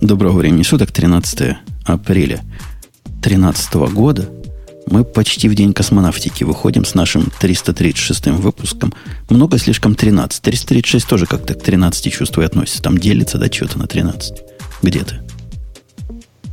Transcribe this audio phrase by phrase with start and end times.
[0.00, 2.40] Доброго времени суток, 13 апреля
[3.04, 4.30] 2013 года.
[4.90, 8.94] Мы почти в день космонавтики выходим с нашим 336 выпуском.
[9.28, 10.40] Много слишком 13.
[10.40, 12.82] 336 тоже как-то к 13 чувствую относится.
[12.82, 14.38] Там делится, да, что-то на 13.
[14.82, 15.20] Где ты?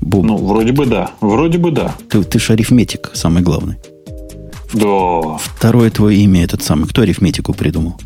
[0.01, 0.25] Буб.
[0.25, 1.11] Ну, вроде бы да.
[1.21, 1.95] Вроде бы да.
[2.09, 3.77] Ты, ты же арифметик, самый главный.
[4.73, 5.37] Да.
[5.37, 6.87] Второе твое имя этот самый.
[6.89, 7.97] Кто арифметику придумал?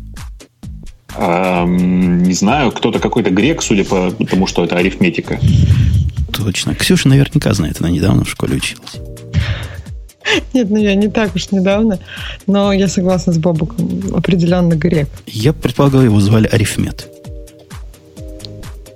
[1.16, 5.38] Эм, не знаю, кто-то какой-то грек, судя по тому, что это арифметика.
[6.32, 6.74] Точно.
[6.74, 8.96] Ксюша наверняка знает, она недавно в школе училась.
[10.54, 11.98] Нет, ну я не так уж недавно,
[12.46, 14.02] но я согласна с Бобуком.
[14.14, 15.08] Определенно грек.
[15.26, 17.08] Я предполагал, его звали Арифмет.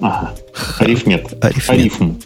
[0.00, 0.33] Ага.
[0.78, 1.44] Арифмет.
[1.44, 1.70] Арифмет.
[1.70, 2.16] Арифм.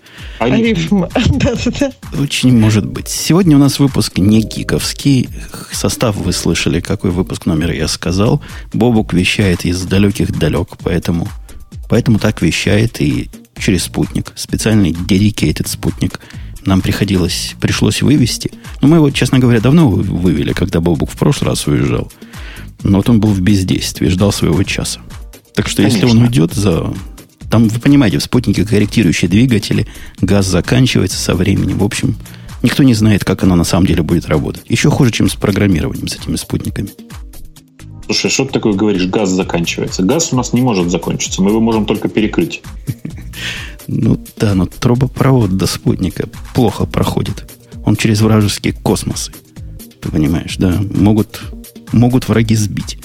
[0.40, 1.00] Арифм.
[1.38, 1.92] Да-да-да.
[2.18, 3.08] Очень может быть.
[3.08, 5.28] Сегодня у нас выпуск не гиковский.
[5.70, 8.42] Состав вы слышали, какой выпуск номер я сказал.
[8.72, 11.28] Бобук вещает из далеких далек, поэтому,
[11.88, 14.32] поэтому так вещает и через спутник.
[14.34, 16.20] Специальный dedicated спутник
[16.64, 18.50] нам приходилось, пришлось вывести.
[18.80, 22.10] Но мы его, честно говоря, давно вывели, когда Бобук в прошлый раз уезжал.
[22.82, 25.00] Но вот он был в бездействии, ждал своего часа.
[25.54, 26.06] Так что Конечно.
[26.06, 26.94] если он уйдет за...
[27.50, 29.86] Там, вы понимаете, в спутнике корректирующие двигатели,
[30.20, 31.78] газ заканчивается со временем.
[31.78, 32.16] В общем,
[32.62, 34.62] никто не знает, как оно на самом деле будет работать.
[34.68, 36.90] Еще хуже, чем с программированием, с этими спутниками.
[38.06, 39.06] Слушай, что ты такое говоришь?
[39.06, 40.04] Газ заканчивается.
[40.04, 41.42] Газ у нас не может закончиться.
[41.42, 42.62] Мы его можем только перекрыть.
[43.92, 47.50] Ну да, но трубопровод до спутника плохо проходит.
[47.84, 49.32] Он через вражеские космосы.
[50.00, 50.80] Ты понимаешь, да?
[50.94, 51.40] Могут,
[51.90, 52.98] могут враги сбить.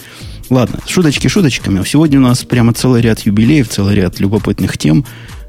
[0.49, 1.83] Ладно, шуточки шуточками.
[1.85, 5.05] Сегодня у нас прямо целый ряд юбилеев, целый ряд любопытных тем.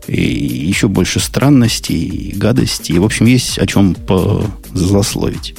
[0.07, 2.99] И еще больше странностей, гадостей.
[2.99, 5.55] В общем, есть о чем позлословить.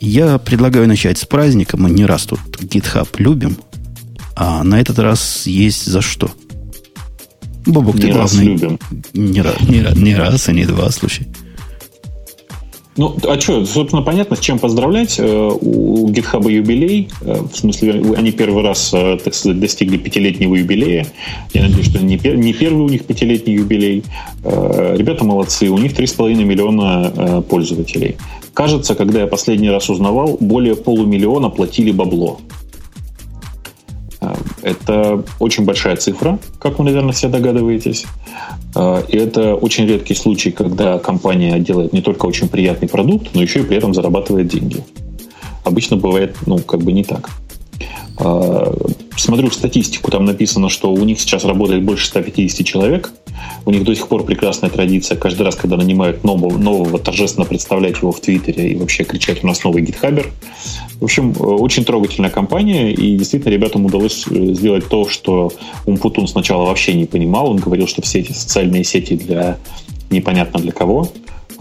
[0.00, 1.76] Я предлагаю начать с праздника.
[1.76, 3.56] Мы не раз тут GitHub любим.
[4.36, 6.30] А на этот раз есть за что–
[7.68, 8.52] Бобок, не ты раз главный.
[8.52, 8.78] любим.
[9.12, 11.28] Не, раз, не, не раз, и не два, слушай.
[12.98, 15.20] Ну, а что, собственно, понятно, с чем поздравлять.
[15.20, 17.08] Э, у GitHub юбилей.
[17.20, 21.06] Э, в смысле, они первый раз, э, так сказать, достигли пятилетнего юбилея.
[21.54, 24.02] Я надеюсь, что не, не первый у них пятилетний юбилей.
[24.44, 28.16] Ребята молодцы, у них 3,5 миллиона пользователей.
[28.52, 32.40] Кажется, когда я последний раз узнавал, более полумиллиона платили бабло.
[34.62, 38.06] Это очень большая цифра, как вы, наверное, все догадываетесь.
[38.74, 43.42] А, и это очень редкий случай, когда компания делает не только очень приятный продукт, но
[43.42, 44.84] еще и при этом зарабатывает деньги.
[45.64, 47.30] Обычно бывает, ну, как бы не так.
[48.20, 48.74] А,
[49.16, 53.12] смотрю статистику, там написано, что у них сейчас работает больше 150 человек.
[53.64, 55.16] У них до сих пор прекрасная традиция.
[55.16, 59.46] Каждый раз, когда нанимают нового, нового торжественно представлять его в Твиттере и вообще кричать «У
[59.46, 60.32] нас новый гитхабер».
[61.00, 65.52] В общем, очень трогательная компания, и действительно ребятам удалось э, сделать то, что
[65.86, 67.50] Умпутун сначала вообще не понимал.
[67.50, 69.58] Он говорил, что все эти социальные сети для
[70.10, 71.08] непонятно для кого.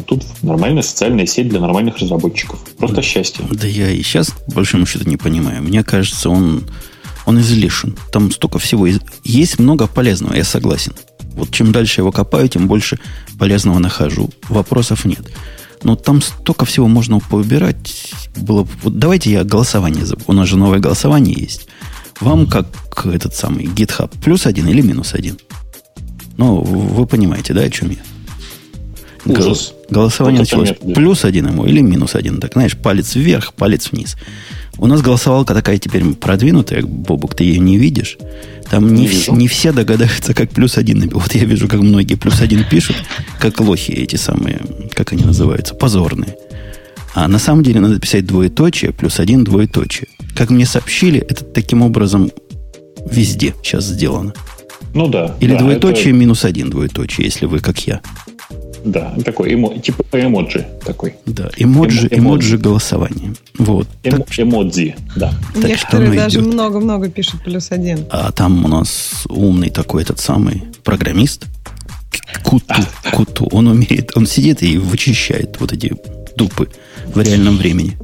[0.06, 2.59] Тут нормальная социальная сеть для нормальных разработчиков.
[2.78, 3.46] Просто счастье.
[3.52, 5.63] Да я и сейчас, по большому счету, не понимаю.
[5.63, 6.63] Мне кажется, он,
[7.25, 7.97] он излишен.
[8.12, 8.88] Там столько всего.
[9.24, 10.94] Есть много полезного, я согласен.
[11.34, 13.00] Вот чем дальше его копаю, тем больше
[13.38, 14.30] полезного нахожу.
[14.50, 15.30] Вопросов нет.
[15.84, 18.12] Но там столько всего можно поубирать.
[18.36, 20.25] Было, вот давайте я голосование забыл.
[20.28, 21.68] У нас же новое голосование есть.
[22.19, 22.68] Вам как
[23.06, 25.38] этот самый GitHub плюс один или минус один?
[26.38, 27.97] Ну, вы понимаете, да, о чем я?
[29.32, 29.74] Ужас.
[29.90, 32.40] Голосование вот началось плюс один ему или минус один.
[32.40, 34.16] Так, знаешь, палец вверх, палец вниз.
[34.78, 38.18] У нас голосовалка такая теперь продвинутая, Бобук, ты ее не видишь.
[38.70, 41.10] Там не, не, не все догадаются, как плюс один.
[41.10, 42.98] Вот я вижу, как многие плюс один пишут,
[43.40, 44.62] как лохи эти самые,
[44.94, 46.36] как они называются, позорные.
[47.16, 50.08] А на самом деле надо писать двоеточие, плюс один двоеточие.
[50.36, 52.32] Как мне сообщили, это таким образом
[53.10, 54.34] везде сейчас сделано.
[54.94, 55.36] Ну да.
[55.40, 56.20] Или да, двоеточие это...
[56.20, 58.02] минус один двоеточие, если вы как я.
[58.88, 61.16] Да, такой эмо, типа эмоджи такой.
[61.25, 63.34] Да, эмоджи, эмо, эмоджи голосования.
[63.58, 63.88] Вот.
[64.03, 65.34] Эмо, так, эмодзи, да.
[65.53, 68.06] Так Некоторые даже много-много пишут плюс один.
[68.09, 71.48] А там у нас умный такой этот самый программист,
[72.44, 72.75] Куту,
[73.12, 73.50] Куту.
[73.51, 75.94] Он умеет, он сидит и вычищает вот эти
[76.38, 76.69] дупы
[77.13, 77.98] в реальном времени.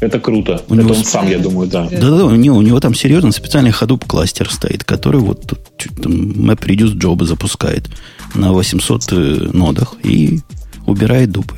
[0.00, 0.62] Это круто.
[0.68, 1.88] У Это него он сам, я думаю, да.
[1.90, 5.60] Да-да-да, у него, у него там серьезно специальный Hadoop кластер стоит, который вот тут
[6.06, 7.88] MapReduce джобы запускает
[8.34, 9.16] на 800 э,
[9.52, 10.40] нодах и
[10.86, 11.56] убирает дупы.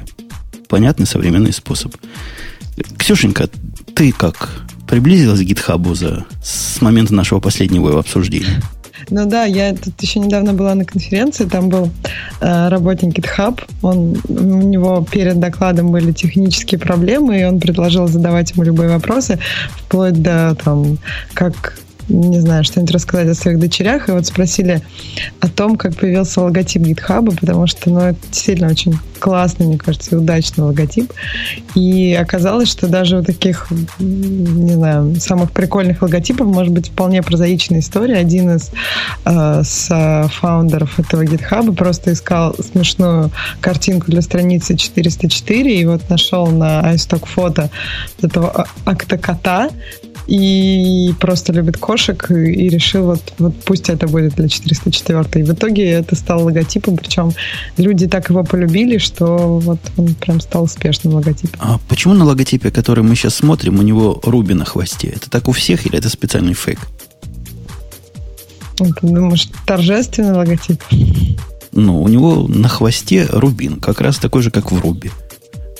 [0.68, 1.94] Понятный современный способ.
[2.96, 3.50] Ксюшенька,
[3.94, 4.62] ты как?
[4.88, 8.62] Приблизилась к гитхабу за, с момента нашего последнего обсуждения?
[9.08, 11.90] Ну да, я тут еще недавно была на конференции, там был
[12.40, 18.52] э, работник GitHub, он, у него перед докладом были технические проблемы, и он предложил задавать
[18.52, 19.38] ему любые вопросы,
[19.78, 20.98] вплоть до там,
[21.34, 21.78] как
[22.10, 24.08] не знаю, что-нибудь рассказать о своих дочерях.
[24.08, 24.82] И вот спросили
[25.40, 30.14] о том, как появился логотип GitHub, потому что, ну, это действительно очень классный, мне кажется,
[30.14, 31.12] и удачный логотип.
[31.74, 33.68] И оказалось, что даже у таких,
[33.98, 38.16] не знаю, самых прикольных логотипов может быть вполне прозаичная история.
[38.16, 38.70] Один из
[39.24, 43.30] э, фаундеров этого GitHub просто искал смешную
[43.60, 47.70] картинку для страницы 404 и вот нашел на iStock фото
[48.22, 49.70] этого акта кота
[50.30, 55.24] и просто любит кошек и решил вот, вот пусть это будет для 404.
[55.34, 57.32] И в итоге это стало логотипом, причем
[57.76, 61.58] люди так его полюбили, что вот он прям стал успешным логотипом.
[61.60, 65.08] А почему на логотипе, который мы сейчас смотрим, у него Руби на хвосте?
[65.08, 66.78] Это так у всех или это специальный фейк?
[68.76, 70.80] Ты думаешь, торжественный логотип?
[71.72, 75.10] Ну, у него на хвосте рубин, как раз такой же, как в Руби.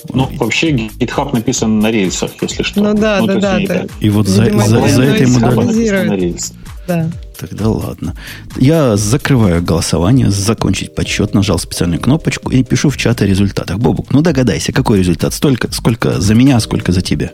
[0.08, 2.80] Ну, вообще, GitHub написан на рельсах, если что.
[2.82, 3.60] Ну да, ну, да, да.
[3.60, 3.86] да.
[4.00, 6.34] И вот за, за, за, за это ему дали...
[6.88, 7.10] Да.
[7.38, 8.14] Тогда ладно.
[8.56, 13.78] Я закрываю голосование, закончить подсчет, нажал специальную кнопочку и пишу в чат о результатах.
[13.78, 15.32] Бобук, ну догадайся, какой результат?
[15.32, 17.30] Столько, сколько за меня, сколько за тебя?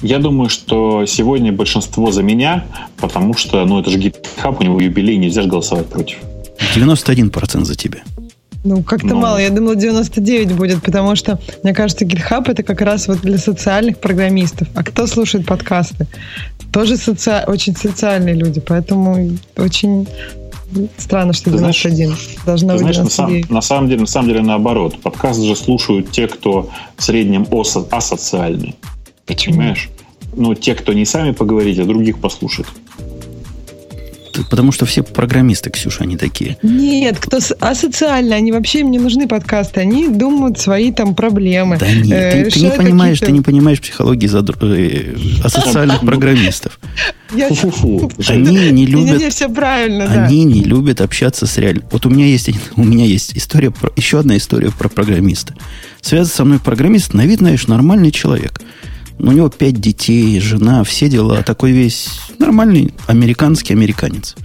[0.00, 2.66] Я думаю, что сегодня большинство за меня,
[2.98, 6.18] потому что, ну, это же GitHub, у него юбилей, нельзя же голосовать против.
[6.76, 8.02] 91% за тебя.
[8.68, 9.20] Ну, как-то ну.
[9.20, 9.38] мало.
[9.38, 13.98] Я думала, 99 будет, потому что, мне кажется, GitHub это как раз вот для социальных
[13.98, 14.68] программистов.
[14.74, 16.06] А кто слушает подкасты?
[16.70, 17.44] Тоже соци...
[17.46, 20.06] очень социальные люди, поэтому очень
[20.98, 22.08] странно, что 91.
[22.08, 25.00] Знаешь, Должна быть знаешь, на, сам, на самом деле, на самом деле наоборот.
[25.00, 28.76] Подкаст же слушают те, кто в среднем осо- асоциальный.
[29.24, 29.56] Почему?
[29.56, 29.88] Понимаешь?
[30.36, 32.66] Ну, те, кто не сами поговорить, а других послушать.
[34.50, 36.56] Потому что все программисты, Ксюша, они такие.
[36.62, 41.78] Нет, кто асоциально, они вообще им не нужны подкасты, они думают свои там проблемы.
[41.78, 44.56] Да нет, э, ты, ты не понимаешь, ты не понимаешь психологии задр...
[44.62, 46.78] э, асоциальных программистов.
[48.28, 49.20] Они не любят...
[50.08, 51.84] Они не любят общаться с реальным.
[51.90, 55.54] Вот у меня есть, у меня есть история, про, еще одна история про программиста.
[56.00, 58.60] Связан со мной программист, на вид, знаешь, нормальный человек.
[59.18, 61.42] У него пять детей, жена, все дела.
[61.42, 64.36] Такой весь нормальный американский американец.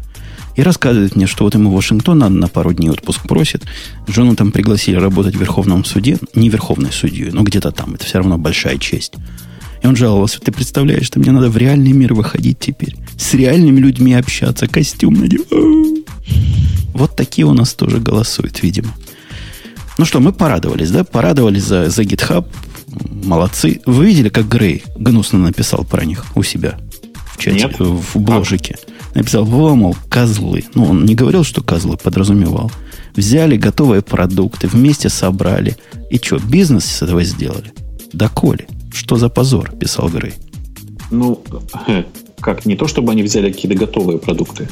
[0.55, 3.63] И рассказывает мне, что вот ему Вашингтон надо на пару дней отпуск просит.
[4.07, 6.17] Жену там пригласили работать в Верховном суде.
[6.35, 7.95] Не Верховной судьей, но где-то там.
[7.95, 9.13] Это все равно большая честь.
[9.81, 12.95] И он жаловался, ты представляешь, что мне надо в реальный мир выходить теперь.
[13.17, 16.05] С реальными людьми общаться, костюм надевать.
[16.93, 18.93] Вот такие у нас тоже голосуют, видимо.
[19.97, 21.03] Ну что, мы порадовались, да?
[21.03, 22.45] Порадовались за, за GitHub.
[22.87, 23.81] Молодцы.
[23.85, 26.77] Вы видели, как Грей гнусно написал про них у себя
[27.33, 27.79] в чате, Нет.
[27.79, 28.77] в бложике?
[29.15, 30.65] Написал, во, мол, козлы.
[30.73, 32.71] Ну, он не говорил, что козлы, подразумевал.
[33.15, 35.77] Взяли готовые продукты, вместе собрали.
[36.09, 37.73] И что, бизнес с этого сделали?
[38.11, 38.67] Да коли.
[38.93, 40.33] Что за позор, писал Грей.
[41.11, 41.43] Ну,
[42.39, 44.67] как, не то, чтобы они взяли какие-то готовые продукты.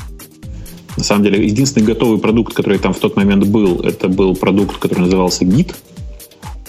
[0.98, 4.78] На самом деле, единственный готовый продукт, который там в тот момент был, это был продукт,
[4.78, 5.74] который назывался Git,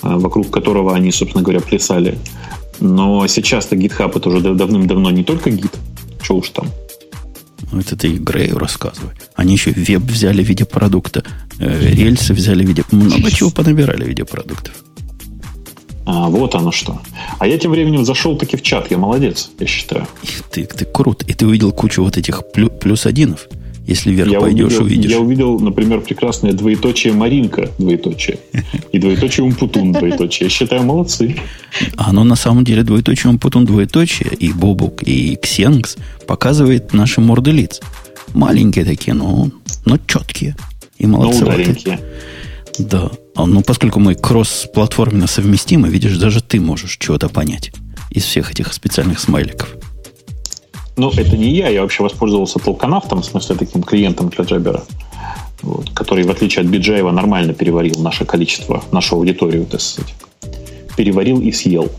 [0.03, 2.19] вокруг которого они, собственно говоря, плясали.
[2.81, 5.75] Но сейчас-то GitHub это уже давным-давно не только Git,
[6.21, 6.67] что уж там.
[7.71, 9.13] Ну, это ты Грею рассказывай.
[9.35, 11.25] Они еще веб взяли в виде продукта,
[11.59, 12.85] э, рельсы взяли в виде...
[12.91, 14.75] Много чего понабирали в виде продуктов.
[16.05, 17.01] А, вот оно что.
[17.39, 18.91] А я тем временем зашел таки в чат.
[18.91, 20.07] Я молодец, я считаю.
[20.51, 21.23] Ты, ты крут.
[21.29, 23.47] И ты увидел кучу вот этих плюс одинов.
[23.87, 25.11] Если вверх я пойдешь, увидел, увидишь.
[25.11, 28.39] Я увидел, например, прекрасное двоеточие Маринка, двоеточие.
[28.93, 30.47] И двоеточие Умпутун, двоеточие.
[30.47, 31.37] Я считаю, молодцы.
[31.97, 35.97] А оно на самом деле двоеточие Умпутун, двоеточие, и Бобук, и Ксенкс
[36.27, 37.81] показывает наши морды лиц.
[38.35, 39.51] Маленькие такие, но,
[39.85, 40.57] но четкие.
[40.99, 41.41] И молодцы.
[41.41, 41.47] Но
[42.79, 43.11] Да.
[43.35, 47.73] А, ну, поскольку мы кросс-платформенно совместимы, видишь, даже ты можешь чего-то понять
[48.11, 49.75] из всех этих специальных смайликов.
[51.03, 54.85] Ну, это не я, я вообще воспользовался толканавтом, в смысле таким клиентом для Джабера,
[55.61, 60.15] вот, который, в отличие от Биджаева, нормально переварил наше количество, нашу аудиторию, так сказать.
[60.97, 61.91] Переварил и съел.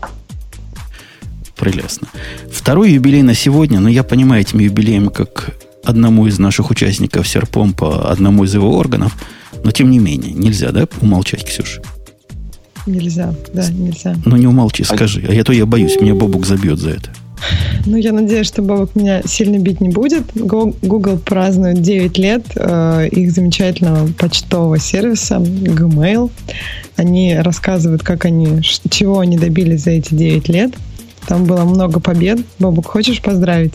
[1.54, 2.08] Прелестно.
[2.50, 8.10] Второй юбилей на сегодня, но я понимаю этим юбилеем как одному из наших участников Серпомпа,
[8.10, 9.14] одному из его органов,
[9.62, 11.82] но тем не менее, нельзя, да, умолчать, Ксюша?
[12.86, 14.16] Нельзя, да, нельзя.
[14.24, 17.10] Ну не умолчи, скажи, а я то я боюсь, меня Бобук забьет за это.
[17.86, 20.24] Ну, я надеюсь, что Бобок меня сильно бить не будет.
[20.34, 26.30] Google празднует 9 лет э, их замечательного почтового сервиса Gmail.
[26.96, 30.74] Они рассказывают, как они, чего они добились за эти 9 лет.
[31.26, 32.40] Там было много побед.
[32.58, 33.74] Бобок, хочешь поздравить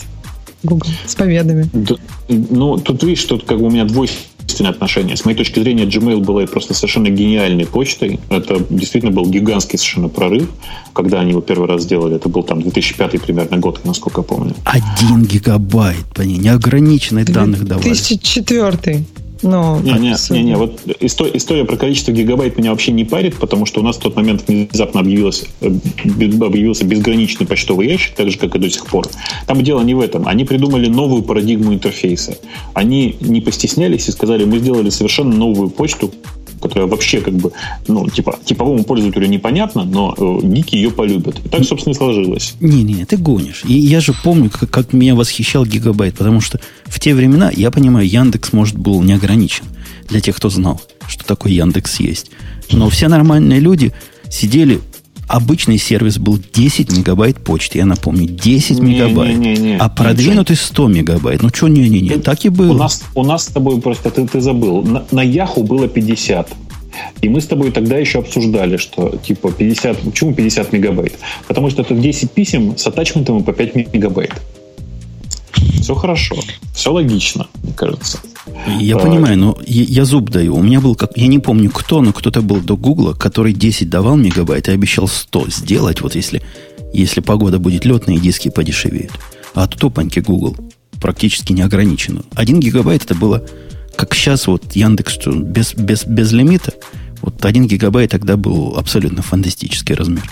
[0.64, 1.70] Google с победами?
[1.74, 1.96] Да,
[2.28, 5.16] ну, тут видишь, тут как бы у меня двойственное дружественные отношения.
[5.16, 8.20] С моей точки зрения, Gmail была просто совершенно гениальной почтой.
[8.30, 10.50] Это действительно был гигантский совершенно прорыв,
[10.94, 12.16] когда они его первый раз сделали.
[12.16, 14.56] Это был там 2005 примерно год, насколько я помню.
[14.66, 17.84] Один гигабайт, пони, неограниченных данных давали.
[17.84, 19.04] 2004
[19.42, 23.38] но не, не, не, не, вот история, история про количество гигабайт меня вообще не парит,
[23.38, 25.68] потому что у нас в тот момент внезапно объявилось, э,
[26.42, 29.08] объявился безграничный почтовый ящик, так же, как и до сих пор.
[29.48, 30.28] Там дело не в этом.
[30.28, 32.38] Они придумали новую парадигму интерфейса.
[32.74, 36.12] Они не постеснялись и сказали, мы сделали совершенно новую почту,
[36.62, 37.52] которая вообще как бы,
[37.88, 41.40] ну, типа, типовому пользователю непонятно, но э, гики ее полюбят.
[41.44, 42.56] И так, собственно, и сложилось.
[42.60, 43.64] Не-не, ты гонишь.
[43.66, 47.72] И я же помню, как, как меня восхищал гигабайт, потому что в те времена, я
[47.72, 49.66] понимаю, Яндекс, может, был не ограничен.
[50.08, 52.32] Для тех, кто знал, что такое Яндекс есть.
[52.72, 53.94] Но все нормальные люди
[54.30, 54.80] сидели
[55.30, 59.38] Обычный сервис был 10 мегабайт почты, я напомню, 10 не, мегабайт.
[59.38, 61.44] Не, не, не, а продвинутый 100 мегабайт.
[61.44, 62.72] Ну что, не-не-не, так и было.
[62.72, 66.50] У нас, у нас с тобой просто, ты, ты забыл, на, на Яху было 50.
[67.22, 71.14] И мы с тобой тогда еще обсуждали, что типа 50, почему 50 мегабайт?
[71.48, 74.34] Потому что это 10 писем с атачментом по 5 мегабайт.
[75.82, 76.36] Все хорошо,
[76.74, 78.20] все логично, мне кажется.
[78.80, 80.56] Я а, понимаю, но я, я зуб даю.
[80.56, 83.90] У меня был, как я не помню кто, но кто-то был до Гугла, который 10
[83.90, 86.42] давал мегабайт и обещал 100 сделать, вот если,
[86.94, 89.12] если погода будет летная и диски подешевеют.
[89.54, 90.56] А тут опаньки Google
[91.00, 92.24] практически не ограничено.
[92.36, 93.44] 1 гигабайт это было,
[93.96, 96.74] как сейчас вот Яндекс, без, без, без лимита.
[97.22, 100.24] Вот 1 гигабайт тогда был абсолютно фантастический размер.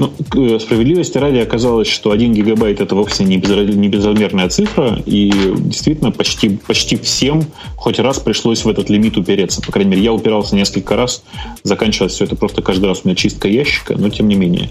[0.00, 6.10] Ну, э, справедливости ради оказалось, что 1 гигабайт это вовсе не, безразмерная цифра, и действительно
[6.10, 7.44] почти, почти всем
[7.76, 9.60] хоть раз пришлось в этот лимит упереться.
[9.60, 11.22] По крайней мере, я упирался несколько раз,
[11.64, 14.70] заканчивалось все это просто каждый раз у меня чистка ящика, но тем не менее.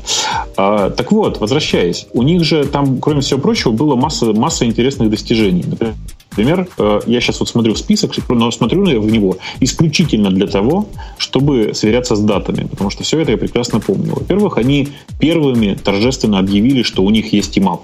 [0.57, 5.11] А, так вот, возвращаясь, у них же там, кроме всего прочего, было масса, масса интересных
[5.11, 5.63] достижений.
[5.63, 5.93] Например,
[6.39, 11.73] Например, э, я сейчас вот смотрю список, но смотрю в него исключительно для того, чтобы
[11.73, 14.13] сверяться с датами, потому что все это я прекрасно помню.
[14.15, 14.87] Во-первых, они
[15.19, 17.81] первыми торжественно объявили, что у них есть имап.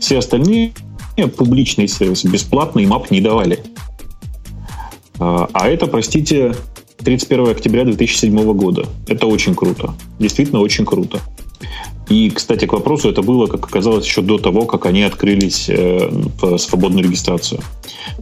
[0.00, 0.72] Все остальные
[1.36, 3.60] публичные сервисы бесплатно имап не давали.
[5.20, 6.56] А, а это, простите,
[7.04, 8.86] 31 октября 2007 года.
[9.06, 9.94] Это очень круто.
[10.18, 11.20] Действительно очень круто.
[12.12, 16.10] И, кстати, к вопросу, это было, как оказалось, еще до того, как они открылись э,
[16.42, 17.60] в свободную регистрацию.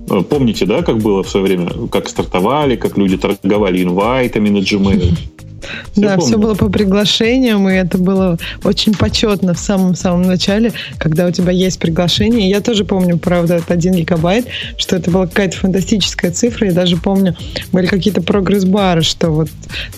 [0.09, 4.59] Э, помните, да, как было в свое время, как стартовали, как люди торговали инвайтами на
[4.59, 5.19] Gmail?
[5.93, 6.27] Все да, помню.
[6.27, 11.53] все было по приглашениям, и это было очень почетно в самом-самом начале, когда у тебя
[11.53, 12.49] есть приглашение.
[12.49, 16.69] Я тоже помню, правда, это один гигабайт, что это была какая-то фантастическая цифра.
[16.69, 17.37] Я даже помню,
[17.73, 19.49] были какие-то прогресс-бары, что вот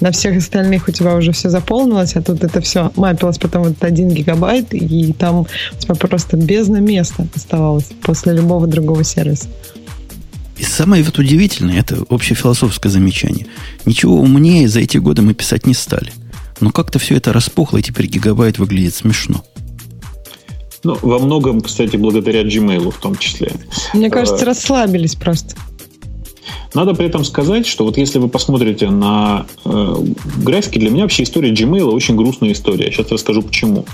[0.00, 3.82] на всех остальных у тебя уже все заполнилось, а тут это все мапилось потом вот
[3.84, 5.46] один гигабайт, и там у
[5.78, 9.48] тебя просто бездна места оставалось после любого другого сервиса.
[10.62, 13.48] И самое вот удивительное, это общефилософское замечание.
[13.84, 16.12] Ничего умнее за эти годы мы писать не стали.
[16.60, 19.44] Но как-то все это распухло, и теперь гигабайт выглядит смешно.
[20.84, 23.50] Ну, во многом, кстати, благодаря Gmail в том числе.
[23.92, 25.56] Мне кажется, а, расслабились просто.
[26.74, 29.94] Надо при этом сказать, что вот если вы посмотрите на э,
[30.36, 32.90] графики, для меня вообще история Gmail очень грустная история.
[32.90, 33.84] Сейчас расскажу почему.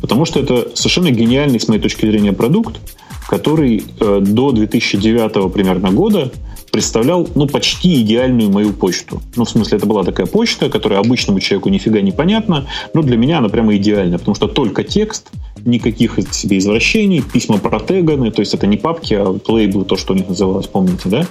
[0.00, 2.80] Потому что это совершенно гениальный, с моей точки зрения, продукт,
[3.28, 6.32] который э, до 2009 примерно года
[6.76, 9.22] представлял, ну, почти идеальную мою почту.
[9.34, 13.16] Ну, в смысле, это была такая почта, которая обычному человеку нифига не понятна, но для
[13.16, 15.30] меня она прямо идеальна, потому что только текст,
[15.64, 20.16] никаких себе извращений, письма протеганы, то есть это не папки, а лейблы, то, что у
[20.16, 21.26] них называлось, помните, да?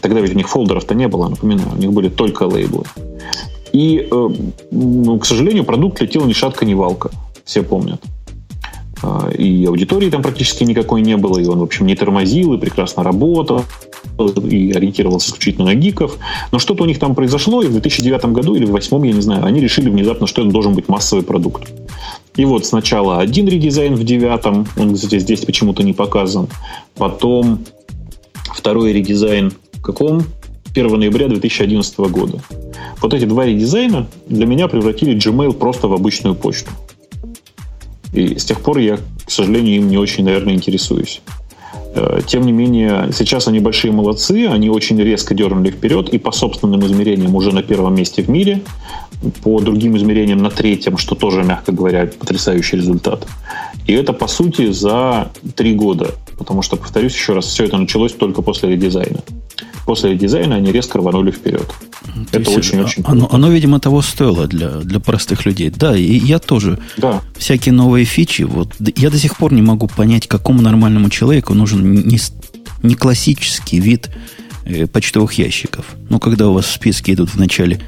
[0.00, 2.84] Тогда ведь у них фолдеров-то не было, напоминаю, у них были только лейблы.
[3.72, 4.28] И, э,
[4.70, 7.10] ну, к сожалению, продукт летел ни шатка, ни валка.
[7.44, 8.00] Все помнят.
[9.02, 12.58] А, и аудитории там практически никакой не было, и он, в общем, не тормозил, и
[12.58, 13.64] прекрасно работал,
[14.18, 16.18] и ориентировался исключительно на гиков.
[16.52, 19.22] Но что-то у них там произошло, и в 2009 году или в 2008, я не
[19.22, 21.70] знаю, они решили внезапно, что это должен быть массовый продукт.
[22.36, 26.48] И вот сначала один редизайн в девятом, он, кстати, здесь почему-то не показан.
[26.96, 27.64] Потом
[28.54, 29.52] второй редизайн
[29.82, 30.24] каком?
[30.72, 32.40] 1 ноября 2011 года.
[33.00, 36.70] Вот эти два редизайна для меня превратили Gmail просто в обычную почту.
[38.12, 41.22] И с тех пор я, к сожалению, им не очень, наверное, интересуюсь.
[41.94, 46.30] Э, тем не менее, сейчас они большие молодцы, они очень резко дернули вперед и по
[46.30, 48.62] собственным измерениям уже на первом месте в мире,
[49.42, 53.26] по другим измерениям на третьем, что тоже, мягко говоря, потрясающий результат.
[53.86, 58.12] И это, по сути, за три года, потому что, повторюсь еще раз, все это началось
[58.12, 59.20] только после редизайна
[59.90, 61.66] после дизайна они резко рванули вперед.
[62.30, 65.68] То это очень-очень оно, оно, видимо, того стоило для, для простых людей.
[65.76, 66.78] Да, и я тоже.
[66.96, 67.22] Да.
[67.36, 68.42] Всякие новые фичи.
[68.42, 72.20] Вот, я до сих пор не могу понять, какому нормальному человеку нужен не,
[72.84, 74.10] не классический вид
[74.64, 75.84] э, почтовых ящиков.
[76.08, 77.80] Но когда у вас в списке идут вначале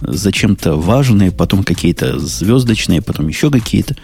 [0.00, 3.96] зачем-то важные, потом какие-то звездочные, потом еще какие-то,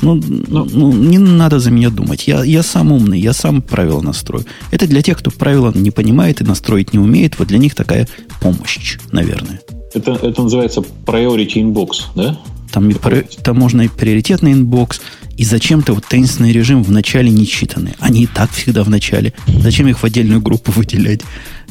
[0.00, 0.14] ну,
[0.48, 2.28] ну, ну, не надо за меня думать.
[2.28, 4.44] Я, я сам умный, я сам правила настрою.
[4.70, 7.38] Это для тех, кто правила не понимает и настроить не умеет.
[7.38, 8.08] Вот для них такая
[8.40, 9.60] помощь, наверное.
[9.94, 12.38] Это, это называется priority inbox, да?
[12.70, 12.94] Там, и,
[13.42, 15.00] там можно и приоритетный inbox,
[15.36, 17.94] и зачем-то вот таинственный режим в начале нечитаные.
[17.98, 19.32] Они и так всегда в начале.
[19.46, 21.22] Зачем их в отдельную группу выделять?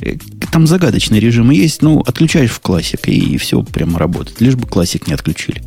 [0.02, 0.16] Э,
[0.52, 4.42] там загадочные режимы есть, ну, отключаешь в classic, и все прямо работает.
[4.42, 5.62] Лишь бы classic не отключили.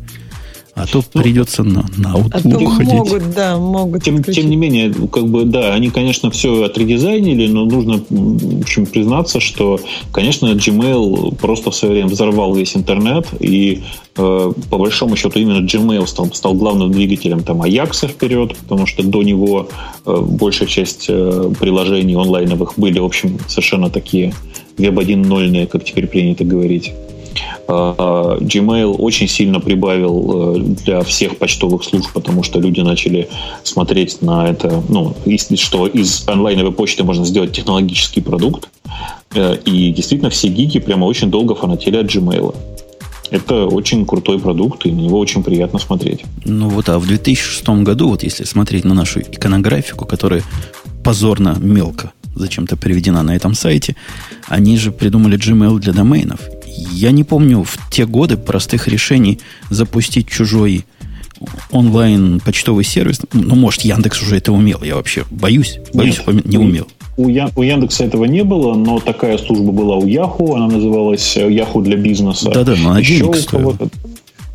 [0.73, 2.93] А то ну, придется на, на Outlook а то ходить.
[2.93, 4.03] Могут, да, могут.
[4.03, 8.85] Тем, тем не менее, как бы, да, они, конечно, все отредизайнили, но нужно, в общем,
[8.85, 9.79] признаться, что,
[10.13, 13.83] конечно, Gmail просто в свое время взорвал весь интернет, и
[14.15, 19.03] э, по большому счету именно Gmail стал, стал главным двигателем там Ajax вперед, потому что
[19.03, 19.67] до него
[20.05, 24.33] э, большая часть э, приложений онлайновых были, в общем, совершенно такие
[24.77, 26.93] веб 1.0, как теперь принято говорить.
[27.67, 33.29] А, Gmail очень сильно прибавил э, для всех почтовых служб, потому что люди начали
[33.63, 35.15] смотреть на это, ну,
[35.55, 38.67] что из онлайновой почты можно сделать технологический продукт.
[39.33, 42.55] Э, и действительно все гики прямо очень долго фанатели от Gmail.
[43.29, 46.25] Это очень крутой продукт, и на него очень приятно смотреть.
[46.43, 50.43] Ну вот, а в 2006 году, вот если смотреть на нашу иконографику, которая
[51.03, 53.95] позорно мелко зачем-то приведена на этом сайте,
[54.47, 56.41] они же придумали Gmail для доменов.
[56.75, 60.85] Я не помню в те годы простых решений запустить чужой
[61.71, 63.21] онлайн почтовый сервис.
[63.33, 64.81] Ну, может, Яндекс уже это умел.
[64.83, 66.87] Я вообще боюсь, боюсь, Нет, не умел.
[67.17, 70.55] У, у Яндекса этого не было, но такая служба была у Яху.
[70.55, 72.49] Она называлась э, Яху для бизнеса.
[72.51, 73.75] Да-да, но она денег стоила.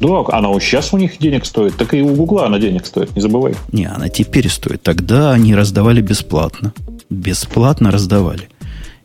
[0.01, 3.23] Да, она сейчас у них денег стоит, так и у Гугла она денег стоит, не
[3.23, 3.55] забывай.
[3.73, 4.83] Не, она теперь стоит.
[4.83, 6.75] Тогда они раздавали бесплатно.
[7.09, 8.49] Бесплатно раздавали.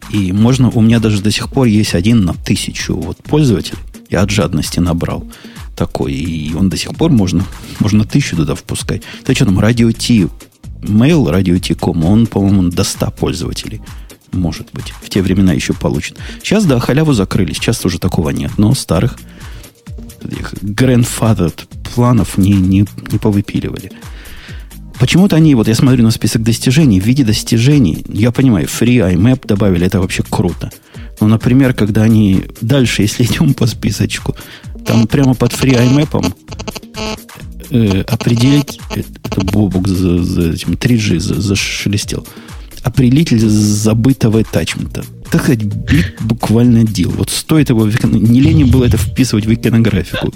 [0.10, 3.80] И можно, у меня даже до сих пор есть один на тысячу вот пользователей.
[4.10, 5.26] Я от жадности набрал
[5.76, 6.14] такой.
[6.14, 7.46] И он до сих пор можно,
[7.80, 9.04] можно тысячу туда впускать.
[9.26, 10.28] Да что там, радио Ти,
[10.82, 13.82] mail радио Ти.ком, он, по-моему, до 100 пользователей.
[14.32, 14.94] Может быть.
[15.02, 16.18] В те времена еще получит.
[16.42, 17.54] Сейчас, да, халяву закрыли.
[17.54, 18.52] Сейчас уже такого нет.
[18.58, 19.18] Но старых
[20.22, 21.54] grandfather
[21.94, 23.92] планов не, не, не повыпиливали.
[25.02, 29.48] Почему-то они, вот я смотрю на список достижений, в виде достижений, я понимаю, Free IMAP
[29.48, 30.72] добавили, это вообще круто.
[31.20, 34.36] Но, например, когда они дальше, если идем по списочку,
[34.86, 36.34] там прямо под Free IMAP
[37.72, 42.28] э, определить, это Бобук за, за этим 3G за, зашелестел,
[42.84, 45.04] определитель забытого тачмента.
[45.32, 45.64] Так сказать,
[46.20, 47.10] буквально дел.
[47.10, 50.32] Вот стоит его, не лень было это вписывать в иконографику.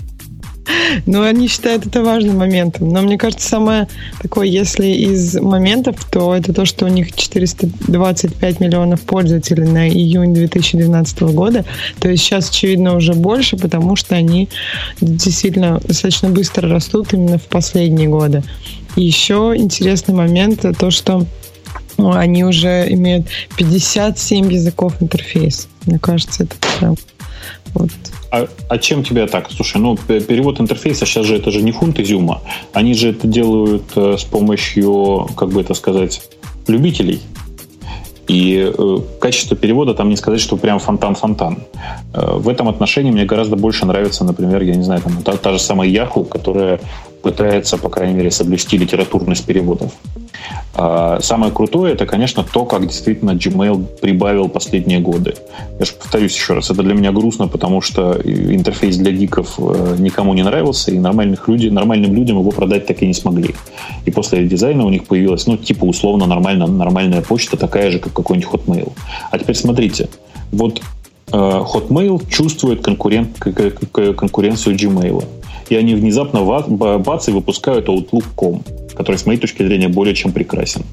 [1.06, 2.90] Ну, они считают это важным моментом.
[2.90, 3.88] Но мне кажется, самое
[4.22, 10.34] такое, если из моментов, то это то, что у них 425 миллионов пользователей на июнь
[10.34, 11.66] 2012 года.
[12.00, 14.50] То есть сейчас, очевидно, уже больше, потому что они
[15.02, 18.44] действительно достаточно быстро растут именно в последние годы.
[18.96, 21.26] И еще интересный момент то, что
[21.98, 25.68] ну, они уже имеют 57 языков интерфейс.
[25.86, 26.96] Мне кажется, это прям
[27.74, 27.90] вот
[28.32, 29.50] а, а чем тебя так?
[29.52, 32.42] Слушай, ну, перевод интерфейса сейчас же это же не фунт изюма.
[32.74, 36.22] Они же это делают э, с помощью, как бы это сказать,
[36.68, 37.22] любителей.
[38.28, 41.60] И э, качество перевода там не сказать, что прям фонтан-фонтан.
[42.14, 45.54] Э, в этом отношении мне гораздо больше нравится, например, я не знаю, там, та, та
[45.54, 46.80] же самая Yahoo, которая
[47.26, 49.92] пытается, по крайней мере, соблюсти литературность переводов.
[50.76, 55.34] А, самое крутое это, конечно, то, как действительно Gmail прибавил последние годы.
[55.80, 59.96] Я же повторюсь еще раз, это для меня грустно, потому что интерфейс для гиков э,
[59.98, 63.56] никому не нравился, и нормальных людей, нормальным людям его продать так и не смогли.
[64.06, 68.14] И после дизайна у них появилась, ну, типа условно нормально, нормальная почта, такая же, как
[68.14, 68.92] какой-нибудь Hotmail.
[69.32, 70.10] А теперь смотрите,
[70.52, 70.80] вот
[71.32, 75.24] э, Hotmail чувствует конкурент, конкуренцию Gmail
[75.70, 78.64] и они внезапно бац и выпускают Outlook.com,
[78.96, 80.84] который, с моей точки зрения, более чем прекрасен.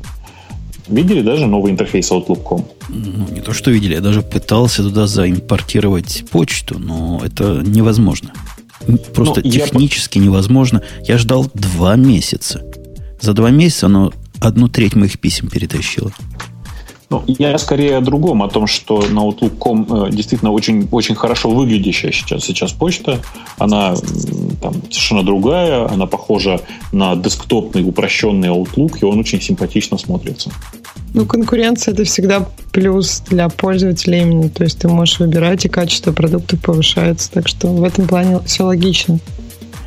[0.88, 2.64] Видели даже новый интерфейс Outlook.com?
[2.88, 8.32] Ну, не то, что видели, я даже пытался туда заимпортировать почту, но это невозможно.
[9.14, 10.24] Просто ну, технически я...
[10.24, 10.82] невозможно.
[11.06, 12.62] Я ждал два месяца.
[13.20, 16.12] За два месяца оно одну треть моих писем перетащило.
[17.12, 21.50] Ну, я скорее о другом, о том, что на Outlook.com э, действительно очень, очень хорошо
[21.50, 23.20] выглядящая сейчас, сейчас почта.
[23.58, 23.94] Она
[24.62, 30.50] там, совершенно другая, она похожа на десктопный упрощенный Outlook, и он очень симпатично смотрится.
[31.12, 34.48] Ну, конкуренция это всегда плюс для пользователя именно.
[34.48, 37.30] То есть ты можешь выбирать, и качество продуктов повышается.
[37.30, 39.18] Так что в этом плане все логично.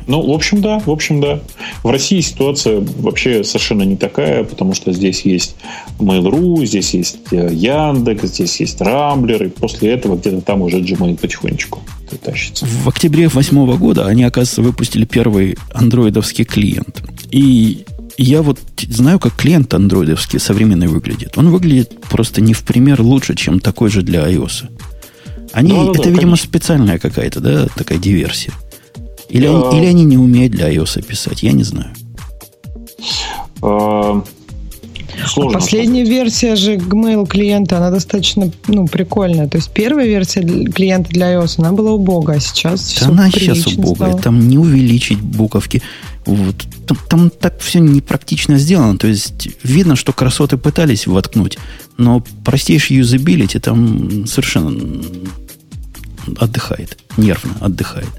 [0.06, 1.40] Ну, в общем, да, в общем, да.
[1.82, 5.56] В России ситуация вообще совершенно не такая, потому что здесь есть
[5.98, 11.18] Mail.ru, здесь есть э, Яндекс, здесь есть Рамблер, и после этого где-то там уже Gmail
[11.18, 11.80] потихонечку
[12.22, 12.64] тащится.
[12.66, 17.02] В октябре 2008 года они, оказывается, выпустили первый андроидовский клиент.
[17.30, 17.84] И
[18.16, 21.36] я вот знаю, как клиент андроидовский современный выглядит.
[21.36, 24.68] Он выглядит просто не в пример лучше, чем такой же для iOS.
[25.52, 26.48] Они, да, да, это, да, видимо, конечно.
[26.48, 28.52] специальная какая-то, да, такая диверсия.
[29.36, 29.76] Или, они, а...
[29.76, 31.90] или они не умеют для iOS писать, я не знаю.
[33.62, 34.22] А...
[35.36, 36.18] А последняя сказать.
[36.18, 39.48] версия же Gmail клиента, она достаточно ну, прикольная.
[39.48, 43.30] То есть первая версия клиента для iOS, она была убогая, а сейчас да все она
[43.30, 44.10] сейчас убогая.
[44.10, 44.22] Стало.
[44.22, 45.82] Там не увеличить буковки.
[46.26, 46.56] Вот.
[46.86, 48.98] Там, там так все непрактично сделано.
[48.98, 51.58] То есть видно, что красоты пытались воткнуть,
[51.96, 55.02] но простейший юзабилити там совершенно
[56.38, 58.10] отдыхает, нервно отдыхает.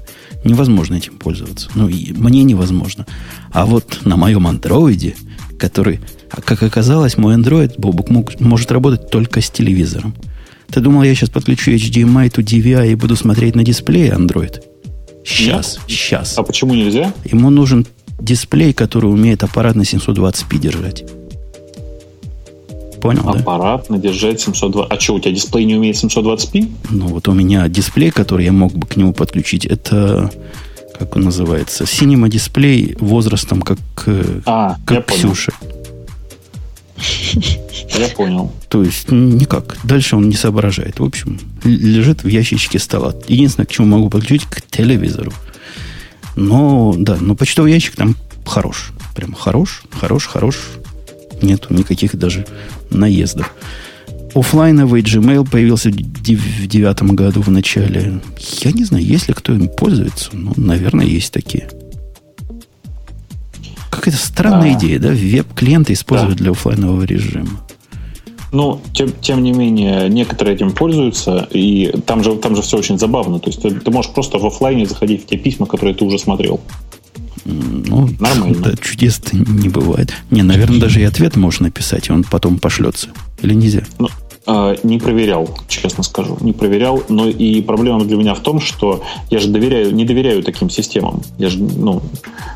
[0.44, 1.68] Невозможно этим пользоваться.
[1.74, 3.06] Ну, и мне невозможно.
[3.50, 5.16] А вот на моем андроиде,
[5.58, 6.00] который,
[6.44, 10.14] как оказалось, мой андроид, Бобук, мог, может работать только с телевизором.
[10.70, 14.62] Ты думал, я сейчас подключу HDMI to DVI и буду смотреть на дисплее Android?
[15.24, 15.84] Сейчас, Нет.
[15.88, 16.38] сейчас.
[16.38, 17.12] А почему нельзя?
[17.24, 17.86] Ему нужен
[18.20, 21.04] дисплей, который умеет аппарат на 720p держать.
[23.00, 23.98] Понял, Аппарат да?
[23.98, 24.92] держать 720.
[24.92, 26.70] А что, у тебя дисплей не умеет 720p?
[26.90, 30.30] Ну, вот у меня дисплей, который я мог бы к нему подключить, это,
[30.98, 35.52] как он называется, синема дисплей возрастом, как, э, а, как Ксюша.
[36.96, 38.52] Я понял.
[38.68, 39.76] То есть никак.
[39.84, 40.98] Дальше он не соображает.
[40.98, 43.14] В общем, лежит в ящичке стола.
[43.28, 45.32] Единственное, к чему могу подключить, к телевизору.
[46.36, 48.90] Но, да, но почтовый ящик там хорош.
[49.14, 50.56] Прям хорош, хорош, хорош.
[51.42, 52.46] Нету никаких даже
[52.90, 53.54] наездов.
[54.34, 58.20] Оффлайновый Gmail появился в девятом году в начале.
[58.60, 60.30] Я не знаю, есть ли кто им пользуется.
[60.32, 61.68] Ну, наверное, есть такие.
[63.90, 64.78] Какая-то странная да.
[64.78, 65.08] идея, да?
[65.08, 66.44] Веб-клиенты используют да.
[66.44, 67.60] для офлайнового режима.
[68.50, 72.98] Ну, тем, тем не менее, некоторые этим пользуются, и там же, там же все очень
[72.98, 73.38] забавно.
[73.40, 76.18] То есть ты, ты можешь просто в офлайне заходить в те письма, которые ты уже
[76.18, 76.60] смотрел.
[77.98, 78.54] Ну, Нормально.
[78.60, 80.14] Да, чудес не бывает.
[80.30, 83.08] Не, наверное, даже и ответ можешь написать, и он потом пошлется.
[83.42, 83.82] Или нельзя?
[83.98, 84.08] Ну,
[84.82, 86.38] не проверял, честно скажу.
[86.40, 87.02] Не проверял.
[87.08, 91.22] Но и проблема для меня в том, что я же доверяю, не доверяю таким системам.
[91.38, 92.00] Я же ну,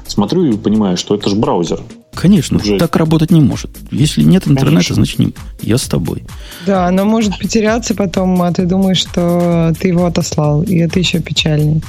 [0.07, 1.81] смотрю и понимаю, что это же браузер.
[2.15, 2.79] Конечно, Уже...
[2.79, 3.71] так работать не может.
[3.91, 4.95] Если нет интернета, Конечно.
[4.97, 5.33] значит не...
[5.63, 6.25] я с тобой.
[6.67, 11.21] Да, оно может потеряться потом, а ты думаешь, что ты его отослал, и это еще
[11.21, 11.81] печальнее.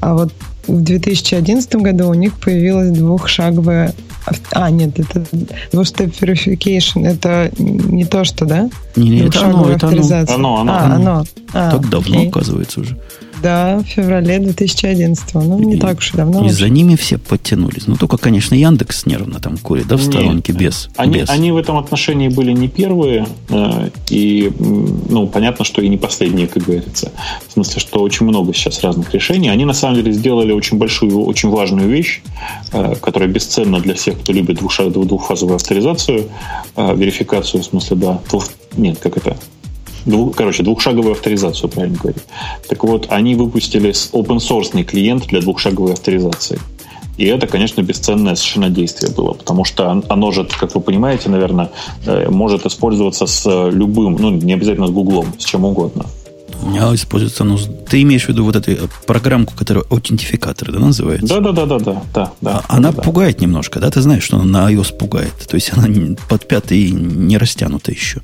[0.00, 0.32] А вот
[0.66, 3.94] в 2011 году у них появилась двухшаговая...
[4.52, 5.24] А, нет, это
[5.72, 7.06] двустеп verification.
[7.06, 8.70] Это не то, что, да?
[8.96, 10.02] Не, не это оно, это оно.
[10.28, 10.72] Оно, оно.
[10.72, 11.24] А, оно.
[11.52, 12.28] А, так давно, окей.
[12.28, 12.96] оказывается, уже.
[13.42, 15.34] Да, в феврале 2011.
[15.34, 16.44] Ну, не и, так уж и давно.
[16.46, 17.86] И за ними все подтянулись.
[17.86, 20.88] Ну, только, конечно, Яндекс нервно там курит, да, в сторонке, без.
[20.96, 21.30] Они, без.
[21.30, 26.48] они в этом отношении были не первые, э, и, ну, понятно, что и не последние,
[26.48, 27.12] как говорится.
[27.48, 29.48] В смысле, что очень много сейчас разных решений.
[29.48, 32.22] Они, на самом деле, сделали очень большую, очень важную вещь,
[32.72, 36.28] э, которая бесценна для всех, кто любит двухфазовую авторизацию,
[36.76, 38.20] э, верификацию, в смысле, да,
[38.76, 39.36] нет, как это,
[40.04, 42.22] двух, короче, двухшаговую авторизацию, правильно говорить.
[42.68, 46.58] Так вот, они выпустили open source клиент для двухшаговой авторизации.
[47.18, 51.70] И это, конечно, бесценное совершенно действие было, потому что оно же, как вы понимаете, наверное,
[52.06, 56.06] э, может использоваться с любым, ну, не обязательно с Гуглом, с чем угодно.
[56.62, 57.56] У меня используется, ну,
[57.88, 61.26] ты имеешь в виду вот эту э, программку, которая аутентификатор, да, называется?
[61.26, 62.32] Да, да, да, да, да, да.
[62.40, 63.44] да она да, пугает да.
[63.44, 63.90] немножко, да?
[63.90, 65.34] Ты знаешь, что она на iOS пугает.
[65.48, 65.88] То есть она
[66.28, 68.20] под пятый не растянута еще.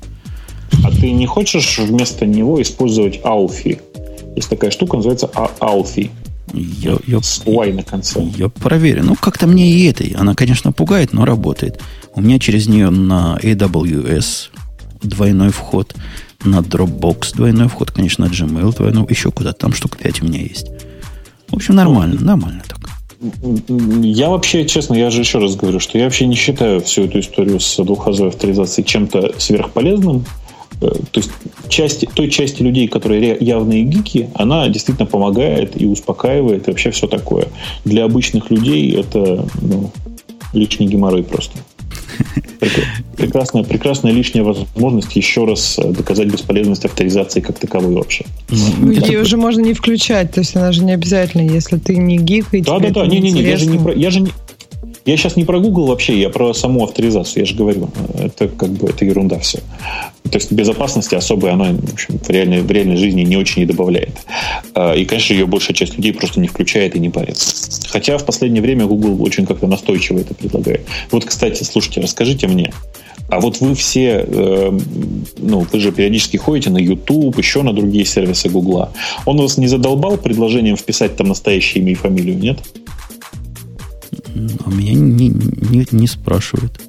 [0.83, 3.81] А ты не хочешь вместо него использовать Alfie?
[4.35, 6.09] Есть такая штука, называется Alfie.
[6.53, 8.23] Я, я, с Y на конце.
[8.37, 9.03] Я проверю.
[9.03, 10.09] Ну, как-то мне и этой.
[10.11, 11.81] Она, конечно, пугает, но работает.
[12.13, 14.49] У меня через нее на AWS
[15.01, 15.95] двойной вход,
[16.43, 19.59] на Dropbox двойной вход, конечно, на Gmail двойной, еще куда-то.
[19.59, 20.67] Там штук 5 у меня есть.
[21.49, 22.79] В общем, нормально, ну, нормально так.
[24.01, 27.19] Я вообще, честно, я же еще раз говорю, что я вообще не считаю всю эту
[27.19, 30.25] историю с двухфазовой авторизацией чем-то сверхполезным.
[30.85, 31.31] Э, то есть
[31.69, 37.07] части, той части людей, которые явные гики, она действительно помогает и успокаивает, и вообще все
[37.07, 37.47] такое.
[37.85, 39.91] Для обычных людей это ну,
[40.53, 41.57] лишний геморрой просто.
[43.17, 48.25] Прекрасная, прекрасная лишняя возможность еще раз э, доказать бесполезность авторизации как таковой вообще.
[48.49, 52.17] Ну, ее уже можно не включать, то есть она же не обязательно, если ты не
[52.17, 54.31] гик и Да, да, да, не, не, не, я же не, я же не,
[55.05, 57.89] Я сейчас не про Google вообще, я про саму авторизацию, я же говорю.
[58.17, 59.59] Это как бы это ерунда все.
[60.23, 63.65] То есть безопасности особой она в, общем, в, реальной, в реальной жизни не очень и
[63.65, 64.17] добавляет.
[64.73, 67.87] А, и, конечно, ее большая часть людей просто не включает и не парится.
[67.89, 70.87] Хотя в последнее время Google очень как-то настойчиво это предлагает.
[71.11, 72.73] Вот, кстати, слушайте, расскажите мне,
[73.29, 74.79] а вот вы все, э,
[75.37, 78.91] ну, вы же периодически ходите на YouTube, еще на другие сервисы Гугла.
[79.25, 82.59] Он вас не задолбал предложением вписать там настоящее имя и фамилию, нет?
[84.35, 86.79] А меня не, не, не спрашивают.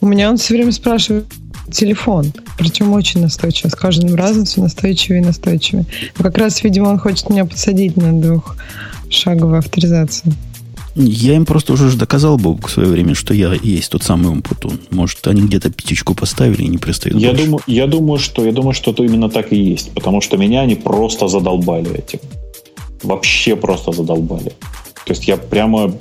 [0.00, 1.26] У меня он все время спрашивает
[1.70, 2.32] телефон.
[2.58, 3.68] Причем очень настойчиво.
[3.68, 5.84] С каждым разом все настойчивее и настойчивее.
[6.16, 10.32] Но как раз, видимо, он хочет меня подсадить на двухшаговую авторизацию.
[10.94, 14.80] Я им просто уже доказал бы в свое время, что я есть тот самый Умпутун.
[14.90, 18.72] Может, они где-то пятичку поставили и не пристают я думаю, я думаю, что я думаю,
[18.72, 22.20] что это именно так и есть, потому что меня они просто задолбали этим.
[23.02, 24.54] Вообще просто задолбали.
[25.04, 25.92] То есть я прямо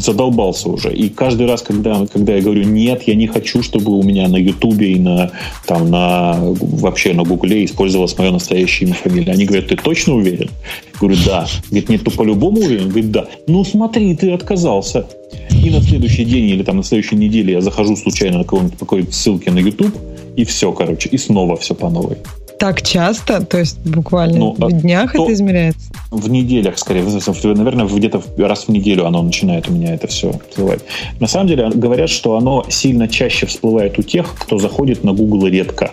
[0.00, 0.92] задолбался уже.
[0.94, 4.36] И каждый раз, когда, когда я говорю, нет, я не хочу, чтобы у меня на
[4.36, 5.30] Ютубе и на,
[5.66, 10.50] там, на, вообще на Гугле использовалось мое настоящее имя, фамилия, они говорят, ты точно уверен?
[10.94, 11.46] Я говорю, да.
[11.68, 12.88] Говорит, нет, ты по-любому уверен?
[12.88, 13.26] Говорит, да.
[13.46, 15.06] Ну смотри, ты отказался.
[15.50, 19.06] И на следующий день или там на следующей неделе я захожу случайно на какой-нибудь какой
[19.10, 19.94] ссылке на YouTube,
[20.36, 22.18] и все, короче, и снова все по новой.
[22.58, 23.44] Так часто?
[23.44, 25.90] То есть буквально ну, в днях это измеряется?
[26.10, 27.02] В неделях, скорее.
[27.02, 30.80] Наверное, где-то раз в неделю оно начинает у меня это все всплывать.
[31.20, 35.46] На самом деле, говорят, что оно сильно чаще всплывает у тех, кто заходит на Google
[35.48, 35.92] редко.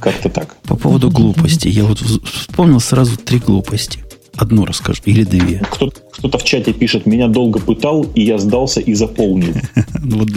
[0.00, 0.56] Как-то так.
[0.62, 1.68] По поводу глупости.
[1.68, 4.00] Я вот вспомнил сразу три глупости.
[4.36, 5.60] Одну расскажу, или две.
[5.70, 9.54] Кто-то, кто-то в чате пишет, меня долго пытал, и я сдался и заполнил.
[10.00, 10.28] Вот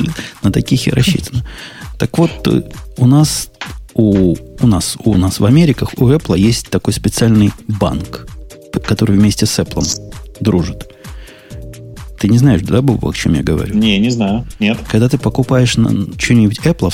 [0.41, 1.45] на таких и рассчитано.
[2.01, 2.63] Так вот, э,
[2.97, 3.51] у нас
[3.93, 8.27] у, у нас у нас в Америках у Apple есть такой специальный банк,
[8.87, 9.85] который вместе с Apple
[10.39, 10.89] дружит.
[12.19, 13.75] Ты не знаешь, да, Бубу, о чем я говорю?
[13.75, 14.47] Не, не знаю.
[14.59, 14.79] Нет.
[14.89, 16.91] Когда ты покупаешь что-нибудь Apple,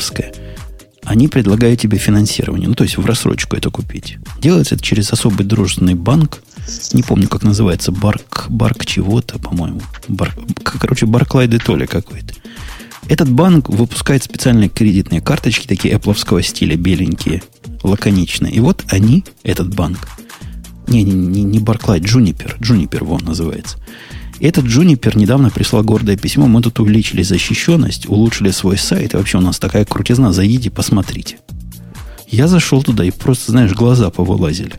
[1.06, 2.68] они предлагают тебе финансирование.
[2.68, 4.18] Ну, то есть в рассрочку это купить.
[4.42, 6.44] Делается это через особый дружественный банк.
[6.92, 7.94] Не помню, как называется.
[7.94, 9.80] Барк, барк чего-то, по-моему.
[10.10, 12.34] Бар, короче, Барклай де Толли какой-то.
[13.10, 17.42] Этот банк выпускает специальные кредитные карточки, такие Apple стиля, беленькие,
[17.84, 18.54] лаконичные.
[18.54, 20.10] И вот они, этот банк,
[20.88, 23.78] не, не, не, не Barclay, Juniper, Juniper вон называется.
[24.40, 26.48] Этот Juniper недавно прислал гордое письмо.
[26.48, 29.14] Мы тут увеличили защищенность, улучшили свой сайт.
[29.14, 30.32] И вообще у нас такая крутизна.
[30.32, 31.38] Зайдите, посмотрите.
[32.28, 34.74] Я зашел туда и просто, знаешь, глаза повылазили.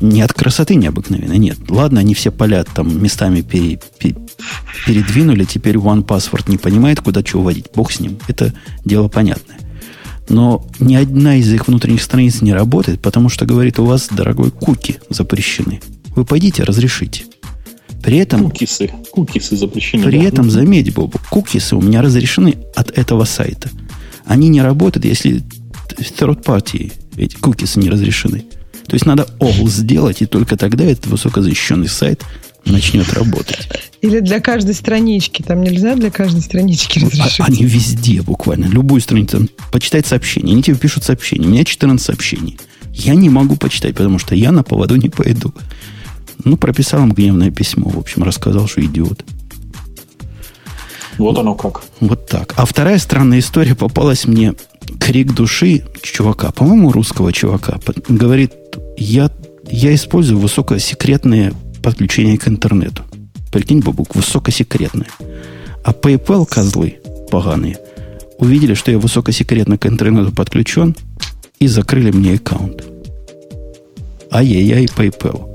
[0.00, 1.58] Не от красоты необыкновенной, нет.
[1.68, 4.16] Ладно, они все поля там местами пере, пере,
[4.86, 7.66] передвинули, теперь One Password не понимает, куда что вводить.
[7.74, 8.18] Бог с ним.
[8.28, 8.52] Это
[8.84, 9.58] дело понятное.
[10.28, 14.50] Но ни одна из их внутренних страниц не работает, потому что, говорит, у вас, дорогой,
[14.50, 15.80] куки запрещены.
[16.14, 17.24] Вы пойдите, разрешите.
[18.02, 18.50] При этом...
[18.50, 18.90] Кукисы.
[19.12, 20.04] Кукисы запрещены.
[20.04, 20.24] При да.
[20.24, 23.70] этом, заметь, Бобу, кукисы у меня разрешены от этого сайта.
[24.24, 25.42] Они не работают, если
[25.88, 28.44] third party эти кукисы не разрешены.
[28.92, 32.26] То есть надо all сделать, и только тогда этот высокозащищенный сайт
[32.66, 33.66] начнет работать.
[34.02, 35.40] Или для каждой странички.
[35.40, 37.40] Там нельзя для каждой странички а, разрешить.
[37.40, 38.66] Они везде буквально.
[38.66, 39.38] Любую страницу.
[39.38, 40.52] Там, почитать сообщения.
[40.52, 41.46] Они тебе пишут сообщения.
[41.46, 42.58] У меня 14 сообщений.
[42.92, 45.54] Я не могу почитать, потому что я на поводу не пойду.
[46.44, 47.88] Ну, прописал им гневное письмо.
[47.88, 49.24] В общем, рассказал, что идиот.
[51.16, 51.82] Вот оно как.
[52.00, 52.52] Вот так.
[52.58, 54.52] А вторая странная история попалась мне.
[55.00, 57.80] Крик души чувака, по-моему, русского чувака.
[58.08, 58.52] Говорит,
[58.96, 59.30] я,
[59.70, 61.52] я использую высокосекретные
[61.82, 63.02] подключения к интернету.
[63.50, 65.08] Прикинь, бабук, высокосекретные.
[65.84, 66.98] А PayPal козлы
[67.30, 67.78] поганые
[68.38, 70.96] увидели, что я высокосекретно к интернету подключен
[71.58, 72.84] и закрыли мне аккаунт.
[74.32, 75.51] Ай-яй-яй, PayPal.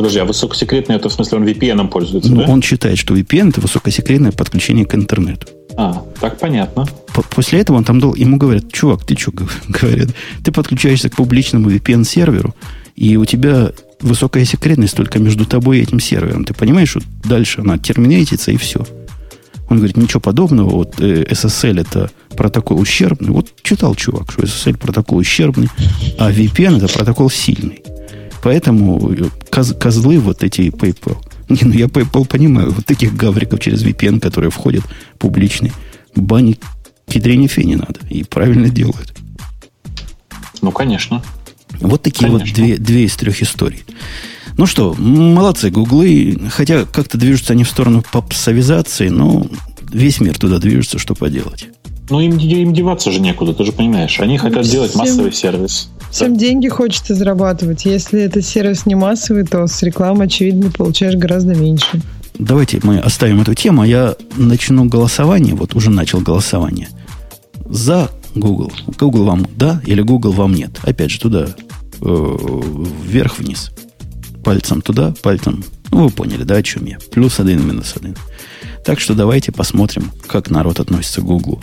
[0.00, 2.50] Подожди, а высокосекретный это в смысле он VPN пользуется, ну, да?
[2.50, 5.46] Он считает, что VPN это высокосекретное подключение к интернету.
[5.76, 6.86] А, так понятно.
[7.28, 9.30] После этого он там дал, ему говорят, чувак, ты что,
[9.68, 10.08] говорят,
[10.42, 12.54] ты подключаешься к публичному VPN-серверу,
[12.96, 16.46] и у тебя высокая секретность только между тобой и этим сервером.
[16.46, 18.86] Ты понимаешь, что дальше она терминейтится и все.
[19.68, 23.32] Он говорит, ничего подобного, вот э, SSL это протокол ущербный.
[23.32, 25.68] Вот читал чувак, что SSL протокол ущербный,
[26.18, 27.82] а VPN это протокол сильный.
[28.42, 31.18] Поэтому э, коз, козлы вот эти PayPal.
[31.48, 32.70] Не, ну я PayPal понимаю.
[32.70, 34.84] Вот таких гавриков через VPN, которые входят
[35.18, 35.72] публичные,
[36.14, 36.58] бани
[37.06, 38.00] кедрене фени надо.
[38.08, 39.14] И правильно делают.
[40.62, 41.22] Ну, конечно.
[41.80, 42.46] Вот такие конечно.
[42.46, 43.84] вот две, две из трех историй.
[44.56, 49.46] Ну что, молодцы, гуглы, хотя как-то движутся они в сторону попсовизации, но
[49.90, 51.68] весь мир туда движется, что поделать.
[52.10, 54.18] Ну, им, им деваться же некуда, ты же понимаешь.
[54.20, 54.72] Они хотят Всем...
[54.72, 55.88] делать массовый сервис.
[56.10, 56.40] Всем да.
[56.40, 57.84] деньги хочется зарабатывать.
[57.84, 62.00] Если этот сервис не массовый, то с рекламы, очевидно, получаешь гораздо меньше.
[62.38, 66.88] давайте мы оставим эту тему, а я начну голосование, вот уже начал голосование.
[67.66, 68.72] За Google.
[68.98, 70.72] Google вам да или Google вам нет.
[70.82, 71.46] Опять же, туда
[72.00, 72.36] э,
[73.04, 73.70] вверх-вниз.
[74.44, 75.62] Пальцем туда, пальцем.
[75.90, 76.98] Ну, вы поняли, да, о чем я.
[77.12, 78.16] Плюс один, минус один.
[78.84, 81.62] Так что давайте посмотрим, как народ относится к Google.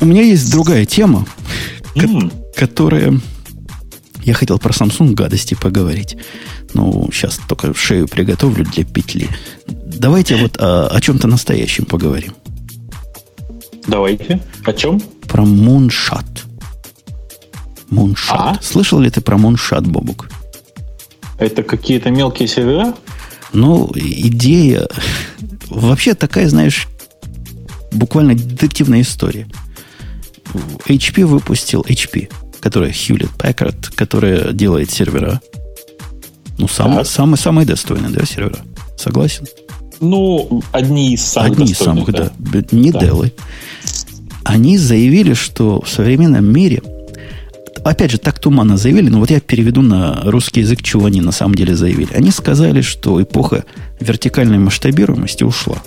[0.00, 1.26] У меня есть другая тема,
[1.94, 2.54] mm.
[2.54, 3.20] которая...
[4.22, 6.16] Я хотел про Samsung гадости поговорить.
[6.74, 9.28] Ну, сейчас только шею приготовлю для петли.
[9.66, 12.34] Давайте вот о, о чем-то настоящем поговорим.
[13.86, 14.40] Давайте.
[14.64, 15.00] О чем?
[15.26, 16.44] Про Moonshot.
[17.90, 18.30] Moonshot.
[18.30, 18.58] А?
[18.62, 20.28] Слышал ли ты про Moonshot, Бобук?
[21.38, 22.94] Это какие-то мелкие сервера?
[23.52, 24.88] Ну, идея...
[25.68, 26.88] Вообще такая, знаешь,
[27.92, 29.46] буквально детективная история.
[30.86, 35.40] HP выпустил HP, которая Hewlett Packard, которая делает сервера.
[36.58, 38.58] Ну, самые, самые, самые достойные, да, сервера.
[38.96, 39.46] Согласен?
[40.00, 42.30] Ну, одни из самых Одни из самых, да.
[42.38, 42.62] да.
[42.72, 43.00] Не да.
[43.00, 43.32] Dell.
[44.44, 46.82] Они заявили, что в современном мире,
[47.84, 51.32] опять же, так туманно заявили, но вот я переведу на русский язык, чего они на
[51.32, 52.12] самом деле заявили.
[52.14, 53.64] Они сказали, что эпоха
[54.00, 55.82] вертикальной масштабируемости ушла.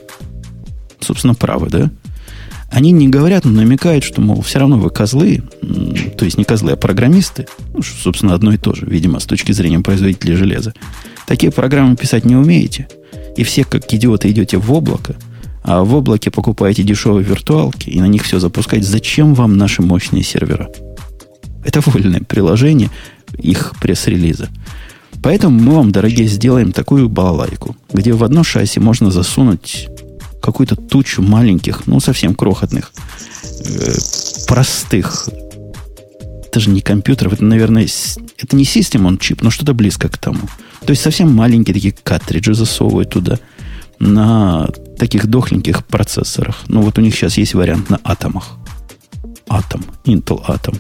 [1.00, 1.92] Собственно, правы, да?
[2.72, 5.44] Они не говорят, но намекают, что, мол, все равно вы козлы,
[6.18, 9.52] то есть не козлы, а программисты, ну, собственно, одно и то же, видимо, с точки
[9.52, 10.74] зрения производителя железа.
[11.28, 12.88] Такие программы писать не умеете,
[13.38, 15.16] и все, как идиоты, идете в облако,
[15.64, 18.84] а в облаке покупаете дешевые виртуалки и на них все запускать.
[18.84, 20.70] Зачем вам наши мощные сервера?
[21.64, 22.90] Это вольное приложение
[23.38, 24.50] их пресс-релиза.
[25.22, 29.88] Поэтому мы вам, дорогие, сделаем такую балалайку, где в одно шасси можно засунуть
[30.42, 32.92] какую-то тучу маленьких, ну, совсем крохотных,
[33.66, 33.94] э,
[34.48, 35.30] простых,
[36.54, 37.88] это же не компьютеров, это, наверное,
[38.38, 40.42] это не систем он чип, но что-то близко к тому.
[40.86, 43.40] То есть совсем маленькие такие картриджи засовывают туда
[44.00, 44.68] на
[45.00, 46.58] таких дохленьких процессорах.
[46.68, 48.58] Ну, вот у них сейчас есть вариант на атомах.
[49.48, 50.80] Атом, Intel Atom.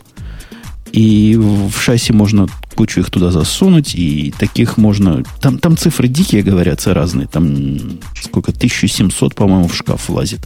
[0.94, 5.24] И в шасси можно кучу их туда засунуть, и таких можно...
[5.42, 7.28] Там, там цифры дикие, говорятся, разные.
[7.28, 8.52] Там сколько?
[8.52, 10.42] 1700, по-моему, в шкаф влазит.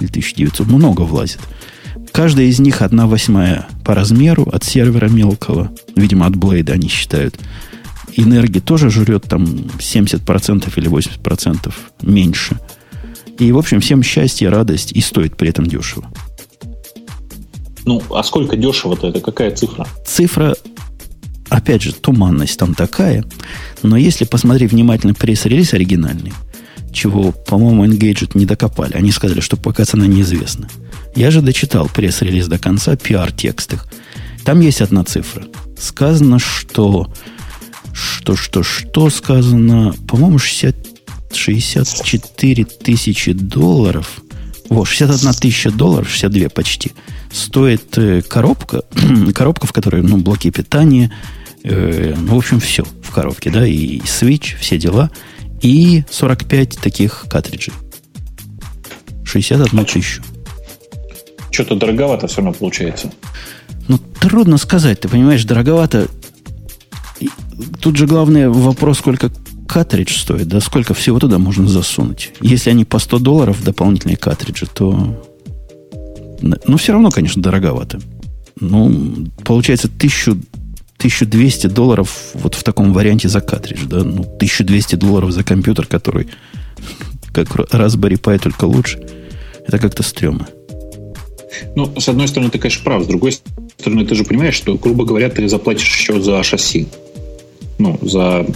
[0.00, 0.66] Или 1900.
[0.66, 1.40] Много влазит.
[2.12, 5.70] Каждая из них одна восьмая по размеру от сервера мелкого.
[5.94, 7.38] Видимо, от Blade они считают.
[8.16, 12.58] Энергии тоже жрет там 70% или 80% меньше.
[13.38, 16.10] И, в общем, всем счастье, радость и стоит при этом дешево.
[17.84, 19.08] Ну, а сколько дешево-то?
[19.08, 19.86] Это какая цифра?
[20.06, 20.54] Цифра
[21.48, 23.24] опять же, туманность там такая.
[23.82, 26.32] Но если посмотреть внимательно пресс-релиз оригинальный,
[26.92, 28.94] чего, по-моему, Engadget не докопали.
[28.94, 30.68] Они сказали, что пока цена неизвестна.
[31.14, 33.86] Я же дочитал пресс-релиз до конца, пиар-текстах.
[34.44, 35.44] Там есть одна цифра.
[35.78, 37.12] Сказано, что...
[37.92, 39.94] Что, что, что сказано?
[40.06, 40.76] По-моему, 60,
[41.32, 44.20] 64 тысячи долларов.
[44.68, 46.92] Во, 61 тысяча долларов, 62 почти.
[47.32, 48.82] Стоит э, коробка,
[49.34, 51.12] коробка, в которой ну, блоки питания,
[51.64, 55.10] Э, ну, в общем, все в коробке, да, и Switch, все дела,
[55.60, 57.74] и 45 таких картриджей.
[59.24, 60.22] 61 тысячу.
[61.50, 63.12] Что-то дороговато все равно получается.
[63.88, 66.08] Ну, трудно сказать, ты понимаешь, дороговато.
[67.80, 69.30] Тут же главный вопрос, сколько
[69.68, 72.32] картридж стоит, да, сколько всего туда можно засунуть.
[72.40, 75.22] Если они по 100 долларов дополнительные картриджи, то...
[76.40, 78.00] Ну, все равно, конечно, дороговато.
[78.60, 80.32] Ну, получается, тысячу
[80.98, 86.28] 1200 долларов вот в таком варианте за картридж, да, ну, 1200 долларов за компьютер, который
[87.32, 89.00] как Raspberry Pi, только лучше.
[89.66, 90.48] Это как-то стрёмно.
[91.74, 93.04] Ну, с одной стороны, ты, конечно, прав.
[93.04, 93.32] С другой
[93.78, 96.88] стороны, ты же понимаешь, что, грубо говоря, ты заплатишь еще за шасси.
[97.78, 98.46] Ну, за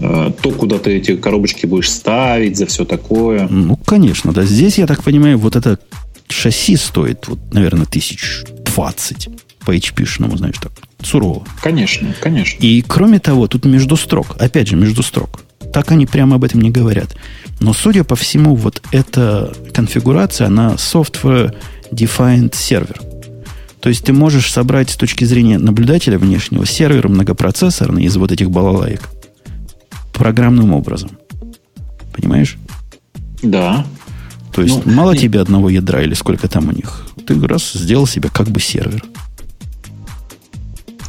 [0.00, 3.46] то, куда ты эти коробочки будешь ставить, за все такое.
[3.48, 4.44] Ну, конечно, да.
[4.44, 5.78] Здесь, я так понимаю, вот это
[6.28, 9.28] шасси стоит, вот, наверное, тысяч двадцать
[9.66, 11.44] по HP-шному, знаешь, так, сурово.
[11.62, 12.58] Конечно, конечно.
[12.64, 15.42] И кроме того, тут между строк, опять же, между строк.
[15.72, 17.14] Так они прямо об этом не говорят.
[17.60, 21.54] Но, судя по всему, вот эта конфигурация, она software
[21.92, 23.00] defined сервер.
[23.80, 28.50] То есть ты можешь собрать с точки зрения наблюдателя внешнего сервер многопроцессорный из вот этих
[28.50, 29.02] балалаек
[30.12, 31.10] программным образом.
[32.12, 32.58] Понимаешь?
[33.42, 33.86] Да.
[34.52, 35.22] То есть ну, мало нет.
[35.22, 37.06] тебе одного ядра или сколько там у них.
[37.26, 39.04] Ты раз сделал себе как бы сервер.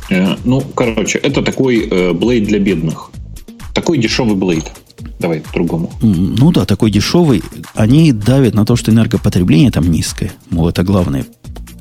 [0.10, 3.12] Э, ну, короче, это такой э, блейд для бедных.
[3.74, 4.72] Такой дешевый блейд.
[5.20, 5.92] Давай по-другому.
[6.02, 7.44] Ну да, такой дешевый.
[7.74, 10.32] Они давят на то, что энергопотребление там низкое.
[10.50, 11.26] Мол, это главное.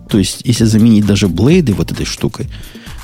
[0.09, 2.49] То есть, если заменить даже блейды вот этой штукой,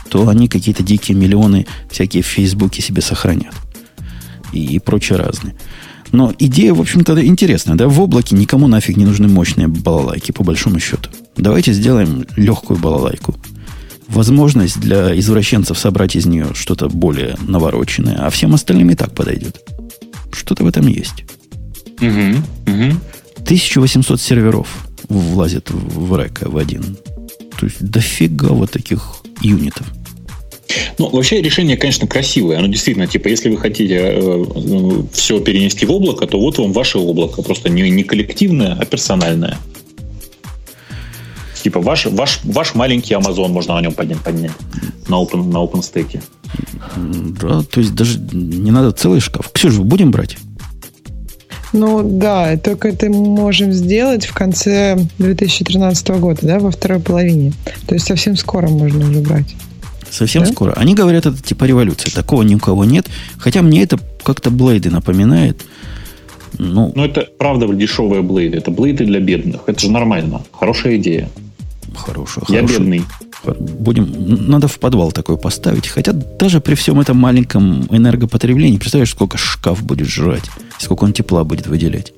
[0.08, 3.54] то они какие-то дикие миллионы всякие в Фейсбуке себе сохранят.
[4.52, 5.54] И, прочее разные.
[6.12, 7.76] Но идея, в общем-то, интересная.
[7.76, 7.88] Да?
[7.88, 11.10] В облаке никому нафиг не нужны мощные балалайки, по большому счету.
[11.36, 13.34] Давайте сделаем легкую балалайку.
[14.08, 19.60] Возможность для извращенцев собрать из нее что-то более навороченное, а всем остальным и так подойдет.
[20.32, 21.24] Что-то в этом есть.
[22.00, 23.00] Угу, угу.
[23.38, 24.68] 1800 серверов
[25.08, 26.96] влазит в река в один.
[27.58, 29.86] То есть дофига вот таких юнитов.
[30.98, 32.58] Ну, вообще решение, конечно, красивое.
[32.58, 36.72] Оно действительно, типа, если вы хотите э, ну, все перенести в облако, то вот вам
[36.72, 37.42] ваше облако.
[37.42, 39.58] Просто не, не коллективное, а персональное.
[41.62, 44.52] Типа ваш, ваш, ваш маленький Amazon можно на нем поднять, поднять
[45.08, 46.20] на, open, на OpenStack.
[47.40, 49.50] Да, то есть даже не надо целый шкаф.
[49.52, 50.36] Ксюша, будем брать?
[51.72, 57.52] Ну да, только это можем сделать в конце 2013 года, да, во второй половине.
[57.86, 59.56] То есть совсем скоро можно уже брать.
[60.16, 60.50] Совсем да?
[60.50, 60.72] скоро.
[60.72, 62.10] Они говорят, это типа революция.
[62.10, 63.06] Такого ни у кого нет.
[63.38, 65.62] Хотя мне это как-то блейды напоминает.
[66.58, 68.56] Ну, Но это правда дешевые блейды.
[68.56, 69.60] Это блейды для бедных.
[69.66, 70.42] Это же нормально.
[70.52, 71.28] Хорошая идея.
[71.94, 72.46] Хорошая.
[72.48, 72.78] Я хорошая.
[72.78, 73.04] бедный.
[73.44, 75.86] Будем, надо в подвал такой поставить.
[75.86, 80.44] Хотя даже при всем этом маленьком энергопотреблении, представляешь, сколько шкаф будет жрать,
[80.78, 82.14] сколько он тепла будет выделять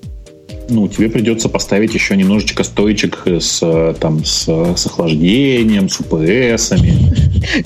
[0.69, 6.93] ну, тебе придется поставить еще немножечко стоечек с, там, с, с охлаждением, с УПСами.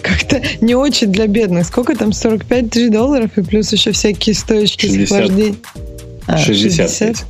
[0.00, 1.66] Как-то не очень для бедных.
[1.66, 2.12] Сколько там?
[2.12, 5.56] 45 тысяч долларов и плюс еще всякие стоечки 60, с охлаждением.
[6.26, 6.88] А, 65.
[6.88, 7.26] 60?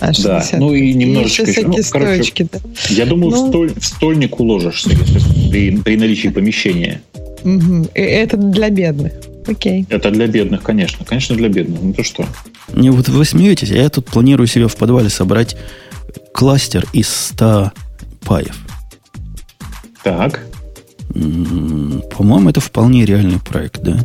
[0.00, 0.50] А, 60.
[0.52, 1.62] Да, ну и немножечко и еще.
[1.62, 2.58] Ну, короче, стоечки, да.
[2.88, 7.02] Я думаю, ну, в, столь, в стольник уложишься если, при, при наличии помещения.
[7.44, 7.88] Угу.
[7.94, 9.12] И это для бедных.
[9.46, 9.86] Окей.
[9.88, 11.04] Это для бедных, конечно.
[11.04, 11.80] Конечно, для бедных.
[11.82, 12.26] Ну то что?
[12.72, 15.56] Не, вот вы смеетесь, а я тут планирую себе в подвале собрать
[16.32, 17.72] кластер из 100
[18.24, 18.56] паев.
[20.02, 20.40] Так.
[21.08, 23.98] По-моему, это вполне реальный проект, да?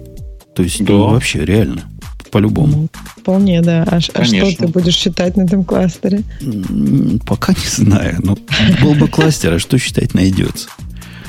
[0.55, 0.93] То есть, да.
[0.93, 1.84] ну, вообще реально.
[2.32, 2.78] По-любому.
[2.78, 3.84] Ну, вполне, да.
[3.84, 6.24] А, а что ты будешь считать на этом кластере?
[7.28, 8.18] Пока не знаю.
[8.24, 8.38] Но
[8.82, 10.70] был бы кластер, а что считать найдется.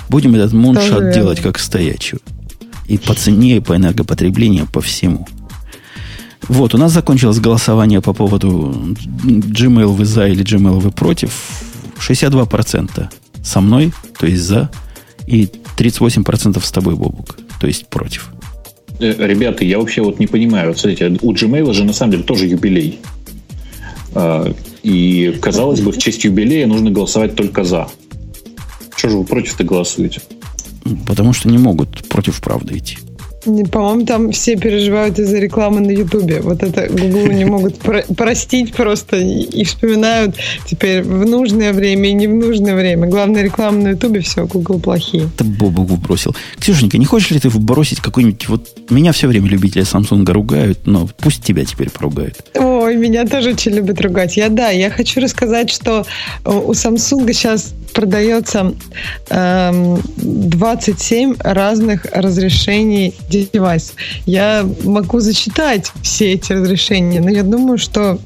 [0.08, 2.20] Будем этот муншот делать как стоячего.
[2.86, 5.26] И по цене, и по энергопотреблению, по всему.
[6.48, 8.74] Вот, у нас закончилось голосование по поводу
[9.24, 11.32] Gmail вы за или Gmail вы против.
[11.98, 13.08] 62%
[13.42, 14.70] со мной, то есть за,
[15.26, 18.30] и 38% с тобой, Бобук, то есть против.
[19.00, 20.74] Э, ребята, я вообще вот не понимаю.
[20.74, 23.00] Смотрите, у Gmail же на самом деле тоже юбилей.
[24.14, 27.88] А, и, казалось бы, в честь юбилея нужно голосовать только за.
[28.96, 30.20] Что же вы против-то голосуете?
[31.06, 32.98] Потому что не могут против правды идти.
[33.44, 36.40] По-моему, там все переживают из-за рекламы на Ютубе.
[36.40, 40.36] Вот это Google не могут простить просто и вспоминают
[40.66, 43.06] теперь в нужное время и не в нужное время.
[43.08, 45.28] Главное, реклама на Ютубе, все, Google плохие.
[45.34, 46.34] Это Бобу бросил.
[46.58, 48.48] Ксюшенька, не хочешь ли ты бросить какой-нибудь...
[48.48, 52.36] Вот меня все время любители Samsung ругают, но пусть тебя теперь поругают.
[52.84, 54.36] Ой, меня тоже очень любят ругать.
[54.36, 56.04] Я, да, я хочу рассказать, что
[56.44, 58.74] у Samsung сейчас продается
[59.30, 63.94] э, эм, 27 разных разрешений девайс.
[64.26, 68.18] Я могу зачитать все эти разрешения, но я думаю, что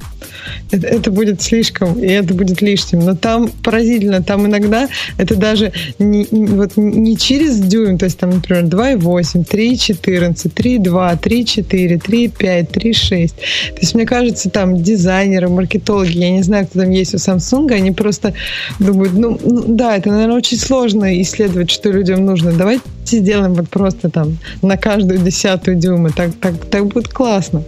[0.70, 3.00] это, это будет слишком, и это будет лишним.
[3.00, 8.30] Но там поразительно, там иногда это даже не, вот не через дюйм, то есть там,
[8.30, 13.28] например, 2,8, 3,14, 3,2, 3,4, 3,5, 3,6.
[13.28, 17.72] То есть, мне кажется, там дизайнеры, маркетологи, я не знаю, кто там есть у Samsung,
[17.72, 18.34] они просто
[18.78, 22.52] думают, ну, ну да, это, наверное, очень сложно исследовать, что людям нужно.
[22.52, 26.10] Давайте сделаем вот просто там на каждую десятую дюйма.
[26.10, 27.62] Так, так, так будет классно.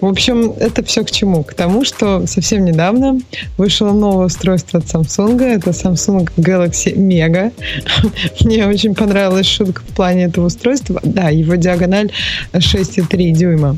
[0.00, 1.42] В общем, это все к чему?
[1.42, 3.20] К тому, что совсем недавно
[3.56, 5.42] вышло новое устройство от Samsung.
[5.42, 7.52] Это Samsung Galaxy Mega.
[8.44, 11.00] Мне очень понравилась шутка в плане этого устройства.
[11.02, 12.10] Да, его диагональ
[12.52, 13.76] 6,3 дюйма.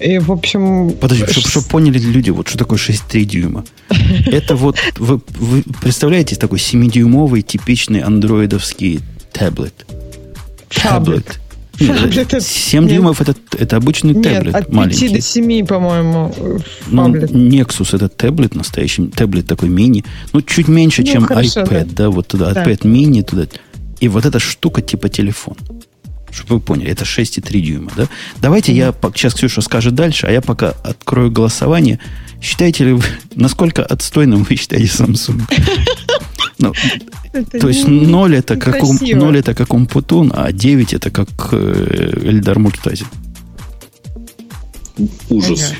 [0.00, 0.90] И, в общем...
[1.00, 3.64] Подожди, чтобы, чтобы поняли люди, вот что такое 6,3 дюйма.
[4.26, 9.00] Это вот, вы, вы представляете, такой 7-дюймовый типичный андроидовский
[9.32, 9.86] таблет.
[10.68, 11.40] Таблет.
[11.80, 12.92] Нет, 7 нет.
[12.92, 15.08] дюймов это, это обычный нет, таблет от 5 маленький.
[15.08, 16.34] до 7, по-моему,
[16.88, 20.04] ну, Nexus это таблет настоящий, таблет такой мини.
[20.32, 22.04] Ну, чуть меньше, ну, чем хорошо, iPad, да.
[22.04, 22.64] да, вот туда, да.
[22.64, 23.46] iPad mini туда.
[24.00, 25.56] И вот эта штука типа телефон.
[26.30, 28.06] Чтобы вы поняли, это 6,3 дюйма, да?
[28.40, 28.94] Давайте mm-hmm.
[29.02, 32.00] я, сейчас Ксюша скажет дальше, а я пока открою голосование.
[32.40, 33.02] Считаете ли вы,
[33.34, 35.42] насколько отстойным вы считаете Samsung?
[36.58, 36.72] Ну,
[37.60, 42.20] то есть 0 это, как ум, 0 это как Умпутун, а 9 это как э,
[42.24, 43.06] Эльдар Муртазин.
[45.30, 45.72] Ужас.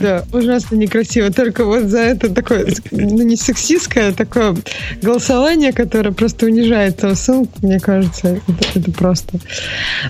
[0.00, 1.30] Да, ужасно некрасиво.
[1.30, 4.56] Только вот за это такое, ну не сексистское, а такое
[5.02, 9.38] голосование, которое просто унижает Samsung, мне кажется, это, это просто.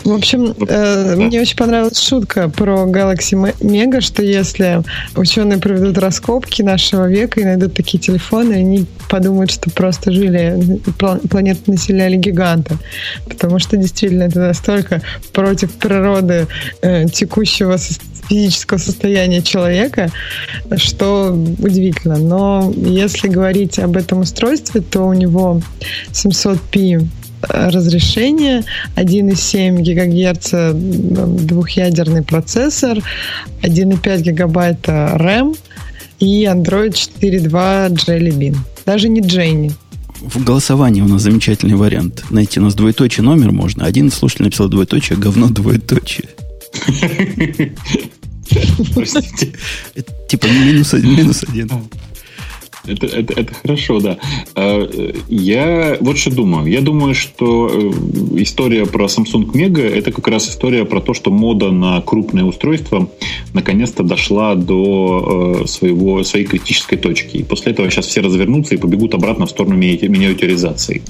[0.04, 4.82] В общем, э, мне очень понравилась шутка про Galaxy Mega, что если
[5.16, 10.80] ученые проведут раскопки нашего века и найдут такие телефоны, они подумают, что просто жили,
[11.28, 12.78] планету населяли гиганты.
[13.28, 15.02] Потому что действительно это настолько
[15.32, 16.46] против природы
[16.82, 17.76] э, текущего
[18.28, 20.10] физического состояния человека,
[20.76, 22.16] что удивительно.
[22.16, 25.60] Но если говорить об этом устройстве, то у него
[26.12, 27.06] 700p
[27.48, 28.64] разрешение,
[28.96, 32.98] 1,7 ГГц двухъядерный процессор,
[33.62, 35.56] 1,5 гигабайта RAM
[36.20, 38.56] и Android 4.2 Jelly Bean.
[38.86, 39.72] Даже не Дженни.
[40.20, 42.24] В голосовании у нас замечательный вариант.
[42.30, 43.84] Найти у нас двоеточие номер можно.
[43.84, 46.28] Один слушатель написал двоеточие, говно двоеточие.
[48.94, 49.52] Простите.
[50.28, 51.68] Типа минус один, минус один.
[52.86, 54.18] Это, это, это хорошо, да.
[54.54, 54.88] А,
[55.28, 56.66] я вот что думаю.
[56.70, 57.90] Я думаю, что э,
[58.42, 63.08] история про Samsung Mega это как раз история про то, что мода на крупные устройства
[63.52, 67.38] наконец-то дошла до э, своего, своей критической точки.
[67.38, 71.02] И после этого сейчас все развернутся и побегут обратно в сторону миниатюризации.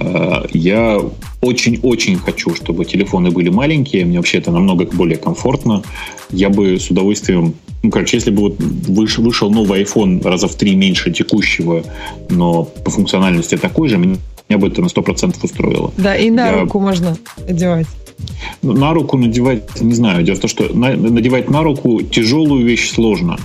[0.00, 1.00] А, я
[1.40, 4.04] очень-очень хочу, чтобы телефоны были маленькие.
[4.04, 5.82] Мне вообще это намного более комфортно.
[6.30, 7.54] Я бы с удовольствием...
[7.84, 11.84] Ну, короче, если бы вот выш, вышел новый iPhone раза в три меньше текущего,
[12.30, 14.16] но по функциональности такой же, меня
[14.48, 15.92] бы это на 100% устроило.
[15.98, 16.60] Да, и на Я...
[16.62, 17.14] руку можно
[17.46, 17.86] одевать.
[18.62, 20.24] Ну, на руку надевать, не знаю.
[20.24, 23.36] Дело в том, что надевать на руку тяжелую вещь сложно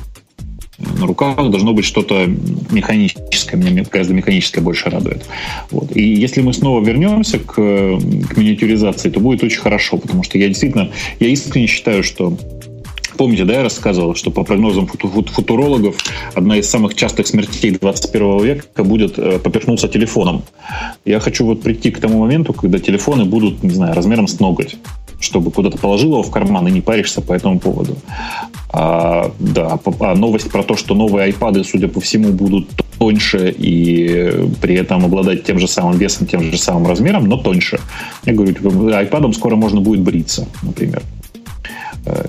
[0.79, 2.25] на руках должно быть что-то
[2.71, 3.57] механическое.
[3.57, 5.25] Меня гораздо механическое больше радует.
[5.71, 5.95] Вот.
[5.95, 10.47] И если мы снова вернемся к, к миниатюризации, то будет очень хорошо, потому что я
[10.47, 12.37] действительно, я искренне считаю, что
[13.19, 15.97] Помните, да, я рассказывал, что по прогнозам футурологов
[16.35, 20.43] одна из самых частых смертей 21 века будет э, поперхнуться телефоном.
[21.03, 24.77] Я хочу вот прийти к тому моменту, когда телефоны будут, не знаю, размером с ноготь
[25.21, 27.97] чтобы куда-то положил его в карман и не паришься по этому поводу.
[28.71, 34.47] А, да, а новость про то, что новые iPad, судя по всему, будут тоньше и
[34.61, 37.81] при этом обладать тем же самым весом, тем же самым размером, но тоньше.
[38.23, 41.01] Я говорю, типа, скоро можно будет бриться, например.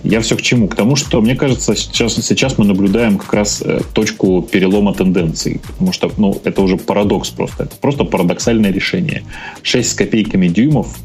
[0.02, 0.68] Я все к чему?
[0.68, 5.60] К тому, что, мне кажется, сейчас, сейчас мы наблюдаем как раз э, точку перелома тенденций.
[5.66, 7.64] Потому что ну, это уже парадокс просто.
[7.64, 9.22] Это просто парадоксальное решение.
[9.62, 10.96] 6 с копейками дюймов,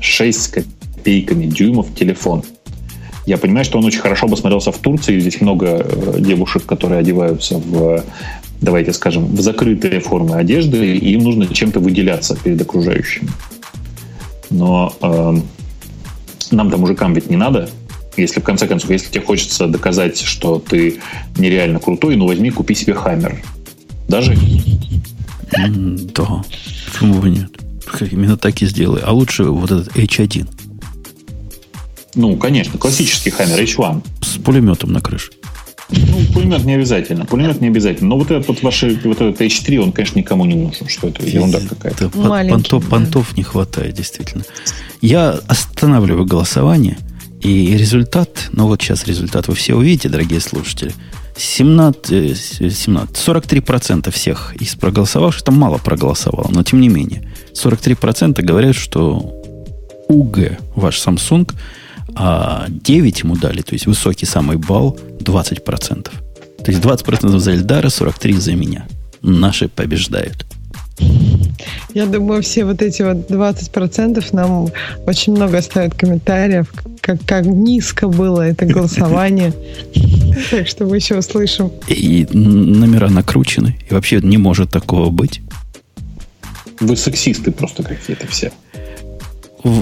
[0.00, 2.42] 6 с копейками дюймов телефон–
[3.26, 5.18] я понимаю, что он очень хорошо бы смотрелся в Турции.
[5.18, 8.04] Здесь много э, девушек, которые одеваются в,
[8.60, 13.28] давайте скажем, в закрытые формы одежды, и им нужно чем-то выделяться перед окружающими.
[14.48, 15.34] Но э,
[16.52, 17.68] нам-то мужикам ведь не надо.
[18.16, 21.00] Если в конце концов, если тебе хочется доказать, что ты
[21.36, 23.42] нереально крутой, ну возьми, купи себе Хаммер.
[24.08, 24.36] Даже?
[25.52, 26.44] Да.
[26.92, 27.50] Почему бы нет?
[28.00, 29.00] Именно так и сделай.
[29.04, 30.48] А лучше вот этот H1.
[32.14, 34.02] Ну, конечно, классический Хаммер H1.
[34.22, 35.30] С пулеметом на крыше.
[35.88, 37.26] Ну, пулемет не обязательно.
[37.26, 38.10] Пулемет не обязательно.
[38.10, 40.88] Но вот этот вот ваш вот этот H3, он, конечно, никому не нужен.
[40.88, 42.08] Что это ерунда какая-то.
[42.08, 42.90] Понтов, да.
[42.90, 44.44] понтов не хватает, действительно.
[45.00, 46.98] Я останавливаю голосование.
[47.46, 50.92] И результат, ну вот сейчас результат вы все увидите, дорогие слушатели.
[51.36, 58.74] 17, 17, 43% всех из проголосовавших, там мало проголосовало, но тем не менее, 43% говорят,
[58.74, 59.32] что
[60.08, 61.48] УГ, ваш Samsung,
[62.16, 66.10] а 9 ему дали, то есть высокий самый балл, 20%.
[66.64, 68.88] То есть 20% за Эльдара, 43% за меня.
[69.22, 70.46] Наши побеждают.
[71.94, 74.68] Я думаю, все вот эти вот 20% нам
[75.06, 79.52] очень много оставят комментариев, как, как низко было это голосование.
[80.50, 81.72] Так что мы еще услышим.
[81.88, 83.78] И номера накручены.
[83.88, 85.40] И вообще не может такого быть.
[86.78, 88.52] Вы сексисты просто какие-то все.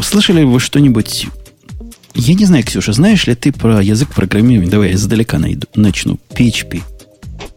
[0.01, 1.27] Слышали вы что-нибудь
[2.15, 4.71] я не знаю, Ксюша, знаешь ли ты про язык программирования?
[4.71, 6.19] Давай я издалека найду, начну.
[6.31, 6.83] PHP.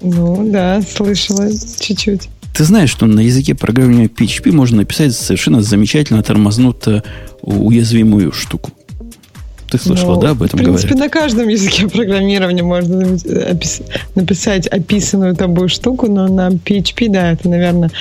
[0.01, 1.47] Ну, да, слышала
[1.79, 2.29] чуть-чуть.
[2.57, 7.03] Ты знаешь, что на языке программирования PHP можно написать совершенно замечательно тормознутую
[7.43, 8.71] уязвимую штуку.
[9.69, 10.79] Ты слышала, ну, да, об этом говорят?
[10.79, 11.13] В принципе, говорят?
[11.13, 13.15] на каждом языке программирования можно
[14.15, 17.91] написать описанную тобой штуку, но на PHP, да, это, наверное,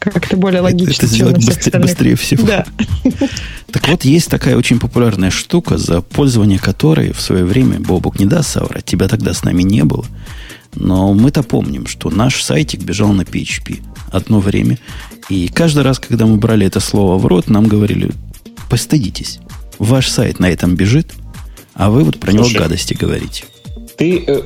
[0.00, 2.44] как-то более логично, это, всех быстрее, быстрее всего.
[2.44, 2.64] Да.
[3.70, 8.26] Так вот, есть такая очень популярная штука, за пользование которой в свое время, Бобук не
[8.26, 10.04] даст соврать, тебя тогда с нами не было.
[10.74, 14.78] Но мы-то помним, что наш сайтик бежал на PHP одно время.
[15.28, 18.10] И каждый раз, когда мы брали это слово в рот, нам говорили,
[18.68, 19.40] постыдитесь,
[19.78, 21.12] ваш сайт на этом бежит,
[21.74, 23.44] А вы вот про Слушай, него гадости говорите
[24.00, 24.40] ты э,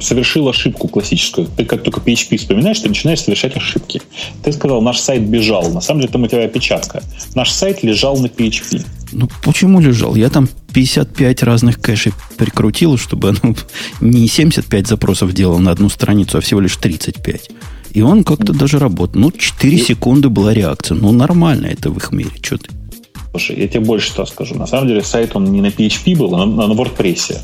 [0.00, 1.46] совершил ошибку классическую.
[1.46, 4.00] Ты как только PHP вспоминаешь, ты начинаешь совершать ошибки.
[4.42, 5.70] Ты сказал, наш сайт бежал.
[5.70, 7.02] На самом деле там у тебя опечатка.
[7.34, 8.82] Наш сайт лежал на PHP.
[9.12, 10.14] Ну, почему лежал?
[10.14, 13.54] Я там 55 разных кэшей прикрутил, чтобы ну,
[14.00, 17.50] не 75 запросов делал на одну страницу, а всего лишь 35.
[17.92, 19.20] И он как-то даже работал.
[19.20, 20.96] Ну, 4 секунды была реакция.
[20.96, 22.30] Ну, нормально это в их мире.
[22.40, 22.70] Что ты?
[23.32, 24.54] Слушай, я тебе больше что скажу.
[24.54, 27.36] На самом деле сайт он не на PHP был, а на, на WordPress.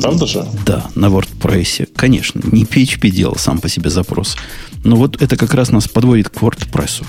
[0.00, 0.46] Правда же?
[0.64, 1.90] Да, на WordPress.
[1.94, 4.36] Конечно, не PHP делал сам по себе запрос.
[4.84, 7.04] Но вот это как раз нас подводит к WordPress.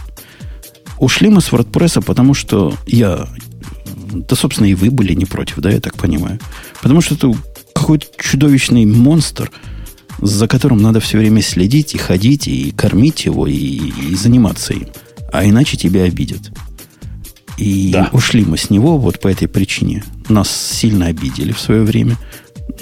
[0.99, 3.27] Ушли мы с WordPress, потому что я...
[4.11, 6.39] Да, собственно, и вы были не против, да, я так понимаю.
[6.81, 7.33] Потому что это
[7.73, 9.51] какой-то чудовищный монстр,
[10.21, 14.87] за которым надо все время следить и ходить, и кормить его, и, и заниматься им.
[15.31, 16.51] А иначе тебя обидят.
[17.57, 18.09] И да.
[18.13, 20.03] ушли мы с него вот по этой причине.
[20.29, 22.17] Нас сильно обидели в свое время.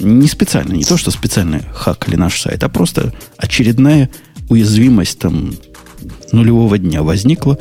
[0.00, 4.10] Не специально, не то, что специально хакали наш сайт, а просто очередная
[4.48, 5.52] уязвимость там
[6.32, 7.58] нулевого дня возникла.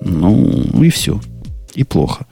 [0.00, 1.20] Ну, и все.
[1.74, 2.26] И плохо.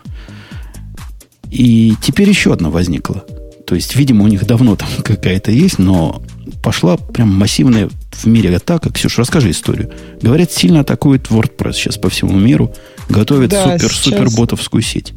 [1.51, 3.25] И теперь еще одна возникла.
[3.67, 6.23] То есть, видимо, у них давно там какая-то есть, но
[6.63, 8.91] пошла прям массивная в мире атака.
[8.91, 9.93] Ксюша, расскажи историю.
[10.21, 12.75] Говорят, сильно атакует WordPress сейчас по всему миру.
[13.09, 15.15] Готовят да, супер-супер-ботовскую сеть.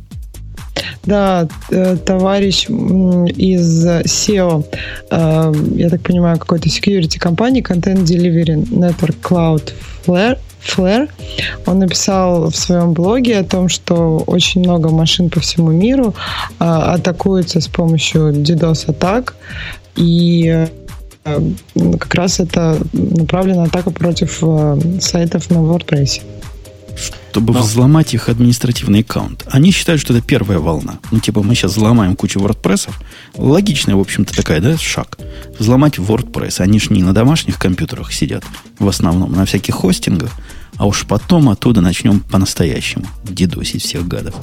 [1.04, 4.64] Да, э, товарищ из SEO,
[5.10, 9.74] э, я так понимаю, какой-то security компании, Content Delivery Network Cloud
[10.06, 11.10] Flare, Flare,
[11.66, 16.14] он написал в своем блоге о том, что очень много машин по всему миру
[16.60, 19.36] а, атакуются с помощью DDoS-атак,
[19.96, 20.68] и
[21.24, 24.44] как раз это направлена атака против
[25.00, 26.22] сайтов на WordPress
[26.98, 27.62] чтобы Но.
[27.62, 29.46] взломать их административный аккаунт.
[29.50, 31.00] Они считают, что это первая волна.
[31.12, 32.90] Ну, типа, мы сейчас взломаем кучу WordPress.
[33.36, 35.18] Логичная, в общем-то, такая, да, шаг.
[35.58, 36.62] Взломать WordPress.
[36.62, 38.44] Они ж не на домашних компьютерах сидят,
[38.80, 40.32] в основном, на всяких хостингах.
[40.78, 44.36] А уж потом оттуда начнем по-настоящему дедосить всех гадов.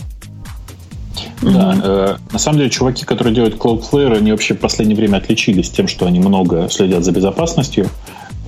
[1.42, 5.70] Да, э, на самом деле, чуваки, которые делают Cloudflare, они вообще в последнее время отличились
[5.70, 7.88] тем, что они много следят за безопасностью.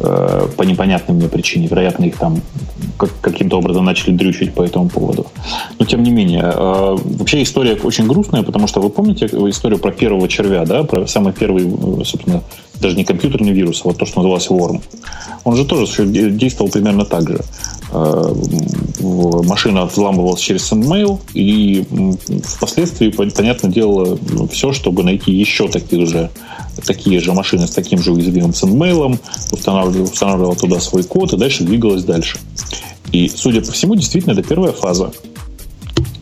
[0.03, 1.67] Э, по непонятной мне причине.
[1.67, 2.41] Вероятно, их там
[2.97, 5.27] как, каким-то образом начали дрючить по этому поводу.
[5.79, 9.93] Но тем не менее, э, вообще история очень грустная, потому что вы помните историю про
[9.93, 12.43] первого червя, да, про самый первый, э, собственно,
[12.81, 14.83] даже не компьютерный вирус, а вот то, что называлось Worm.
[15.45, 17.41] Он же тоже действовал примерно так же.
[17.93, 21.85] Машина взламывалась через SendMail, и
[22.45, 24.19] впоследствии, понятно дело,
[24.51, 26.31] все, чтобы найти еще таких же
[26.87, 29.19] такие же машины с таким же уязвимым SendMail,
[29.53, 32.39] устанавливала, устанавливала туда свой код и дальше двигалась дальше.
[33.13, 35.13] И, судя по всему, действительно, это первая фаза.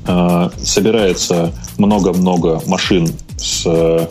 [0.06, 4.08] А, собирается много-много машин с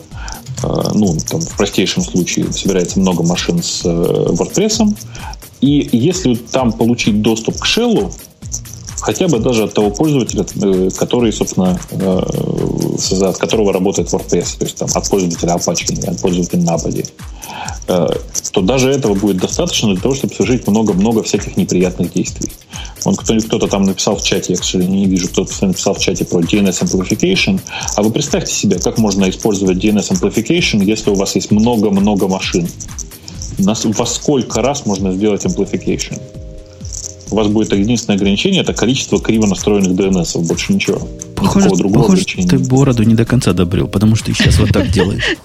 [0.62, 4.96] ну, там, в простейшем случае собирается много машин с э, WordPress,
[5.60, 8.12] и если там получить доступ к шеллу,
[9.00, 12.22] хотя бы даже от того пользователя, э, который, собственно, э,
[13.22, 17.08] от которого работает WordPress, то есть там, от пользователя Apache, от пользователя Napadi,
[17.88, 18.06] э,
[18.52, 22.50] то даже этого будет достаточно для того, чтобы совершить много-много всяких неприятных действий.
[23.04, 26.24] Он кто-то там написал в чате, я, к сожалению, не вижу, кто-то написал в чате
[26.24, 27.60] про DNS Amplification.
[27.96, 32.68] А вы представьте себе, как можно использовать DNS Amplification, если у вас есть много-много машин.
[33.58, 36.20] Во сколько раз можно сделать amplification?
[37.30, 41.06] У вас будет единственное ограничение, это количество криво настроенных DNS, больше ничего.
[41.38, 45.36] Похоже, похоже ты бороду не до конца добрил, потому что ты сейчас вот так делаешь.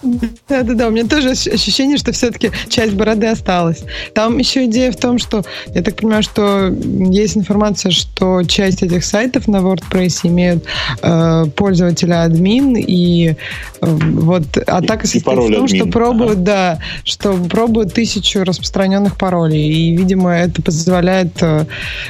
[0.49, 3.83] Да-да-да, у меня тоже ощущение, что все-таки часть бороды осталась.
[4.13, 9.05] Там еще идея в том, что, я так понимаю, что есть информация, что часть этих
[9.05, 10.63] сайтов на WordPress имеют
[11.01, 13.35] э, пользователя админ, и э,
[13.81, 20.31] вот атака состоит в том, что пробуют, да, что пробуют тысячу распространенных паролей, и, видимо,
[20.31, 21.65] это позволяет э,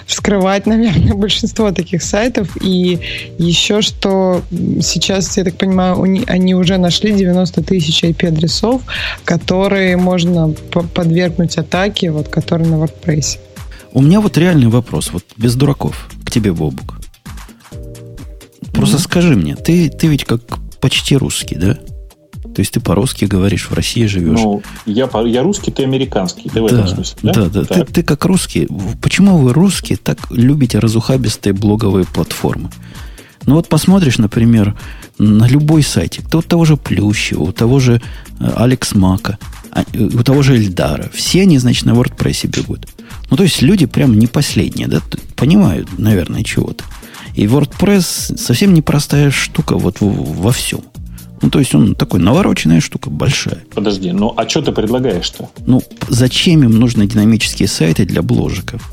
[0.05, 2.49] вскрывать, наверное, большинство таких сайтов.
[2.61, 2.99] И
[3.37, 4.41] еще что
[4.81, 8.81] сейчас, я так понимаю, они уже нашли 90 тысяч IP-адресов,
[9.25, 10.49] которые можно
[10.93, 13.39] подвергнуть атаке, вот, которые на WordPress.
[13.91, 16.99] У меня вот реальный вопрос, вот без дураков, к тебе, Бобук.
[18.73, 19.01] Просто mm-hmm.
[19.01, 20.41] скажи мне, ты, ты ведь как
[20.81, 21.77] почти русский, да?
[22.53, 24.39] То есть ты по-русски говоришь, в России живешь.
[24.39, 26.49] Ну, я, я русский, ты американский.
[26.49, 27.33] Ты да, в этом смысле, да?
[27.33, 27.63] Да, да.
[27.63, 28.67] Ты, ты как русский.
[29.01, 32.69] Почему вы, русские, так любите разухабистые блоговые платформы?
[33.45, 34.75] Ну вот посмотришь, например,
[35.17, 38.01] на любой сайте, у того же Плющева, у того же
[38.39, 39.37] э, Алекс Мака,
[39.71, 41.09] а, у того же Эльдара.
[41.13, 42.87] Все они, значит, на WordPress бегут.
[43.29, 45.01] Ну, то есть люди прям не последние, да,
[45.35, 46.83] понимают, наверное, чего-то.
[47.35, 50.81] И WordPress совсем непростая штука вот во всем
[51.41, 53.63] Ну, то есть он такой навороченная штука, большая.
[53.73, 55.49] Подожди, ну а что ты предлагаешь-то?
[55.65, 58.92] Ну, зачем им нужны динамические сайты для бложиков?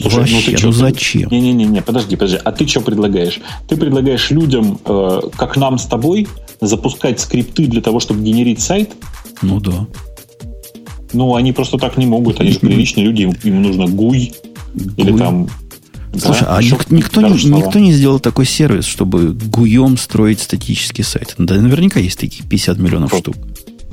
[0.00, 1.30] Слушай, Вообще, ну, ты ну зачем?
[1.30, 2.38] Не-не-не, подожди, подожди.
[2.42, 3.38] А ты что предлагаешь?
[3.68, 6.26] Ты предлагаешь людям, э, как нам с тобой,
[6.60, 8.90] запускать скрипты для того, чтобы генерить сайт?
[9.42, 9.86] Ну да.
[11.12, 12.40] Ну, они просто так не могут.
[12.40, 14.34] Они же приличные люди, им, им нужно GUI
[14.96, 15.18] или GUI.
[15.18, 15.48] там...
[16.16, 21.04] Слушай, да, а ник- никто, не, никто не сделал такой сервис, чтобы гуем строить статический
[21.04, 21.34] сайт.
[21.38, 23.20] Да, наверняка есть такие 50 миллионов Вот.
[23.20, 23.36] штук.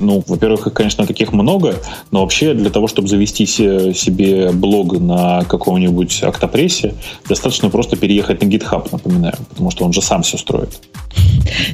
[0.00, 1.76] Ну, во-первых, их, конечно, таких много,
[2.10, 6.94] но вообще для того, чтобы завести се- себе блог на каком-нибудь октопрессе,
[7.28, 10.80] достаточно просто переехать на GitHub, напоминаю, потому что он же сам все строит.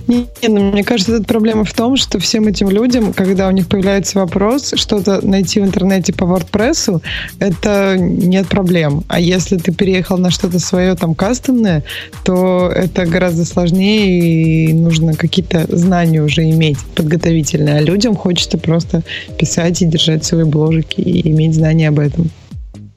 [0.07, 3.69] Не, ну, мне кажется, тут проблема в том, что всем этим людям, когда у них
[3.69, 7.03] появляется вопрос, что-то найти в интернете по WordPress,
[7.39, 9.05] это нет проблем.
[9.09, 11.83] А если ты переехал на что-то свое там кастомное,
[12.25, 17.77] то это гораздо сложнее и нужно какие-то знания уже иметь подготовительные.
[17.77, 19.03] А людям хочется просто
[19.39, 22.31] писать и держать свои бложики и иметь знания об этом.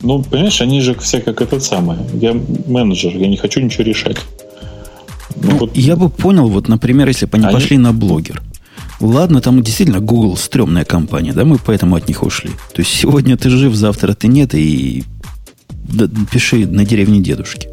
[0.02, 1.98] Ну, понимаешь, они же все как этот самый.
[2.14, 2.34] Я
[2.68, 4.18] менеджер, я не хочу ничего решать.
[5.36, 8.42] Ну, Ну, вот я бы понял, вот, например, если бы они Они- пошли на блогер.
[9.00, 12.50] Ладно, там действительно Google стрёмная компания, да, мы поэтому от них ушли.
[12.74, 15.04] То есть сегодня ты жив, завтра ты нет, и
[15.88, 17.70] да, пиши на деревню дедушке.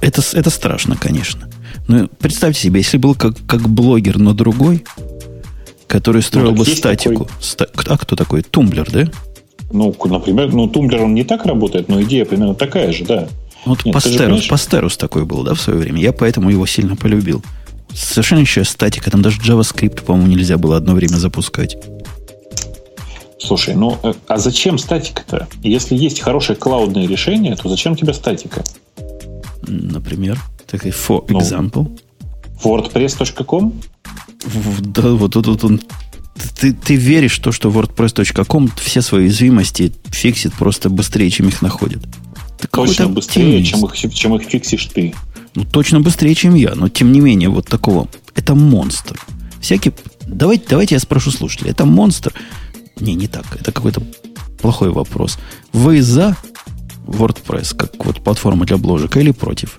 [0.00, 1.48] Это, это страшно, конечно.
[1.88, 4.84] Но представьте себе, если был как, как Blogger, но другой,
[5.86, 7.28] который строил так бы статику.
[7.40, 8.42] Ста- а кто такой?
[8.42, 9.08] Tumblr, да?
[9.72, 13.28] Ну, например, ну, Tumblr, он не так работает, но идея примерно такая же, да.
[13.64, 16.00] Вот Нет, Posterous, понимаешь- Posterous такой был, да, в свое время.
[16.00, 17.42] Я поэтому его сильно полюбил.
[17.94, 21.76] Совершенно еще статика, там даже JavaScript, по-моему, нельзя было одно время запускать.
[23.38, 25.48] Слушай, ну, э, а зачем статика-то?
[25.62, 28.64] Если есть хорошее клаудное решение, то зачем тебе статика?
[29.66, 31.38] Например, такой for Ну.
[31.40, 31.98] example.
[32.62, 33.74] WordPress.com?
[34.80, 35.80] Да, вот тут вот он.
[36.58, 41.62] Ты, ты веришь в то, что WordPress.com все свои уязвимости фиксит просто быстрее, чем их
[41.62, 42.02] находит?
[42.60, 43.70] Ты Точно быстрее, оптимист.
[43.70, 45.14] чем их, чем их фиксишь ты.
[45.54, 48.08] Ну, точно быстрее, чем я, но тем не менее, вот такого.
[48.34, 49.20] Это монстр.
[49.60, 49.92] Всякий.
[50.26, 51.70] Давайте, давайте я спрошу слушателей.
[51.70, 52.32] Это монстр.
[52.98, 53.44] Не, не так.
[53.60, 54.02] Это какой-то
[54.60, 55.38] плохой вопрос.
[55.72, 56.36] Вы за
[57.06, 59.78] WordPress, как вот платформа для бложек, или против?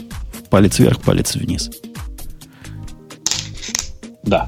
[0.49, 1.69] Палец вверх, палец вниз.
[4.25, 4.47] Да.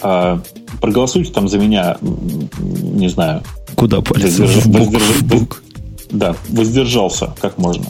[0.00, 0.40] А,
[0.80, 3.42] проголосуйте там за меня, не знаю,
[3.74, 4.38] Куда палец?
[4.38, 5.62] Воздерж- В бок, воздерж- в бок.
[6.10, 7.86] Да, воздержался как можно.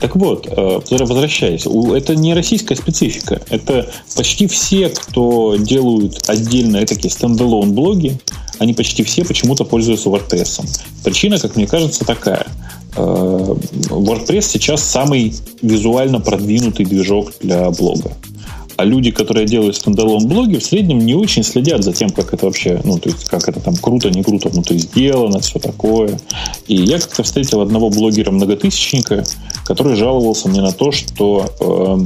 [0.00, 3.42] Так вот, э, возвращаясь, это не российская специфика.
[3.50, 8.18] Это почти все, кто делают отдельно такие standalone блоги,
[8.58, 10.64] они почти все почему-то пользуются WordPress.
[11.04, 12.46] Причина, как мне кажется, такая.
[12.96, 13.54] Э,
[13.90, 18.12] WordPress сейчас самый визуально продвинутый движок для блога.
[18.80, 22.46] А люди, которые делают standalone блоги, в среднем не очень следят за тем, как это
[22.46, 26.18] вообще, ну, то есть, как это там круто, не круто внутри сделано, все такое.
[26.66, 29.22] И я как-то встретил одного блогера-многотысячника,
[29.66, 31.98] который жаловался мне на то, что э,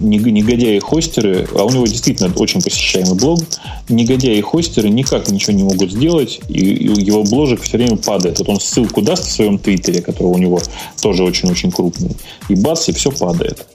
[0.00, 3.40] нег- негодяи-хостеры, а у него действительно очень посещаемый блог,
[3.88, 8.38] негодяи-хостеры никак ничего не могут сделать, и, и его бложек все время падает.
[8.38, 10.60] Вот он ссылку даст в своем твиттере, который у него
[11.02, 12.16] тоже очень-очень крупный,
[12.48, 13.66] и бац, и все падает.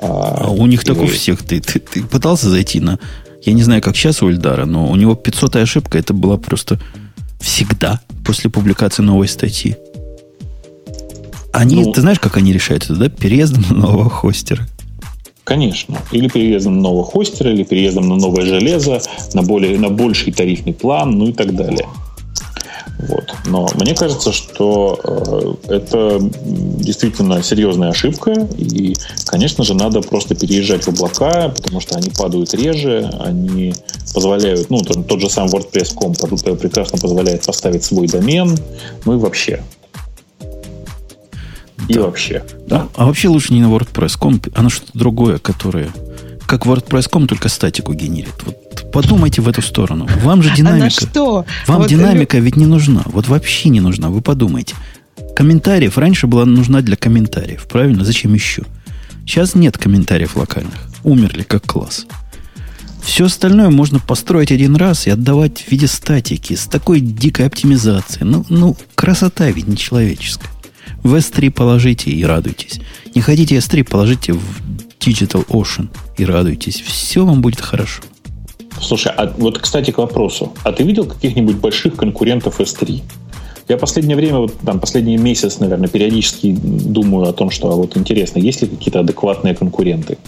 [0.00, 1.42] А у них и так у всех.
[1.42, 2.98] Ты, ты, ты пытался зайти на...
[3.42, 5.98] Я не знаю, как сейчас у Эльдара, но у него 500 ошибка.
[5.98, 6.80] Это была просто
[7.40, 9.76] всегда после публикации новой статьи.
[11.52, 13.08] Они, Ну- ты знаешь, как они решают это, да?
[13.08, 14.66] Переездом на нового хостера.
[15.44, 15.98] Конечно.
[16.10, 19.00] Или переездом на нового хостера, или переездом на новое железо,
[19.34, 21.86] на, более, на больший тарифный план, ну и так далее.
[23.08, 23.34] Вот.
[23.46, 24.98] Но мне кажется, что
[25.68, 28.94] э, это действительно серьезная ошибка, и,
[29.26, 33.74] конечно же, надо просто переезжать в облака, потому что они падают реже, они
[34.14, 36.14] позволяют, ну, тот, тот же сам WordPress.com
[36.56, 38.56] прекрасно позволяет поставить свой домен,
[39.04, 39.62] ну и вообще.
[41.88, 42.02] И Да.
[42.02, 42.44] вообще.
[42.66, 42.88] Да.
[42.94, 45.90] А вообще лучше не на WordPress.com, оно что-то другое, которое...
[46.46, 48.34] Как WordPress.com, только статику генерит.
[48.44, 50.08] Вот подумайте в эту сторону.
[50.22, 50.90] Вам же А на динамика...
[50.90, 51.44] что?
[51.66, 53.02] Вам Вот динамика ведь не нужна.
[53.06, 54.10] Вот вообще не нужна.
[54.10, 54.74] Вы подумайте.
[55.36, 57.66] Комментариев раньше была нужна для комментариев.
[57.68, 58.04] Правильно?
[58.04, 58.62] Зачем еще?
[59.26, 60.74] Сейчас нет комментариев локальных.
[61.02, 62.06] Умерли как класс.
[63.02, 68.26] Все остальное можно построить один раз и отдавать в виде статики с такой дикой оптимизацией.
[68.26, 70.50] Ну, ну красота ведь нечеловеческая.
[71.02, 72.80] В S3 положите и радуйтесь.
[73.14, 74.42] Не хотите S3, положите в
[74.98, 76.80] Digital Ocean и радуйтесь.
[76.80, 78.02] Все вам будет хорошо.
[78.80, 80.52] Слушай, а вот, кстати, к вопросу.
[80.64, 83.02] А ты видел каких-нибудь больших конкурентов S3?
[83.68, 87.96] Я последнее время, вот, там, последний месяц, наверное, периодически думаю о том, что а вот
[87.96, 90.18] интересно, есть ли какие-то адекватные конкуренты.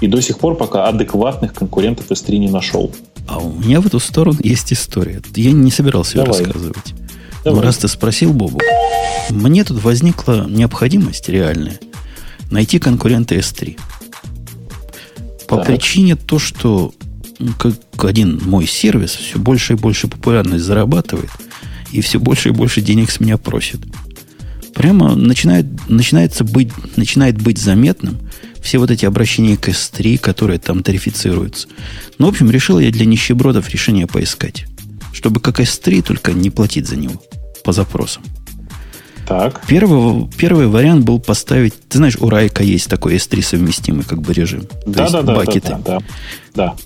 [0.00, 2.92] И до сих пор пока адекватных конкурентов S3 не нашел.
[3.26, 5.20] А у меня в эту сторону есть история.
[5.34, 6.38] Я не собирался Давай.
[6.38, 6.94] ее рассказывать.
[7.44, 7.60] Давай.
[7.60, 8.60] Но раз ты спросил, Бобу,
[9.30, 11.80] мне тут возникла необходимость реальная
[12.50, 13.78] найти конкурента S3.
[15.48, 15.66] По так.
[15.66, 16.92] причине то, что
[17.58, 21.30] как один мой сервис все больше и больше популярность зарабатывает
[21.92, 23.80] и все больше и больше денег с меня просит.
[24.74, 28.18] Прямо начинает, начинается быть, начинает быть заметным
[28.60, 31.68] все вот эти обращения к S3, которые там тарифицируются.
[32.18, 34.66] Ну, в общем, решил я для нищебродов решение поискать.
[35.12, 37.22] Чтобы как S3, только не платить за него
[37.64, 38.22] по запросам.
[39.26, 39.62] Так.
[39.66, 41.74] Первый, первый вариант был поставить...
[41.88, 44.66] Ты знаешь, у Райка есть такой S3 совместимый как бы режим.
[44.86, 45.70] Да, да, да, бакеты.
[45.70, 45.98] да, да,
[46.54, 46.76] да.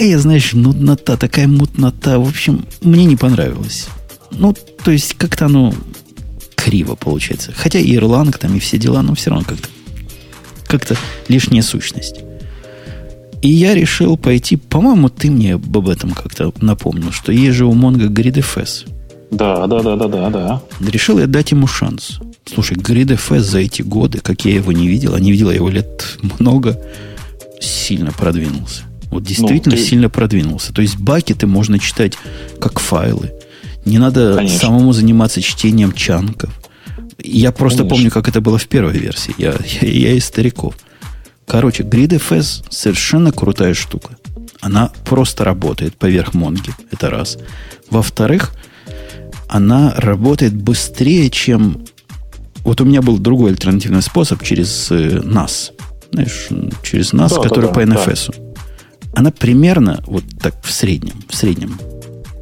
[0.00, 2.18] Такая, знаешь, нуднота, такая мутнота.
[2.18, 3.86] В общем, мне не понравилось.
[4.30, 5.74] Ну, то есть, как-то оно
[6.54, 7.52] криво получается.
[7.54, 9.68] Хотя и Ирланг там, и все дела, но все равно как-то
[10.66, 10.96] как-то
[11.28, 12.20] лишняя сущность.
[13.42, 17.74] И я решил пойти, по-моему, ты мне об этом как-то напомнил, что есть же у
[17.74, 18.88] Mongo GridFS.
[19.30, 20.62] Да, да, да, да, да, да.
[20.80, 22.20] Решил я дать ему шанс.
[22.46, 25.68] Слушай, GridFS за эти годы, как я его не видел, а не видел я его
[25.68, 26.80] лет много,
[27.60, 28.84] сильно продвинулся.
[29.10, 29.88] Вот действительно ну, ты...
[29.88, 30.72] сильно продвинулся.
[30.72, 32.16] То есть бакеты можно читать
[32.60, 33.32] как файлы.
[33.84, 34.58] Не надо Конечно.
[34.58, 36.50] самому заниматься чтением чанков.
[37.18, 37.96] Я просто Конечно.
[37.96, 39.34] помню, как это было в первой версии.
[39.36, 40.74] Я, я, я из стариков.
[41.46, 44.16] Короче, GridFS совершенно крутая штука.
[44.60, 46.70] Она просто работает поверх Монги.
[46.90, 47.38] Это раз.
[47.90, 48.52] Во-вторых,
[49.48, 51.84] она работает быстрее, чем...
[52.58, 55.72] Вот у меня был другой альтернативный способ через э, NAS.
[56.12, 56.48] Знаешь,
[56.82, 58.32] через NAS, да, который да, по NFS.
[58.36, 58.49] Да.
[59.14, 61.78] Она примерно, вот так в среднем, в среднем,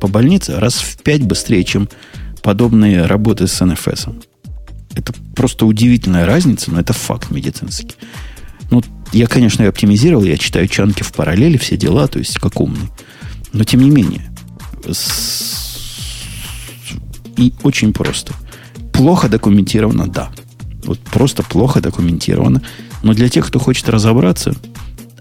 [0.00, 1.88] по больнице раз в пять быстрее, чем
[2.42, 4.24] подобные работы с NFS.
[4.94, 7.94] Это просто удивительная разница, но это факт медицинский.
[8.70, 12.60] Ну, я, конечно, и оптимизировал, я читаю чанки в параллели, все дела, то есть как
[12.60, 12.88] умный.
[13.52, 14.30] Но тем не менее,
[14.90, 15.58] с
[17.38, 18.34] и очень просто.
[18.92, 20.30] Плохо документировано, да.
[20.84, 22.62] Вот просто плохо документировано.
[23.02, 24.54] Но для тех, кто хочет разобраться,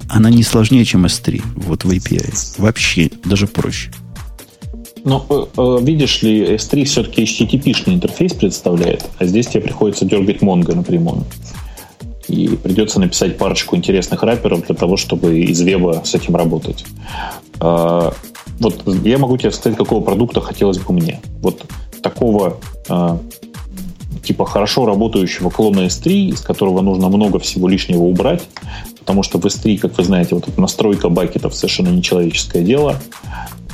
[0.10, 2.34] она не сложнее, чем S3 вот в API.
[2.58, 3.92] Вообще даже проще.
[5.04, 10.42] Но э, э, видишь ли, S3 все-таки HTTP-шный интерфейс представляет, а здесь тебе приходится дергать
[10.42, 11.24] Mongo напрямую.
[12.28, 16.84] И придется написать парочку интересных рэперов для того, чтобы из веба с этим работать.
[17.62, 18.14] А,
[18.60, 21.22] вот я могу тебе сказать, какого продукта хотелось бы мне.
[21.42, 21.64] Вот
[22.02, 22.58] такого
[22.90, 23.18] э,
[24.24, 28.44] типа хорошо работающего клона S3, из которого нужно много всего лишнего убрать,
[29.08, 33.00] потому что в S3, как вы знаете, вот эта настройка бакетов совершенно нечеловеческое дело.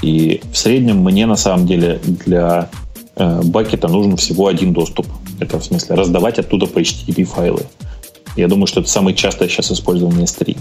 [0.03, 2.69] И в среднем мне на самом деле для
[3.15, 5.07] э, бакета нужен всего один доступ.
[5.39, 7.63] Это в смысле раздавать оттуда по HTTP файлы.
[8.36, 10.55] Я думаю, что это самое частое сейчас использование S3.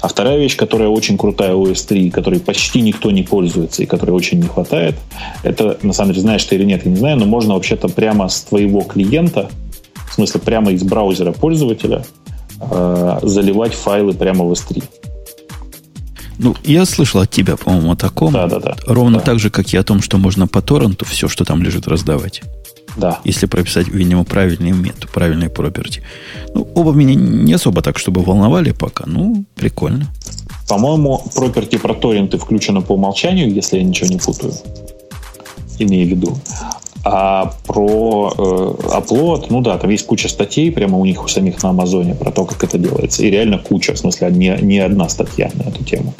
[0.00, 4.10] А вторая вещь, которая очень крутая у S3, которой почти никто не пользуется и которой
[4.10, 4.96] очень не хватает,
[5.44, 8.28] это, на самом деле, знаешь ты или нет, я не знаю, но можно вообще-то прямо
[8.28, 9.50] с твоего клиента,
[10.10, 12.04] в смысле прямо из браузера пользователя,
[12.60, 14.82] э, заливать файлы прямо в S3.
[16.38, 18.32] Ну, я слышал от тебя, по-моему, о таком.
[18.32, 18.76] Да, да, да.
[18.86, 19.24] Ровно да.
[19.24, 22.42] так же, как и о том, что можно по торренту все, что там лежит, раздавать.
[22.96, 23.20] Да.
[23.24, 26.00] Если прописать, видимо, правильный метод, правильные property.
[26.54, 29.04] Ну, оба меня не особо так, чтобы волновали пока.
[29.06, 30.06] Ну, прикольно.
[30.66, 34.54] По-моему, property про торренты включено по умолчанию, если я ничего не путаю.
[35.78, 36.38] Имею в виду.
[37.02, 41.70] А про э, ну да, там есть куча статей прямо у них у самих на
[41.70, 43.22] Амазоне про то, как это делается.
[43.22, 46.14] И реально куча, в смысле, не, не одна статья на эту тему.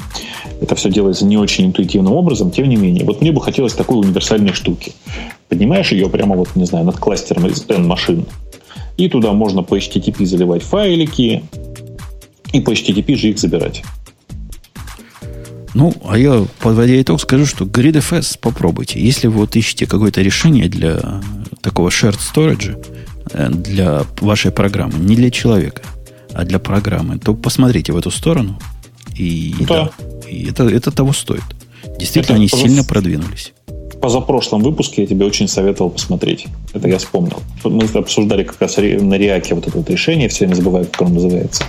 [0.60, 3.04] Это все делается не очень интуитивным образом, тем не менее.
[3.04, 4.92] Вот мне бы хотелось такой универсальной штуки.
[5.48, 8.24] Поднимаешь ее прямо вот, не знаю, над кластером из N машин.
[8.96, 11.42] И туда можно по HTTP заливать файлики,
[12.52, 13.82] и по HTTP же их забирать.
[15.74, 19.00] Ну, а я, подводя итог, скажу, что GridFS попробуйте.
[19.00, 21.20] Если вы вот ищете какое-то решение для
[21.60, 22.76] такого shared storage,
[23.32, 25.82] э, для вашей программы, не для человека,
[26.32, 28.58] а для программы, то посмотрите в эту сторону.
[29.16, 29.90] И, да.
[30.00, 31.42] да и это, это того стоит.
[31.98, 32.62] Действительно, это они поза...
[32.62, 33.52] сильно продвинулись.
[34.00, 36.46] Позапрошлом выпуске я тебе очень советовал посмотреть.
[36.72, 37.42] Это я вспомнил.
[37.64, 41.16] Мы обсуждали как раз на Реаке вот это вот решение, все не забываю, как оно
[41.16, 41.64] называется.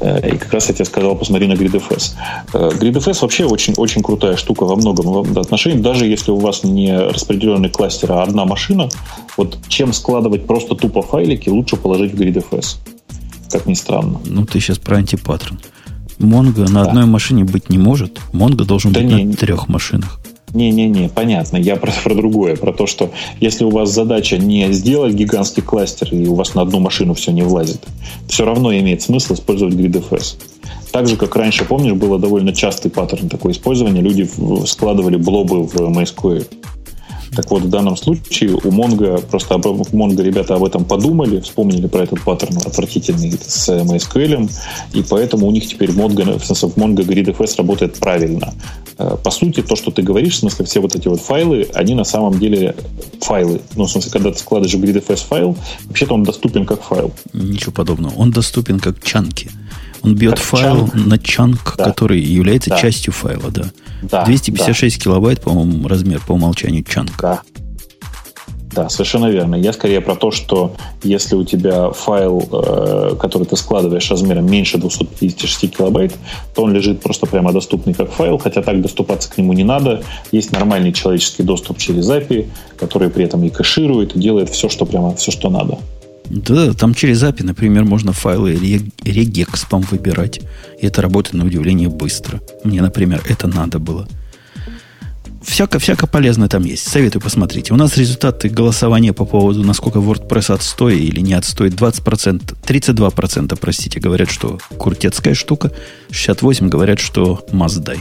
[0.00, 2.14] Э, и как раз я тебе сказал, посмотри на GridFS.
[2.52, 5.82] Э, GridFS вообще очень, очень крутая штука во многом отношениях.
[5.82, 8.88] Даже если у вас не распределенный кластер, а одна машина,
[9.36, 12.76] вот чем складывать просто тупо файлики, лучше положить в GridFS.
[13.50, 14.20] Как ни странно.
[14.24, 15.58] Ну, ты сейчас про антипаттерн.
[16.18, 16.88] Монго на да.
[16.88, 18.20] одной машине быть не может.
[18.32, 20.20] Монго должен да быть не, на трех машинах.
[20.56, 21.58] Не-не-не, понятно.
[21.58, 22.56] Я про, про другое.
[22.56, 26.62] Про то, что если у вас задача не сделать гигантский кластер, и у вас на
[26.62, 27.82] одну машину все не влазит,
[28.26, 30.36] все равно имеет смысл использовать GridFS.
[30.92, 34.00] Так же, как раньше, помнишь, было довольно частый паттерн такое использования.
[34.00, 34.26] Люди
[34.66, 36.46] складывали блобы в MySQL.
[37.34, 41.86] Так вот, в данном случае у Mongo, просто в Mongo ребята об этом подумали, вспомнили
[41.86, 44.50] про этот паттерн отвратительный с MySQL,
[44.92, 48.54] и поэтому у них теперь Mongo, в смысле, Mongo GridFS работает правильно.
[48.98, 51.94] Э, по сути, то, что ты говоришь, в смысле, все вот эти вот файлы, они
[51.94, 52.74] на самом деле
[53.20, 53.60] файлы.
[53.74, 57.12] Ну, в смысле, когда ты складываешь в GridFS файл, вообще-то он доступен как файл.
[57.32, 58.14] Ничего подобного.
[58.14, 59.50] Он доступен как чанки.
[60.02, 60.94] Он бьет как файл чанк.
[60.94, 61.84] на чанк, да.
[61.84, 62.78] который является да.
[62.78, 63.64] частью файла, да.
[64.02, 65.04] да 256 да.
[65.04, 67.10] килобайт, по-моему, размер по умолчанию чанк.
[67.20, 67.42] Да.
[68.76, 69.54] Да, совершенно верно.
[69.54, 74.76] Я скорее про то, что если у тебя файл, э, который ты складываешь размером меньше
[74.76, 76.14] 256 килобайт,
[76.54, 80.02] то он лежит просто прямо доступный как файл, хотя так доступаться к нему не надо.
[80.30, 84.84] Есть нормальный человеческий доступ через API, который при этом и кэширует, и делает все, что
[84.84, 85.78] прямо все, что надо.
[86.30, 88.54] Да, там через API, например, можно файлы
[89.04, 90.40] регекспом выбирать.
[90.80, 92.40] И это работает на удивление быстро.
[92.64, 94.08] Мне, например, это надо было.
[95.42, 96.88] Всяко-всяко полезное там есть.
[96.88, 97.70] Советую посмотреть.
[97.70, 101.74] У нас результаты голосования по поводу, насколько WordPress отстой или не отстоит.
[101.74, 105.72] 20%, 32%, простите, говорят, что куртецкая штука.
[106.10, 107.98] 68% говорят, что Маздай.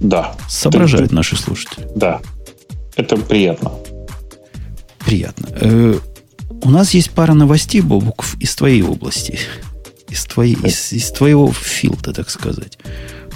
[0.00, 0.34] Да.
[0.48, 1.86] Соображают ты, наши слушатели.
[1.94, 2.20] Да.
[2.96, 3.70] Это приятно.
[5.04, 5.48] Приятно.
[5.60, 5.98] Э,
[6.62, 9.38] у нас есть пара новостей, Бобук, из твоей области.
[10.08, 12.78] Из, твоей, из, из твоего филда, так сказать.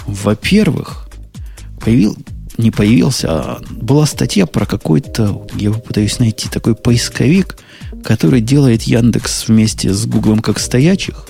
[0.07, 1.09] Во-первых,
[1.83, 2.17] появил,
[2.57, 7.57] не появился, а была статья про какой-то, я пытаюсь найти, такой поисковик,
[8.03, 11.27] который делает Яндекс вместе с Гуглом как стоячих.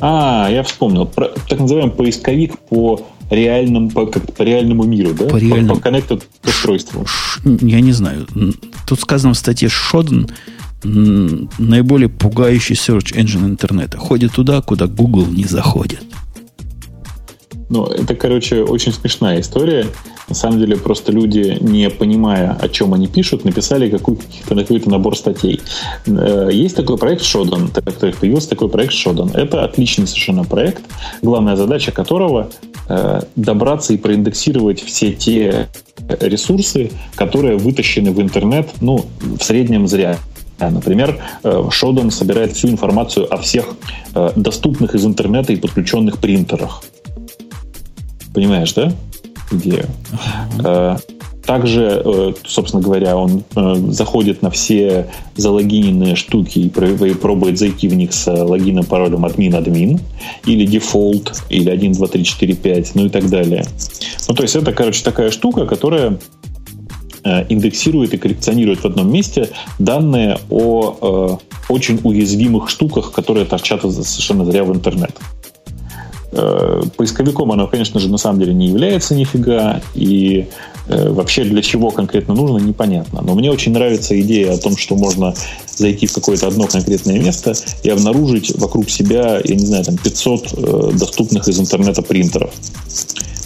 [0.00, 1.06] А, я вспомнил.
[1.06, 5.24] Про, так называемый поисковик по реальному, по, по реальному миру, да?
[5.26, 5.80] По, реальному...
[5.80, 7.06] по, по connected устройству.
[7.44, 8.26] Я не знаю.
[8.86, 10.28] Тут сказано в статье Шоден
[10.84, 13.98] наиболее пугающий search engine интернета.
[13.98, 16.02] Ходит туда, куда Google не заходит.
[17.74, 19.86] Ну, это, короче, очень смешная история.
[20.28, 25.18] На самом деле, просто люди, не понимая, о чем они пишут, написали какой-то, какой-то набор
[25.18, 25.60] статей.
[26.06, 27.72] Э, есть такой проект Shodan,
[28.20, 29.36] появился такой проект Shodan.
[29.36, 30.84] Это отличный совершенно проект,
[31.20, 32.48] главная задача которого
[32.88, 35.66] э, добраться и проиндексировать все те
[36.20, 40.18] ресурсы, которые вытащены в интернет, ну, в среднем зря.
[40.60, 43.74] Например, Shodan э, собирает всю информацию о всех
[44.36, 46.84] доступных из интернета и подключенных принтерах.
[48.34, 48.92] Понимаешь, да?
[49.50, 49.86] Идею.
[50.58, 51.00] Uh-huh.
[51.46, 57.94] Также, э, собственно говоря, он э, заходит на все залогиненные штуки и пробует зайти в
[57.94, 60.00] них с логином, паролем админ-админ,
[60.46, 63.64] или дефолт, или 1, 2, 3, 4, 5, ну и так далее.
[64.26, 66.18] Ну, то есть это, короче, такая штука, которая
[67.48, 74.44] индексирует и коллекционирует в одном месте данные о э, очень уязвимых штуках, которые торчат совершенно
[74.44, 75.12] зря в интернет.
[76.36, 80.48] Э, поисковиком оно, конечно же, на самом деле не является нифига, и
[80.88, 83.22] э, вообще для чего конкретно нужно, непонятно.
[83.22, 85.34] Но мне очень нравится идея о том, что можно
[85.76, 87.54] зайти в какое-то одно конкретное место
[87.84, 92.52] и обнаружить вокруг себя, я не знаю, там 500 э, доступных из интернета принтеров.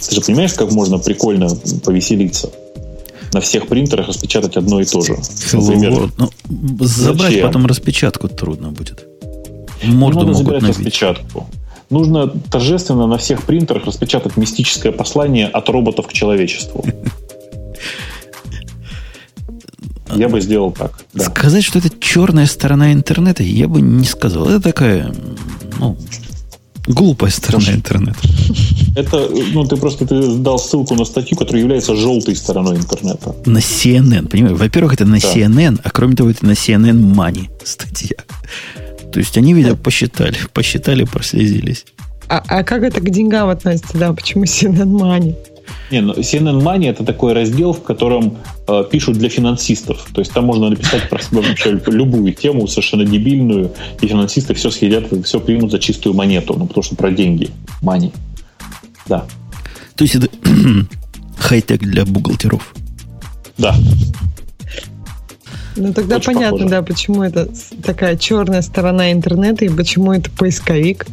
[0.07, 1.49] Ты же понимаешь, как можно прикольно
[1.83, 2.49] повеселиться?
[3.31, 5.15] на всех принтерах распечатать одно и то же.
[5.53, 6.31] Например, ну,
[6.79, 7.47] забрать Зачем?
[7.47, 9.05] потом распечатку трудно будет.
[9.83, 10.77] Морду ну, надо забирать набить.
[10.77, 11.45] распечатку
[11.89, 16.85] нужно торжественно на всех принтерах распечатать мистическое послание от роботов к человечеству.
[20.15, 21.05] Я бы сделал так.
[21.13, 21.25] Да.
[21.25, 24.49] Сказать, что это черная сторона интернета, я бы не сказал.
[24.49, 25.13] Это такая,
[25.79, 25.97] ну,
[26.87, 28.19] глупая сторона Слушай, интернета.
[28.95, 33.35] Это, ну, ты просто ты дал ссылку на статью, которая является желтой стороной интернета.
[33.45, 34.57] На CNN, понимаешь?
[34.57, 35.27] Во-первых, это на да.
[35.27, 38.17] CNN, а кроме того, это на CNN Money статья.
[39.11, 41.85] То есть они, видимо, посчитали, посчитали, прослезились.
[42.27, 44.13] А, а как это к деньгам относится, да?
[44.13, 45.35] Почему CNN Money?
[45.91, 48.37] Не, ну CNN Money это такой раздел, в котором
[48.67, 50.07] э, пишут для финансистов.
[50.13, 55.07] То есть там можно написать про вообще любую тему совершенно дебильную, и финансисты все съедят,
[55.25, 57.49] все примут за чистую монету, ну потому что про деньги,
[57.81, 58.13] money.
[59.07, 59.25] Да.
[59.95, 60.29] То есть это
[61.37, 62.73] хай-тек для бухгалтеров.
[63.57, 63.75] Да.
[65.79, 66.69] Ну тогда Очень понятно, похоже.
[66.69, 67.49] да, почему это
[67.83, 71.07] такая черная сторона интернета и почему это поисковик.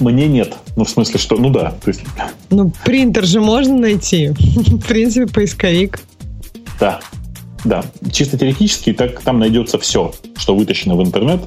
[0.00, 0.54] Мне нет.
[0.76, 1.74] Ну, в смысле, что, ну да.
[1.82, 2.02] То есть...
[2.50, 4.28] Ну, принтер же можно найти.
[4.36, 6.00] В принципе, поисковик.
[6.80, 7.00] Да.
[7.64, 11.40] Да, чисто теоретически так, там найдется все, что вытащено в интернет,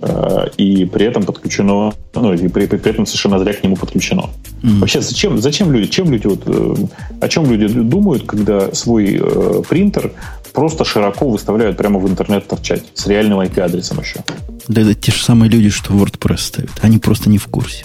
[0.00, 4.30] э, и при этом подключено, ну, и при, при этом совершенно зря к нему подключено.
[4.62, 4.78] Mm.
[4.80, 6.74] Вообще, зачем, зачем люди, чем люди, вот, э,
[7.20, 10.12] о чем люди думают, когда свой э, принтер
[10.52, 14.20] просто широко выставляют прямо в интернет торчать, с реальным IP-адресом еще?
[14.68, 16.70] Да это те же самые люди, что WordPress ставят.
[16.80, 17.84] Они просто не в курсе.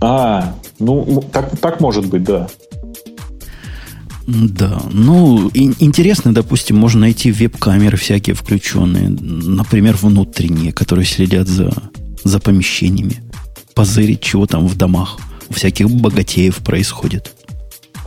[0.00, 2.48] А, ну, так, так может быть, да.
[4.26, 11.72] Да, ну, и, интересно, допустим, можно найти веб-камеры всякие включенные, например, внутренние, которые следят за,
[12.22, 13.22] за помещениями,
[13.74, 15.18] позырить, чего там в домах
[15.48, 17.34] у всяких богатеев происходит.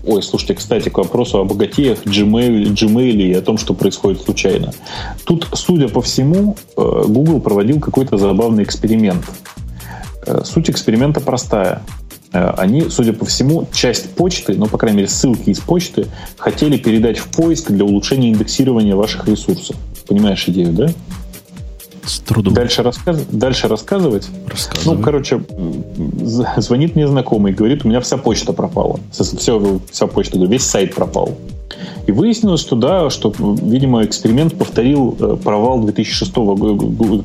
[0.07, 4.72] Ой, слушайте, кстати, к вопросу о богатеях, Gmail, Gmail и о том, что происходит случайно.
[5.26, 9.26] Тут, судя по всему, э, Google проводил какой-то забавный эксперимент.
[10.28, 11.82] Э, суть эксперимента простая.
[12.36, 16.08] Э, они, судя по всему, часть почты, ну, по крайней мере, ссылки из почты,
[16.38, 19.78] хотели передать в поиск для улучшения индексирования ваших ресурсов.
[20.06, 20.90] Понимаешь идею, да?
[22.06, 22.54] С трудом.
[22.54, 23.22] Дальше, рассказ...
[23.32, 24.28] Дальше рассказывать?
[24.48, 24.98] Рассказывай.
[24.98, 25.44] Ну, короче,
[26.58, 29.00] звонит мне знакомый и говорит, у меня вся почта пропала.
[29.12, 31.38] Все, вся почта, весь сайт пропал.
[32.06, 36.34] И выяснилось, что да, что, видимо, эксперимент повторил э, провал 2006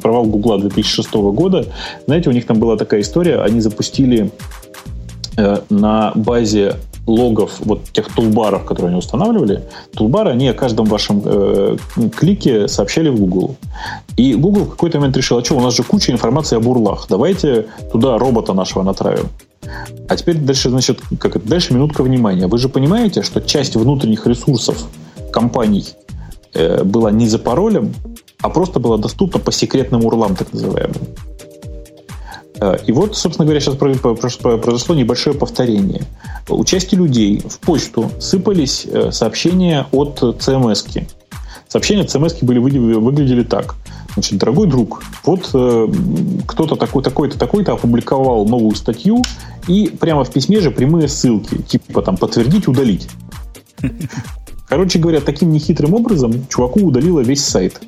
[0.00, 1.66] провал Гугла 2006 года.
[2.06, 4.30] Знаете, у них там была такая история, они запустили
[5.68, 6.76] на базе
[7.06, 9.64] логов вот тех тулбаров, которые они устанавливали,
[9.94, 11.76] тулбары, они о каждом вашем э,
[12.16, 13.56] клике сообщали в Google.
[14.16, 17.06] И Google в какой-то момент решил, а что, у нас же куча информации об урлах,
[17.08, 19.28] давайте туда робота нашего натравим.
[20.08, 22.46] А теперь дальше, значит, как это, дальше минутка внимания.
[22.46, 24.84] Вы же понимаете, что часть внутренних ресурсов
[25.32, 25.84] компаний
[26.54, 27.94] э, была не за паролем,
[28.42, 30.96] а просто была доступна по секретным урлам, так называемым.
[32.60, 36.02] Э, и вот, собственно говоря, сейчас произошло небольшое повторение.
[36.48, 40.86] У части людей в почту сыпались э, сообщения от CMS.
[40.86, 41.06] -ки.
[41.68, 43.76] Сообщения от CMS были, выглядели так.
[44.14, 45.88] Значит, дорогой друг, вот э,
[46.46, 49.22] кто-то такой, такой-то, такой-то опубликовал новую статью,
[49.68, 53.08] и прямо в письме же прямые ссылки, типа там подтвердить, удалить.
[54.68, 57.80] Короче говоря, таким нехитрым образом чуваку удалило весь сайт.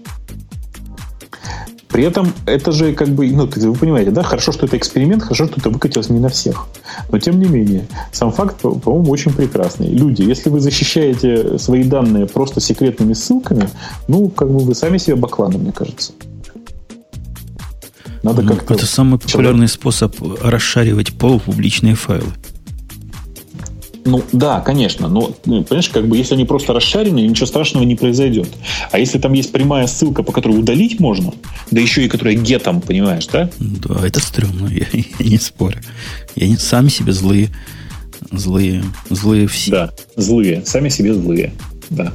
[1.93, 5.47] При этом это же как бы, ну, вы понимаете, да, хорошо, что это эксперимент, хорошо,
[5.47, 6.67] что это выкатилось не на всех.
[7.11, 9.89] Но тем не менее, сам факт, по-моему, очень прекрасный.
[9.89, 13.69] Люди, если вы защищаете свои данные просто секретными ссылками,
[14.09, 16.13] ну, как бы вы сами себе бакланы, мне кажется.
[18.23, 18.75] Надо ну, как-то...
[18.75, 19.71] Это самый популярный человек...
[19.71, 22.33] способ расшаривать полупубличные файлы.
[24.05, 27.95] Ну да, конечно, но ну, понимаешь, как бы если они просто расшарены, ничего страшного не
[27.95, 28.49] произойдет.
[28.91, 31.33] А если там есть прямая ссылка, по которой удалить можно,
[31.71, 33.49] да еще и которая гетом, понимаешь, да?
[33.59, 34.87] Да, это стрёмно, я,
[35.19, 35.81] я не спорю.
[36.35, 37.51] Я не, сами себе злые,
[38.33, 39.71] злые, злые все.
[39.71, 41.53] Да, злые, сами себе злые,
[41.91, 42.13] да.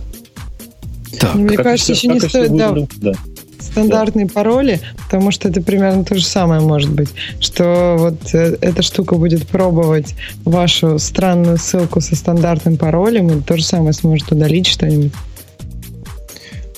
[1.19, 3.13] Так, Мне кажется, еще не стоит, да, да
[3.61, 4.33] стандартные да.
[4.33, 9.15] пароли, потому что это примерно то же самое может быть, что вот э, эта штука
[9.15, 15.11] будет пробовать вашу странную ссылку со стандартным паролем, и то же самое сможет удалить что-нибудь.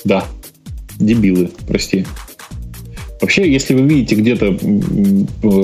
[0.03, 0.25] Да,
[0.97, 2.05] дебилы, прости.
[3.21, 4.57] Вообще, если вы видите где-то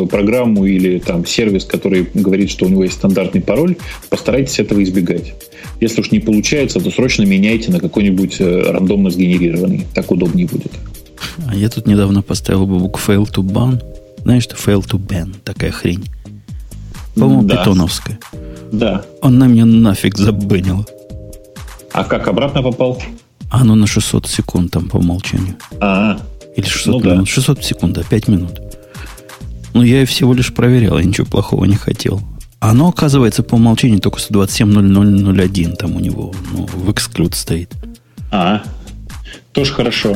[0.08, 3.78] программу или там сервис, который говорит, что у него есть стандартный пароль,
[4.10, 5.34] постарайтесь этого избегать.
[5.80, 9.86] Если уж не получается, то срочно меняйте на какой-нибудь э, рандомно сгенерированный.
[9.94, 10.72] Так удобнее будет.
[11.48, 13.82] А я тут недавно поставил бабук fail to ban.
[14.24, 15.36] Знаешь, что fail to ban?
[15.44, 16.06] Такая хрень.
[17.16, 17.58] По-моему, да.
[17.58, 18.20] питоновская.
[18.72, 19.06] Да.
[19.22, 20.86] Он на меня нафиг забанил.
[21.94, 23.02] А как обратно попал?
[23.50, 25.56] А оно на 600 секунд там по умолчанию.
[25.80, 26.20] А,
[26.56, 27.26] Или 600 ну, минут.
[27.26, 27.32] Да.
[27.32, 28.62] 600 секунд, а 5 минут.
[29.74, 32.22] Ну, я и всего лишь проверял, я ничего плохого не хотел.
[32.60, 37.72] Оно, оказывается, по умолчанию только 127.0001 там у него ну, в эксклюд стоит.
[38.32, 38.64] А,
[39.56, 40.16] тоже хорошо.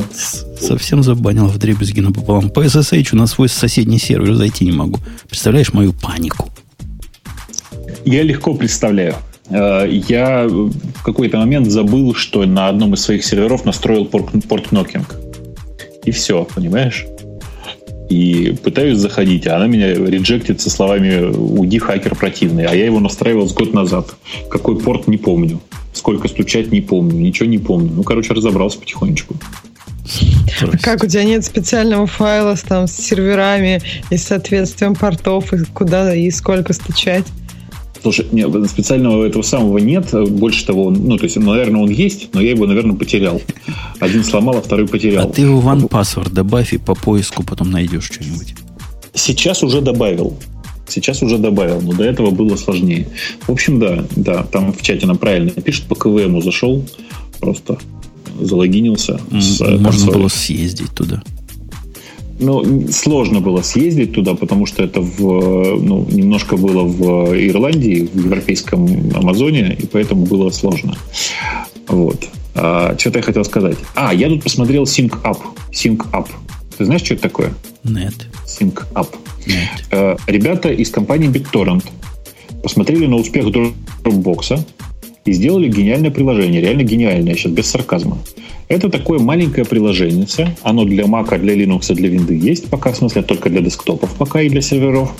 [0.58, 2.50] Совсем забанил в дребезги напополам.
[2.50, 4.98] По SSH на свой соседний сервер зайти не могу.
[5.28, 6.50] Представляешь мою панику?
[8.04, 9.16] Я легко представляю.
[9.48, 15.16] Э, я в какой-то момент забыл, что на одном из своих серверов настроил порт-нокинг.
[16.04, 17.06] И все, понимаешь?
[18.10, 22.66] И пытаюсь заходить, а она меня реджектит со словами «Уйди, хакер противный».
[22.66, 24.16] А я его настраивал с год назад.
[24.50, 25.60] Какой порт, не помню.
[25.92, 27.18] Сколько стучать, не помню.
[27.18, 27.90] Ничего не помню.
[27.92, 29.34] Ну, короче, разобрался потихонечку.
[30.62, 33.80] А как у тебя нет специального файла с, там, с серверами
[34.10, 37.24] и соответствием портов, и куда и сколько стучать?
[38.02, 40.08] Слушай, нет, специального этого самого нет.
[40.30, 43.42] Больше того, ну, то есть, наверное, он есть, но я его, наверное, потерял.
[43.98, 45.28] Один сломал, а второй потерял.
[45.28, 48.54] А ты его в OnePassword добавь и по поиску потом найдешь что-нибудь.
[49.12, 50.36] Сейчас уже добавил.
[50.90, 53.08] Сейчас уже добавил, но до этого было сложнее.
[53.46, 56.84] В общем, да, да, там в чате нам правильно пишут, по КВМу зашел,
[57.40, 57.78] просто
[58.40, 59.20] залогинился.
[59.30, 60.14] С Можно консоли.
[60.14, 61.22] было съездить туда.
[62.38, 65.18] Ну, сложно было съездить туда, потому что это в,
[65.78, 70.96] ну, немножко было в Ирландии, в европейском Амазоне, и поэтому было сложно.
[71.86, 72.28] Вот.
[72.54, 73.76] А, что-то я хотел сказать.
[73.94, 75.38] А, я тут посмотрел Sync Up.
[75.70, 76.28] Sync Up.
[76.78, 77.52] Ты знаешь, что это такое?
[77.84, 78.14] Нет.
[78.46, 79.08] Sync Up.
[79.46, 79.68] Нет.
[79.90, 81.84] Э, ребята из компании BitTorrent
[82.62, 84.60] посмотрели на успех Dropbox
[85.24, 86.60] и сделали гениальное приложение.
[86.60, 88.18] Реально гениальное, сейчас без сарказма.
[88.68, 90.26] Это такое маленькое приложение.
[90.62, 94.42] Оно для Mac, для Linux, для Windows есть пока, в смысле, только для десктопов пока
[94.42, 95.12] и для серверов,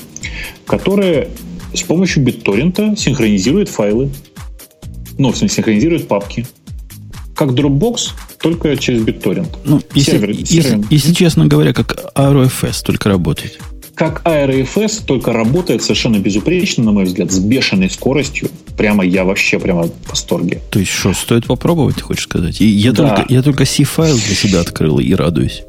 [0.66, 1.28] которое
[1.74, 4.10] с помощью BitTorrent синхронизирует файлы.
[5.18, 6.46] Ну, в смысле, синхронизирует папки.
[7.34, 9.48] Как Dropbox, только через BitTorrent.
[9.64, 10.86] Ну, если, сервер, если, сервер.
[10.90, 13.58] если честно говоря, как RFS только работает
[14.00, 18.48] как AeroFS, только работает совершенно безупречно, на мой взгляд, с бешеной скоростью.
[18.74, 20.62] Прямо я вообще прямо в восторге.
[20.70, 22.62] То есть что, стоит попробовать, ты хочешь сказать?
[22.62, 23.14] И я, да.
[23.14, 25.64] только, я только C-файл для себя открыл и радуюсь.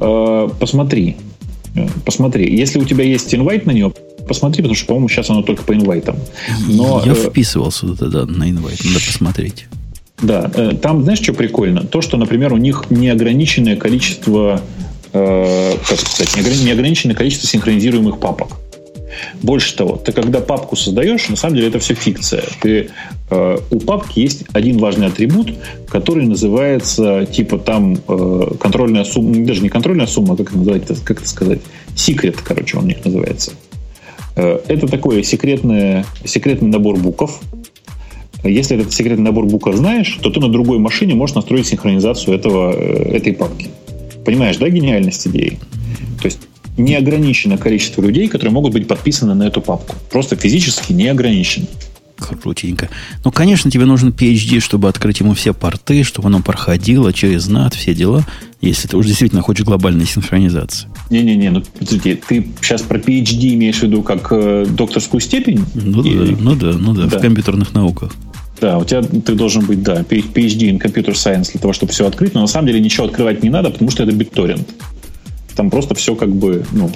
[0.00, 1.16] Э, посмотри.
[1.74, 2.50] Э, посмотри.
[2.56, 3.92] Если у тебя есть инвайт на нее,
[4.26, 6.16] посмотри, потому что, по-моему, сейчас оно только по инвайтам.
[6.66, 9.66] Но, я э, вписывался тогда на инвайт, надо посмотреть.
[10.22, 10.48] Да,
[10.80, 11.84] там, знаешь, что прикольно?
[11.84, 14.62] То, что, например, у них неограниченное количество
[15.12, 18.58] э, как сказать, неограниченное количество синхронизируемых папок.
[19.42, 22.44] Больше того, ты когда папку создаешь, на самом деле это все фикция.
[22.60, 22.90] Ты,
[23.30, 25.52] э, у папки есть один важный атрибут,
[25.88, 31.28] который называется типа там э, контрольная сумма, даже не контрольная сумма, как называть, как это
[31.28, 31.60] сказать,
[31.96, 33.52] секрет, короче, он у них называется.
[34.36, 37.40] Э, это такой секретный, секретный набор букв.
[38.44, 42.72] Если этот секретный набор букв знаешь, то ты на другой машине можешь настроить синхронизацию этого,
[42.72, 43.68] э, этой папки.
[44.24, 45.58] Понимаешь, да, гениальность идеи?
[46.20, 46.40] То есть
[46.76, 49.96] неограниченное количество людей, которые могут быть подписаны на эту папку.
[50.10, 51.66] Просто физически не ограничено.
[52.18, 52.88] Крутенько.
[53.24, 57.76] Ну, конечно, тебе нужен PhD, чтобы открыть ему все порты, чтобы оно проходило через NAT,
[57.76, 58.24] все дела,
[58.60, 60.88] если ты уже действительно хочешь глобальной синхронизации.
[61.10, 65.64] Не-не-не, ну, подожди, ты сейчас про PhD имеешь в виду как э, докторскую степень?
[65.74, 66.34] Ну, и...
[66.34, 68.12] да, ну да, ну да, да, в компьютерных науках.
[68.60, 72.06] Да, у тебя ты должен быть, да, PhD in Computer Science для того, чтобы все
[72.06, 74.66] открыть, но на самом деле ничего открывать не надо, потому что это BitTorrent.
[75.54, 76.88] Там просто все как бы, ну,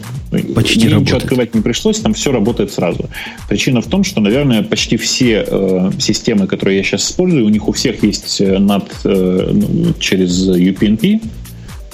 [0.54, 3.10] почти ничего открывать не пришлось, там все работает сразу.
[3.48, 7.66] Причина в том, что, наверное, почти все э, системы, которые я сейчас использую, у них
[7.66, 11.22] у всех есть э, э ну, через UPnP.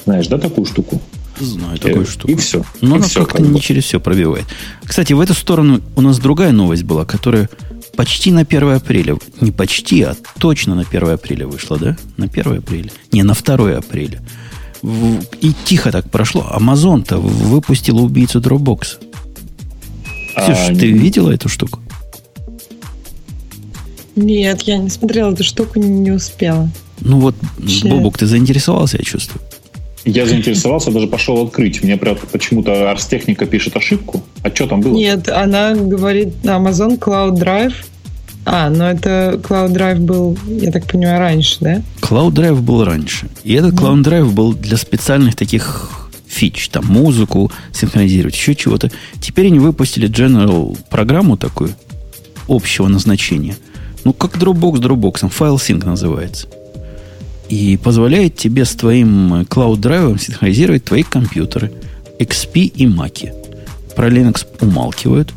[0.04, 1.00] Знаешь, да, такую штуку?
[1.40, 2.32] Знаю такую и, штуку.
[2.32, 2.64] И все.
[2.80, 4.44] Но и она как-то как не через все пробивает.
[4.84, 7.48] Кстати, в эту сторону у нас другая новость была, которая
[7.98, 9.16] почти на 1 апреля.
[9.40, 11.96] Не почти, а точно на 1 апреля вышла, да?
[12.16, 12.90] На 1 апреля.
[13.12, 14.20] Не, на 2 апреля.
[15.40, 16.46] И тихо так прошло.
[16.48, 18.98] Амазон-то выпустил убийцу Dropbox.
[20.36, 20.98] Ксюш, а, ты не...
[20.98, 21.80] видела эту штуку?
[24.14, 26.70] Нет, я не смотрела эту штуку, не успела.
[27.00, 27.34] Ну вот,
[27.66, 27.88] Че?
[27.88, 29.42] Бобук, ты заинтересовался, я чувствую.
[30.04, 31.82] Я заинтересовался, даже пошел открыть.
[31.82, 34.22] Мне почему-то Арстехника пишет ошибку.
[34.42, 34.94] А что там было?
[34.94, 37.74] Нет, она говорит Amazon Cloud Drive.
[38.46, 41.82] А, но это Cloud Drive был, я так понимаю, раньше, да?
[42.00, 43.28] Cloud Drive был раньше.
[43.44, 45.90] И этот Cloud Drive был для специальных таких
[46.26, 48.90] фич, там музыку синхронизировать, еще чего-то.
[49.20, 51.70] Теперь они выпустили General программу такую,
[52.48, 53.56] общего назначения.
[54.04, 56.48] Ну, как Dropbox с Dropbox, файл Sync называется
[57.48, 61.72] и позволяет тебе с твоим клауд-драйвом синхронизировать твои компьютеры,
[62.18, 63.32] XP и Mac.
[63.94, 65.32] Про Linux умалкивают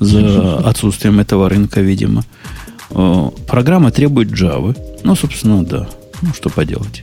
[0.00, 2.24] за отсутствием этого рынка, видимо.
[2.90, 4.76] Э, программа требует Java.
[5.02, 5.88] Ну, собственно, да.
[6.22, 7.02] Ну, что поделать.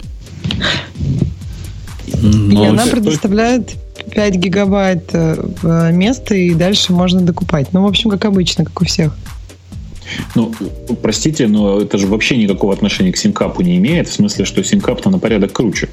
[2.22, 2.64] Но...
[2.64, 3.72] И она предоставляет
[4.14, 7.74] 5 гигабайт э, места, и дальше можно докупать.
[7.74, 9.16] Ну, в общем, как обычно, как у всех.
[10.36, 10.52] Ну,
[11.02, 15.10] простите, но это же вообще никакого отношения к синкапу не имеет, в смысле, что синкап-то
[15.10, 15.90] на порядок круче.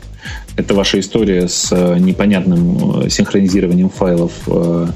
[0.56, 4.86] Это ваша история с э, непонятным э, синхронизированием файлов э,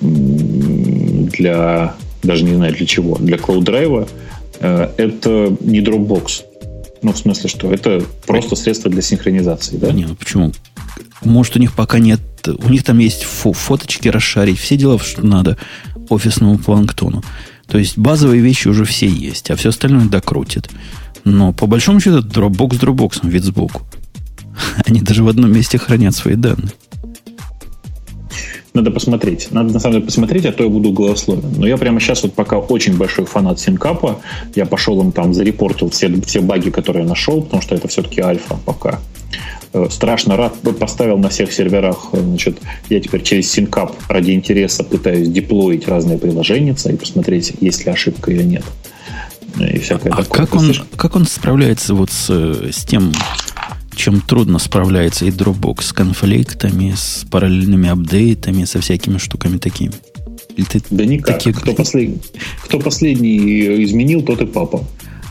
[0.00, 4.08] для, даже не знаю для чего, для Cloud Drive.
[4.60, 6.42] Это не Dropbox.
[7.02, 9.92] Ну, в смысле, что это просто средство для синхронизации, да?
[9.92, 10.52] Не, ну почему?
[11.22, 12.20] Может, у них пока нет...
[12.46, 15.58] У них там есть фо фоточки расшарить, все дела, что надо
[16.08, 17.22] офисному планктону.
[17.66, 20.70] То есть базовые вещи уже все есть, а все остальное докрутит.
[21.24, 23.82] Но по большому счету Dropbox с Dropbox, вид сбоку.
[24.86, 26.72] Они даже в одном месте хранят свои данные.
[28.74, 29.48] Надо посмотреть.
[29.52, 31.54] Надо на самом деле посмотреть, а то я буду голословен.
[31.58, 34.20] Но я прямо сейчас вот пока очень большой фанат Синкапа.
[34.56, 38.20] Я пошел им там зарепортил все, все баги, которые я нашел, потому что это все-таки
[38.20, 38.98] альфа пока.
[39.74, 42.10] Э, страшно рад, поставил на всех серверах.
[42.12, 47.84] Э, значит, я теперь через Синкап ради интереса пытаюсь деплоить разные приложения и посмотреть, есть
[47.84, 48.64] ли ошибка или нет.
[49.58, 50.46] и всякое а такое.
[50.46, 53.12] Как он, как он справляется вот с, с тем,
[53.96, 59.94] чем трудно справляется и Dropbox с конфликтами, с параллельными апдейтами, со всякими штуками такими?
[60.56, 61.38] Или ты да никак.
[61.38, 61.52] Такие...
[61.52, 62.10] Кто, послед...
[62.62, 64.84] Кто последний изменил, тот и папа.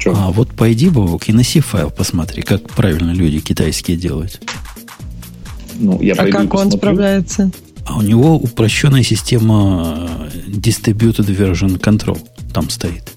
[0.03, 0.11] Че?
[0.13, 4.41] А вот пойди, Бобок, и носи файл, посмотри, как правильно люди китайские делают.
[5.79, 7.51] Ну, я а как он справляется?
[7.85, 12.19] А у него упрощенная система Distributed Version Control
[12.53, 13.13] там стоит.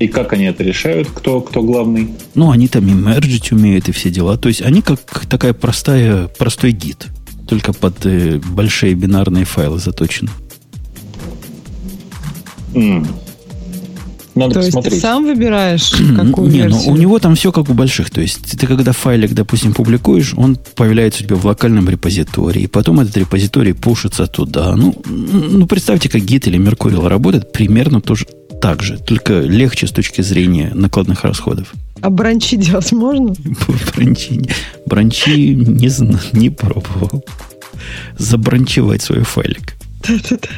[0.00, 1.08] И как они это решают?
[1.14, 2.10] Кто, кто главный?
[2.34, 4.36] Ну, они там и мержить умеют, и все дела.
[4.36, 7.06] То есть они как такая простая, простой гид.
[7.48, 10.30] Только под э, большие бинарные файлы заточены.
[12.74, 13.06] Mm.
[14.36, 14.92] Надо то посмотреть.
[14.92, 16.82] есть ты сам выбираешь, какую Не, версию?
[16.86, 18.10] ну, у него там все как у больших.
[18.10, 22.62] То есть ты когда файлик, допустим, публикуешь, он появляется у тебя в локальном репозитории.
[22.62, 24.76] И потом этот репозиторий пушится туда.
[24.76, 28.26] Ну, ну представьте, как Git или Mercurial работает примерно тоже
[28.60, 28.98] так же.
[28.98, 31.72] Только легче с точки зрения накладных расходов.
[32.02, 33.34] А бранчи делать можно?
[33.96, 34.42] Бранчи,
[34.86, 37.24] бранчи не знаю, не пробовал.
[38.18, 39.76] Забранчевать свой файлик.
[40.06, 40.48] Да-да-да.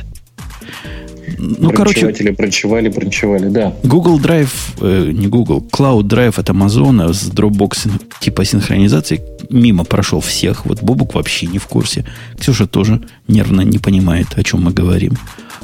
[1.39, 2.07] Ну, короче...
[2.33, 3.75] Бранчевали, бранчевали, да.
[3.83, 7.91] Google Drive, э, не Google, Cloud Drive от Amazon с Dropbox
[8.21, 10.67] типа синхронизации мимо прошел всех.
[10.67, 12.05] Вот Бобук вообще не в курсе.
[12.39, 15.17] Ксюша тоже нервно не понимает, о чем мы говорим.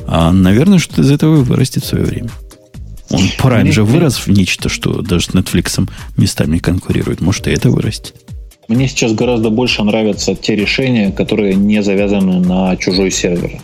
[0.07, 2.31] А, наверное, что из этого вырастет в свое время.
[3.11, 7.20] Он Prime же вырос в нечто, что даже с Netflix местами конкурирует.
[7.20, 8.15] Может, и это вырастет.
[8.69, 13.61] Мне сейчас гораздо больше нравятся те решения, которые не завязаны на чужой сервер.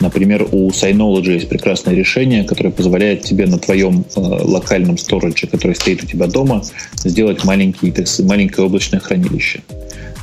[0.00, 5.74] Например, у Synology есть прекрасное решение, которое позволяет тебе на твоем э, локальном сторидже, который
[5.74, 6.62] стоит у тебя дома,
[6.96, 9.62] сделать маленький, так, маленькое облачное хранилище.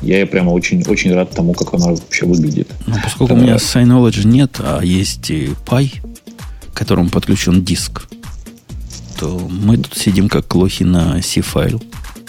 [0.01, 2.69] Я прямо очень, очень рад тому, как оно вообще выглядит.
[2.85, 5.91] Ну, поскольку а, у меня Synology нет, а есть Pi,
[6.71, 8.07] к которому подключен диск,
[9.19, 11.81] то мы тут сидим как лохи на C-файл.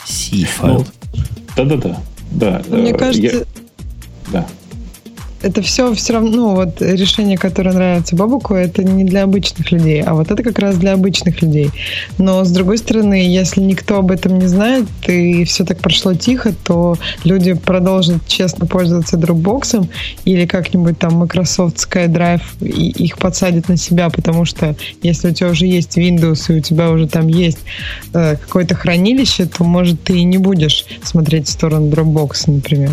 [0.07, 0.87] C-файл.
[1.13, 1.23] Ну,
[1.57, 2.01] да-да-да.
[2.31, 2.63] Да.
[2.69, 3.23] Мне э, кажется...
[3.23, 3.45] Я...
[4.33, 4.47] Да
[5.45, 10.03] это все все равно, ну, вот решение, которое нравится Бабуку, это не для обычных людей,
[10.03, 11.71] а вот это как раз для обычных людей.
[12.19, 16.55] Но, с другой стороны, если никто об этом не знает, и все так прошло тихо,
[16.65, 19.87] то люди продолжат честно пользоваться Dropbox
[20.25, 25.51] или как-нибудь там Microsoft SkyDrive и их подсадят на себя, потому что если у тебя
[25.51, 27.59] уже есть Windows и у тебя уже там есть
[28.15, 32.93] э, какое-то хранилище, то, может, ты и не будешь смотреть в сторону Dropbox, например.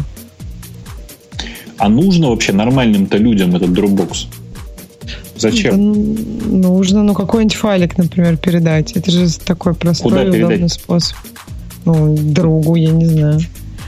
[1.81, 4.27] А нужно вообще нормальным-то людям этот Dropbox?
[5.35, 5.93] Зачем?
[5.93, 8.91] Да, нужно, ну, какой-нибудь файлик, например, передать.
[8.91, 11.17] Это же такой простой Куда удобный способ.
[11.85, 13.39] Ну, другу, я не знаю.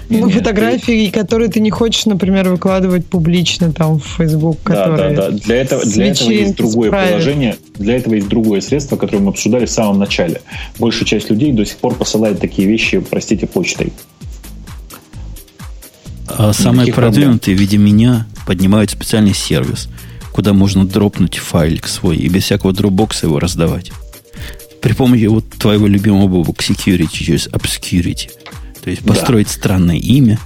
[0.10, 1.20] Ну, Нет, фотографии, ты...
[1.20, 5.14] которые ты не хочешь, например, выкладывать публично там в Facebook, которые...
[5.14, 5.38] Да, да, да.
[5.38, 9.68] Для этого, для этого есть другое приложение, для этого есть другое средство, которое мы обсуждали
[9.68, 10.42] в самом начале.
[10.80, 13.94] Большая часть людей до сих пор посылает такие вещи, простите, почтой.
[16.36, 19.88] А самые продвинутые в виде меня поднимают специальный сервис,
[20.32, 23.92] куда можно дропнуть файлик свой и без всякого дропбокса его раздавать.
[24.82, 28.30] При помощи вот твоего любимого бобок security через obscurity.
[28.84, 29.54] То есть построить да.
[29.54, 30.40] странное имя,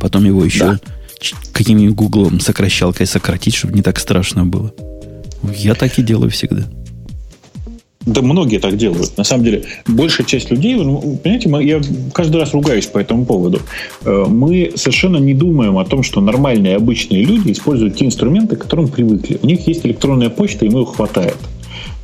[0.00, 0.80] потом его еще да.
[1.52, 4.74] каким-нибудь гуглом сокращалкой сократить, чтобы не так страшно было.
[5.54, 6.64] Я так и делаю всегда.
[8.06, 9.16] Да многие так делают.
[9.16, 11.80] На самом деле, большая часть людей, ну, понимаете, мы, я
[12.12, 13.60] каждый раз ругаюсь по этому поводу.
[14.04, 18.62] Э, мы совершенно не думаем о том, что нормальные, обычные люди используют те инструменты, к
[18.62, 19.38] которым привыкли.
[19.42, 21.36] У них есть электронная почта, и ему хватает.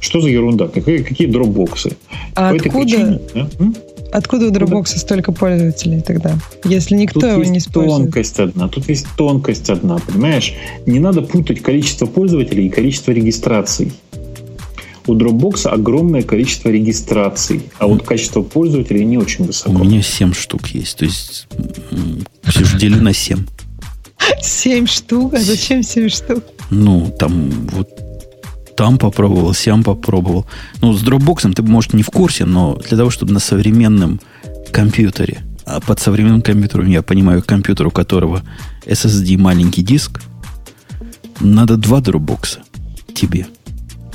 [0.01, 0.69] Что за ерунда?
[0.69, 1.97] Какие, какие дропбоксы?
[2.35, 2.81] А по откуда?
[2.81, 3.49] Причине, да?
[4.13, 8.03] Откуда у Dropbox столько пользователей тогда, если никто тут его не использует?
[8.05, 10.55] тонкость одна, тут есть тонкость одна, понимаешь?
[10.85, 13.93] Не надо путать количество пользователей и количество регистраций
[15.07, 19.73] у Dropbox огромное количество регистраций, а вот качество пользователей не очень высоко.
[19.73, 21.47] У меня 7 штук есть, то есть
[22.45, 23.47] все же делю на 7.
[24.43, 25.35] 7 штук?
[25.35, 26.45] А зачем 7 штук?
[26.71, 27.89] Ну, там вот
[28.77, 30.47] там попробовал, сям попробовал.
[30.81, 34.21] Ну, с Dropbox ты, может, не в курсе, но для того, чтобы на современном
[34.73, 38.43] компьютере, а под современным компьютером я понимаю компьютер, у которого
[38.87, 40.23] SSD маленький диск,
[41.41, 42.59] надо два Dropbox
[43.15, 43.47] тебе–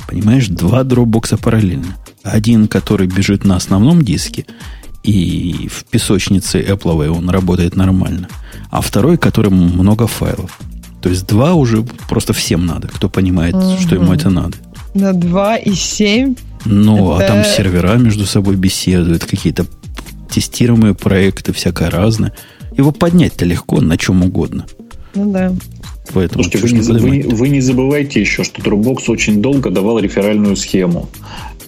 [0.06, 1.96] Понимаешь, два дропбокса параллельно.
[2.22, 4.46] Один, который бежит на основном диске,
[5.02, 8.28] и в песочнице Apple он работает нормально.
[8.70, 10.58] А второй, которому много файлов.
[11.00, 13.78] То есть два уже просто всем надо, кто понимает, угу.
[13.80, 14.56] что ему это надо.
[14.94, 16.34] На два и семь?
[16.64, 17.24] Ну, это...
[17.24, 19.66] а там сервера между собой беседуют, какие-то
[20.30, 22.32] тестируемые проекты, всякое разное.
[22.76, 24.66] Его поднять-то легко на чем угодно.
[25.14, 25.52] Ну да.
[26.12, 30.56] Поэтому Слушайте, вы не, вы, вы не забывайте еще, что Dropbox очень долго давал реферальную
[30.56, 31.08] схему.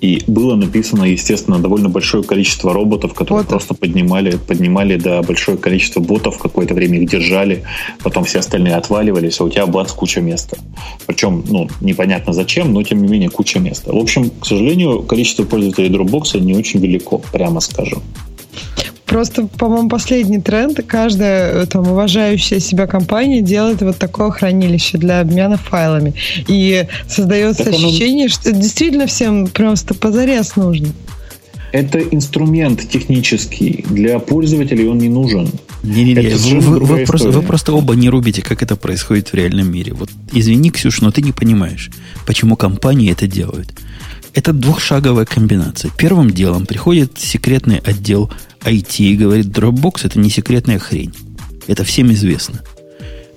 [0.00, 3.48] И было написано, естественно, довольно большое количество роботов, которые ботов.
[3.48, 7.64] просто поднимали, поднимали до большое количество ботов, какое-то время их держали,
[8.02, 10.56] потом все остальные отваливались, а у тебя бац, куча места.
[11.06, 13.92] Причем, ну, непонятно зачем, но тем не менее куча места.
[13.92, 18.02] В общем, к сожалению, количество пользователей Dropbox не очень велико, прямо скажем.
[19.08, 20.78] Просто, по-моему, последний тренд.
[20.86, 26.12] Каждая там уважающая себя компания делает вот такое хранилище для обмена файлами.
[26.46, 28.34] И создается так ощущение, оно...
[28.34, 30.88] что действительно всем просто позарез нужно.
[31.72, 33.84] Это инструмент технический.
[33.88, 35.50] Для пользователей он не нужен.
[35.82, 39.72] Не-не-не, вы, вы, вы, просто, вы просто оба не рубите, как это происходит в реальном
[39.72, 39.94] мире.
[39.94, 41.90] Вот извини, Ксюш, но ты не понимаешь,
[42.26, 43.72] почему компании это делают.
[44.34, 45.90] Это двухшаговая комбинация.
[45.96, 48.30] Первым делом приходит секретный отдел
[48.60, 51.14] IT говорит, Dropbox это не секретная хрень.
[51.66, 52.60] Это всем известно.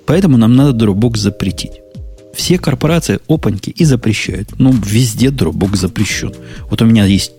[0.06, 1.72] Поэтому нам надо Dropbox запретить.
[2.34, 4.58] Все корпорации опаньки и запрещают.
[4.58, 6.34] Ну, везде Dropbox запрещен.
[6.70, 7.32] Вот у меня есть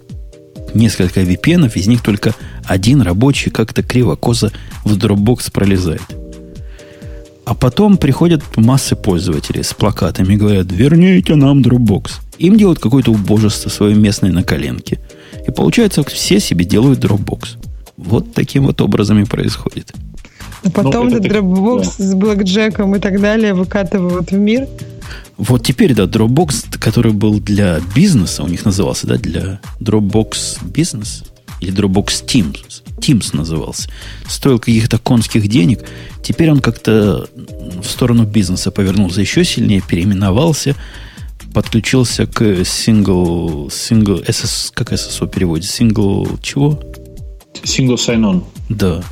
[0.73, 2.33] несколько VPN, из них только
[2.65, 4.51] один рабочий как-то криво-косо
[4.83, 6.03] в Dropbox пролезает.
[7.45, 12.11] А потом приходят массы пользователей с плакатами и говорят, верните нам Dropbox.
[12.37, 14.99] Им делают какое-то убожество свое местное на коленке.
[15.45, 17.57] И получается, все себе делают Dropbox.
[18.03, 19.93] Вот таким вот образом и происходит.
[20.63, 22.05] А потом ну, Dropbox да.
[22.05, 24.67] с блэкджеком и так далее выкатывают в мир.
[25.37, 31.25] Вот теперь, да, Dropbox, который был для бизнеса, у них назывался, да, для Dropbox Business
[31.59, 33.89] или Dropbox Teams, Teams назывался,
[34.27, 35.83] стоил каких-то конских денег.
[36.21, 40.75] Теперь он как-то в сторону бизнеса повернулся еще сильнее, переименовался,
[41.53, 45.69] подключился к single, single, SS, как SSO переводит?
[45.69, 46.79] Single чего?
[47.63, 48.43] Single sign-on.
[48.69, 49.03] Да.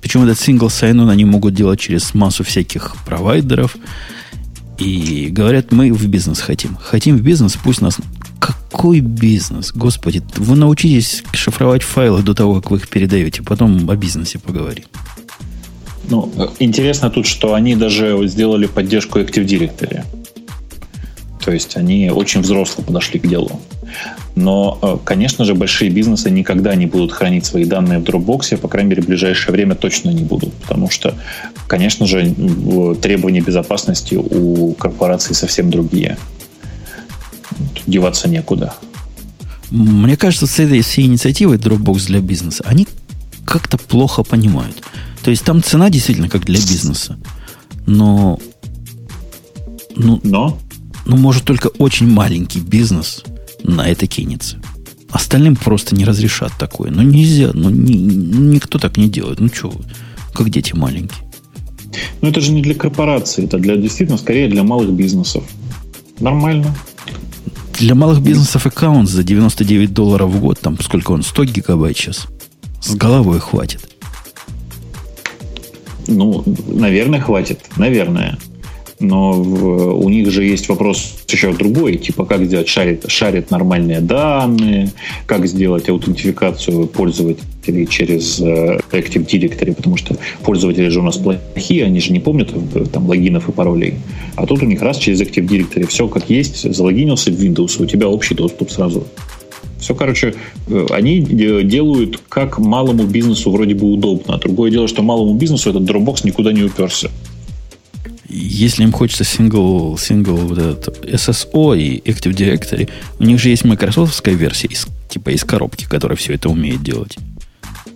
[0.00, 3.76] Причем этот single sign-on они могут делать через массу всяких провайдеров.
[4.78, 6.76] И говорят, мы в бизнес хотим.
[6.80, 7.98] Хотим в бизнес, пусть нас...
[8.38, 9.72] Какой бизнес?
[9.72, 13.42] Господи, вы научитесь шифровать файлы до того, как вы их передаете.
[13.42, 14.84] Потом о бизнесе поговорим.
[16.08, 20.04] Ну, интересно тут, что они даже сделали поддержку Active Directory.
[21.42, 23.60] То есть они очень взросло подошли к делу.
[24.36, 28.68] Но, э, конечно же, большие бизнесы никогда не будут хранить свои данные в Dropbox, по
[28.68, 31.14] крайней мере, в ближайшее время точно не будут, потому что,
[31.66, 32.34] конечно же,
[33.00, 36.18] требования безопасности у корпораций совсем другие.
[37.74, 38.74] Тут деваться некуда.
[39.70, 42.86] Мне кажется, с этой всей инициативой Dropbox для бизнеса, они
[43.46, 44.82] как-то плохо понимают.
[45.24, 47.16] То есть там цена действительно как для бизнеса.
[47.86, 48.38] Но
[49.96, 50.58] ну, но?
[51.06, 53.24] Ну, может, только очень маленький бизнес
[53.66, 54.58] на это кинется.
[55.10, 56.90] Остальным просто не разрешат такое.
[56.90, 57.50] Ну, нельзя.
[57.52, 59.40] Ну, ни, никто так не делает.
[59.40, 59.72] Ну, что
[60.32, 61.22] как дети маленькие.
[62.20, 63.44] Ну, это же не для корпораций.
[63.44, 65.44] Это для действительно, скорее, для малых бизнесов.
[66.20, 66.74] Нормально.
[67.78, 72.26] Для малых бизнесов аккаунт за 99 долларов в год, там сколько он, 100 гигабайт сейчас,
[72.80, 73.90] с головой хватит.
[76.06, 77.60] Ну, наверное, хватит.
[77.76, 78.38] Наверное
[78.98, 84.00] но в, у них же есть вопрос еще другой, типа как сделать шарит, шарит нормальные
[84.00, 84.92] данные,
[85.26, 91.84] как сделать аутентификацию пользователей через э, Active Directory, потому что пользователи же у нас плохие,
[91.84, 93.94] они же не помнят э, там логинов и паролей.
[94.34, 97.86] А тут у них раз через Active Directory все как есть, залогинился в Windows, у
[97.86, 99.06] тебя общий доступ сразу.
[99.78, 100.34] Все, короче,
[100.68, 104.36] э, они делают как малому бизнесу вроде бы удобно.
[104.36, 107.10] А другое дело, что малому бизнесу этот Dropbox никуда не уперся
[108.28, 113.64] если им хочется сингл, сингл вот этот SSO и Active Directory, у них же есть
[113.64, 117.16] майкрософтская версия, из, типа из коробки, которая все это умеет делать.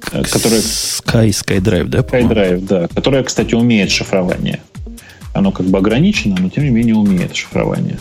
[0.01, 0.61] Как которая...
[0.61, 1.99] Sky, SkyDrive, да?
[2.01, 2.89] SkyDrive, да.
[2.89, 4.61] Которая, кстати, умеет шифрование.
[5.35, 7.99] Оно как бы ограничено, но тем не менее умеет шифрование.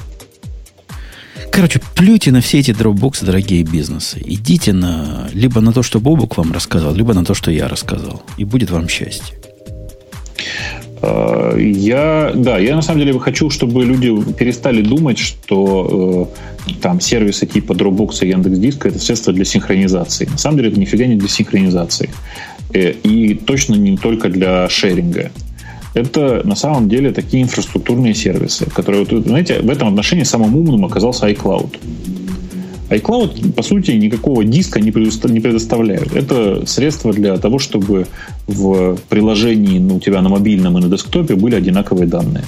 [1.52, 4.22] Короче, плюйте на все эти дропбоксы, дорогие бизнесы.
[4.24, 8.24] Идите на либо на то, что Бобук вам рассказал, либо на то, что я рассказал.
[8.38, 9.36] И будет вам счастье.
[11.02, 16.30] Я, да, я на самом деле хочу, чтобы люди перестали думать, что
[16.68, 20.26] э, там сервисы типа Dropbox и Яндекс.Диска это средство для синхронизации.
[20.26, 22.10] На самом деле это нифига не для синхронизации.
[22.74, 25.32] Э, и точно не только для шеринга.
[25.94, 30.86] Это на самом деле такие инфраструктурные сервисы, которые, вот, знаете, в этом отношении самым умным
[30.86, 31.78] оказался iCloud
[32.90, 36.16] iCloud, по сути, никакого диска не, предоставляют.
[36.16, 38.08] Это средство для того, чтобы
[38.48, 42.44] в приложении ну, у тебя на мобильном и на десктопе были одинаковые данные.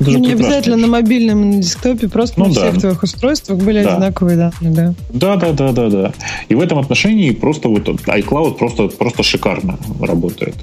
[0.00, 2.60] Ну, не обязательно на мобильном и на десктопе, просто ну, на да.
[2.70, 3.94] всех твоих устройствах были да.
[3.94, 4.94] одинаковые данные, да.
[5.10, 6.12] Да, да, да, да, да.
[6.48, 10.54] И в этом отношении просто вот iCloud просто, просто шикарно работает.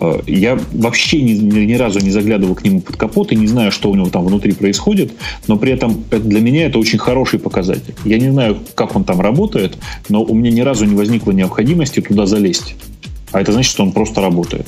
[0.00, 3.72] Э, я вообще ни, ни разу не заглядывал к нему под капот и не знаю,
[3.72, 5.12] что у него там внутри происходит,
[5.46, 7.94] но при этом для меня это очень хороший показатель.
[8.04, 12.00] Я не знаю, как он там работает, но у меня ни разу не возникло необходимости
[12.00, 12.74] туда залезть.
[13.32, 14.66] А это значит, что он просто работает.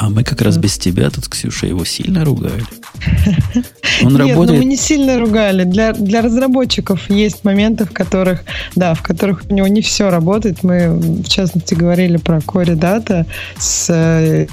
[0.00, 2.62] А мы как раз без тебя тут, Ксюша, его сильно ругали.
[4.04, 4.50] Он Нет, работает...
[4.50, 5.64] ну мы не сильно ругали.
[5.64, 8.44] Для, для разработчиков есть моменты, в которых,
[8.76, 10.62] да, в которых у него не все работает.
[10.62, 13.26] Мы, в частности, говорили про Core Data
[13.58, 14.46] с э,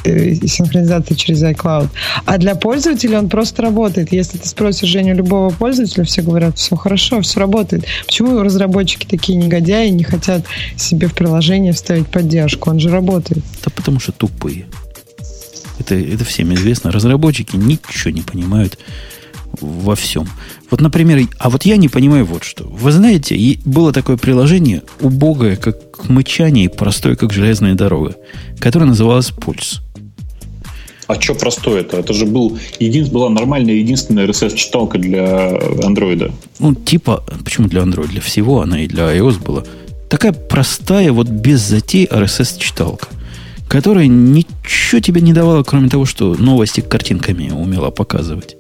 [0.48, 1.90] синхронизацией через iCloud.
[2.26, 4.12] А для пользователя он просто работает.
[4.12, 7.86] Если ты спросишь Женю любого пользователя, все говорят, все хорошо, все работает.
[8.08, 10.44] Почему разработчики такие негодяи не хотят
[10.76, 12.72] себе в приложение вставить поддержку?
[12.72, 13.44] Он же работает.
[13.64, 14.66] Да потому что тупые.
[15.80, 16.92] Это, это всем известно.
[16.92, 18.78] Разработчики ничего не понимают
[19.62, 20.28] во всем.
[20.70, 22.66] Вот, например, а вот я не понимаю вот что.
[22.66, 28.16] Вы знаете, было такое приложение, убогое, как мычание, и простое, как железная дорога,
[28.60, 29.82] которое называлось «Пульс».
[31.08, 31.98] А что простое это?
[31.98, 36.32] Это же был един, была нормальная единственная RSS-читалка для андроида.
[36.58, 38.08] Ну, типа, почему для Android?
[38.08, 39.64] Для всего она и для iOS была.
[40.10, 43.08] Такая простая, вот без затей RSS-читалка
[43.68, 48.56] которая ничего тебе не давала, кроме того, что новости картинками умела показывать.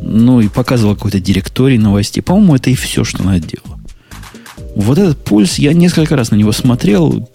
[0.00, 2.20] Ну, и показывала какой-то директорий новостей.
[2.22, 3.80] По-моему, это и все, что она делала.
[4.76, 7.28] Вот этот пульс, я несколько раз на него смотрел,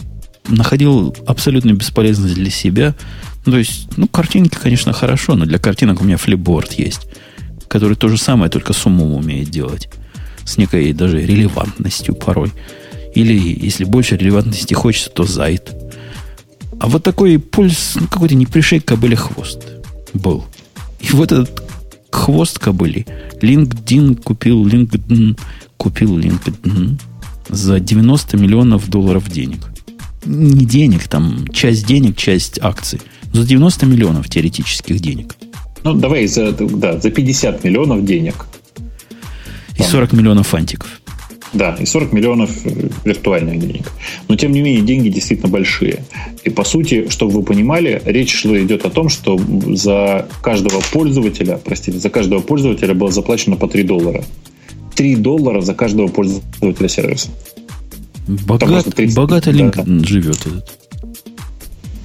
[0.48, 2.96] находил абсолютно бесполезность для себя.
[3.46, 7.08] Ну, то есть, ну, картинки, конечно, хорошо, но для картинок у меня флипборд есть,
[7.68, 9.90] который то же самое, только с умом умеет делать.
[10.44, 12.52] С некой даже релевантностью порой.
[13.16, 13.34] Или,
[13.66, 15.74] если больше релевантности хочется, то зайт.
[16.80, 19.68] А вот такой пульс, ну, какой-то не пришей кобыле хвост
[20.14, 20.46] был.
[21.00, 21.62] И вот этот
[22.10, 23.06] хвост кобыли
[23.42, 25.40] LinkedIn купил LinkedIn,
[25.78, 27.00] купил LinkedIn
[27.50, 29.60] за 90 миллионов долларов денег.
[30.26, 33.02] Не денег, там часть денег, часть акций.
[33.34, 35.36] За 90 миллионов теоретических денег.
[35.84, 38.46] Ну, давай за, да, за 50 миллионов денег.
[39.78, 41.02] И 40 миллионов фантиков.
[41.54, 43.92] Да, и 40 миллионов э, виртуальных денег.
[44.28, 46.04] Но, тем не менее, деньги действительно большие.
[46.44, 51.60] И, по сути, чтобы вы понимали, речь шла идет о том, что за каждого пользователя,
[51.64, 54.24] простите, за каждого пользователя было заплачено по 3 доллара.
[54.96, 57.30] 3 доллара за каждого пользователя сервиса.
[58.28, 60.08] Богат, 30, богато LinkedIn да.
[60.08, 60.78] живет этот.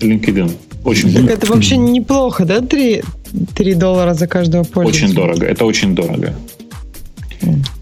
[0.00, 0.50] LinkedIn.
[0.84, 2.60] Очень так это вообще неплохо, да?
[2.60, 3.02] 3,
[3.54, 5.04] 3 доллара за каждого пользователя?
[5.04, 5.46] Очень дорого.
[5.46, 6.34] Это очень дорого.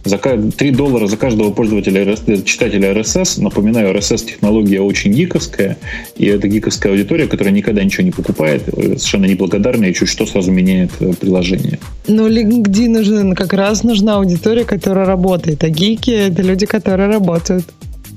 [0.05, 3.41] За 3 доллара за каждого пользователя, читателя RSS.
[3.41, 5.77] Напоминаю, RSS-технология очень гиковская,
[6.17, 10.27] и это гиковская аудитория, которая никогда ничего не покупает, э, совершенно неблагодарная, и чуть что
[10.27, 11.79] сразу меняет э, приложение.
[12.09, 17.65] Но LinkedIn нужен, как раз нужна аудитория, которая работает, а гики— это люди, которые работают.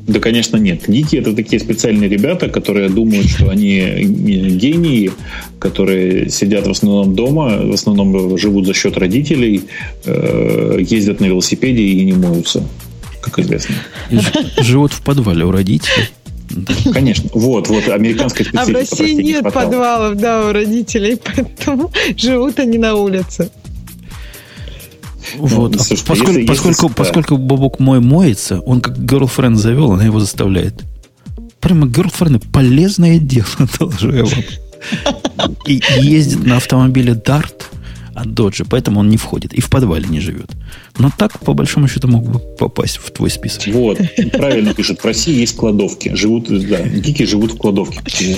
[0.08, 0.88] Да, конечно, нет.
[0.88, 5.12] Гики это такие специальные ребята, которые думают, что они гении,
[5.60, 9.64] которые сидят в основном дома, в основном живут за счет родителей,
[10.06, 12.64] э, ездят на велосипеде и не моются,
[13.22, 13.76] как известно.
[14.60, 16.06] Живут в подвале у родителей.
[16.94, 17.30] Конечно.
[17.34, 18.62] Вот, вот, американская специфика.
[18.62, 23.50] А в России нет подвалов, да, у родителей, поэтому живут они на улице.
[25.38, 25.76] Вот.
[25.76, 30.06] Ну, слушайте, поскольку, если, поскольку, если, поскольку Бобок мой моется, он как girlfriend завел, она
[30.06, 30.84] его заставляет.
[31.60, 33.48] Прямо girlfriend полезное дело,
[33.80, 35.52] доложу я вам.
[35.66, 37.64] И ездит на автомобиле Dart
[38.16, 40.50] от Dodge, поэтому он не входит и в подвале не живет.
[40.98, 43.68] Но так, по большому счету, мог бы попасть в твой список.
[43.74, 44.00] Вот,
[44.32, 45.02] правильно пишут.
[45.02, 46.16] В России есть кладовки.
[46.16, 48.00] Живут, да, гики живут в кладовке.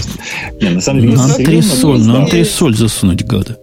[0.61, 3.59] Не, на самом деле, на антресоль, на антресоль засунуть, гада.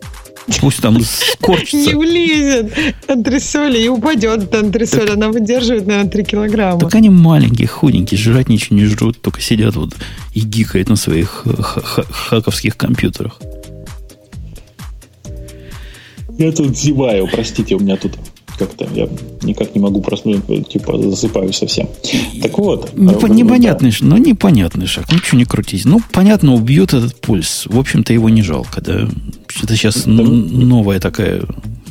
[0.61, 1.77] Пусть там скорчится.
[1.91, 2.73] Не влезет
[3.09, 5.11] антресоли и упадет эта антресоль.
[5.11, 6.81] Она выдерживает, наверное, 3 килограмма.
[6.81, 9.95] Так они маленькие, худенькие, жрать ничего не жрут, только сидят вот
[10.35, 11.45] и гикают на своих
[12.11, 13.41] хаковских компьютерах.
[16.37, 18.13] Я тут зеваю, простите, у меня тут
[18.59, 19.09] как-то я
[19.43, 21.89] никак не могу проснуться, типа засыпаю совсем.
[22.43, 22.93] Так вот.
[22.95, 23.97] Непо- а, непонятный, да.
[24.01, 25.85] ну непонятный шаг, что не крутись.
[25.85, 27.65] Ну, понятно, убьет этот пульс.
[27.67, 29.09] В общем-то, его не жалко, да.
[29.63, 30.11] Это сейчас да.
[30.13, 31.43] новая такая,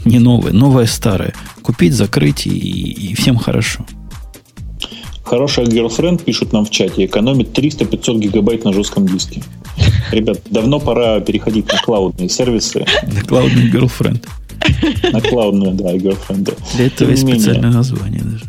[0.06, 1.34] не новая, новая старая.
[1.62, 3.86] Купить, закрыть и, и всем хорошо.
[5.24, 9.42] Хорошая girlfriend, пишут нам в чате, экономит 300-500 гигабайт на жестком диске.
[10.12, 12.86] Ребят, давно пора переходить на клаудные сервисы.
[13.04, 14.26] На клаудный girlfriend.
[15.12, 16.58] На клаудную, да, girlfriend.
[16.76, 18.46] Для этого есть специальное название даже.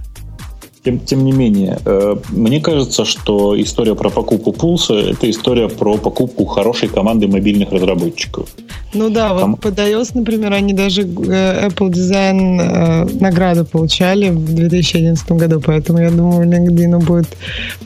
[0.85, 5.97] Тем, тем не менее, э, мне кажется, что история про покупку пулса– это история про
[5.97, 8.51] покупку хорошей команды мобильных разработчиков.
[8.93, 9.57] Ну да, вот Ком...
[9.57, 16.01] под iOS, например, они даже э, Apple Design э, награду получали в 2011 году, поэтому
[16.01, 17.35] я думаю, LinkedIn будет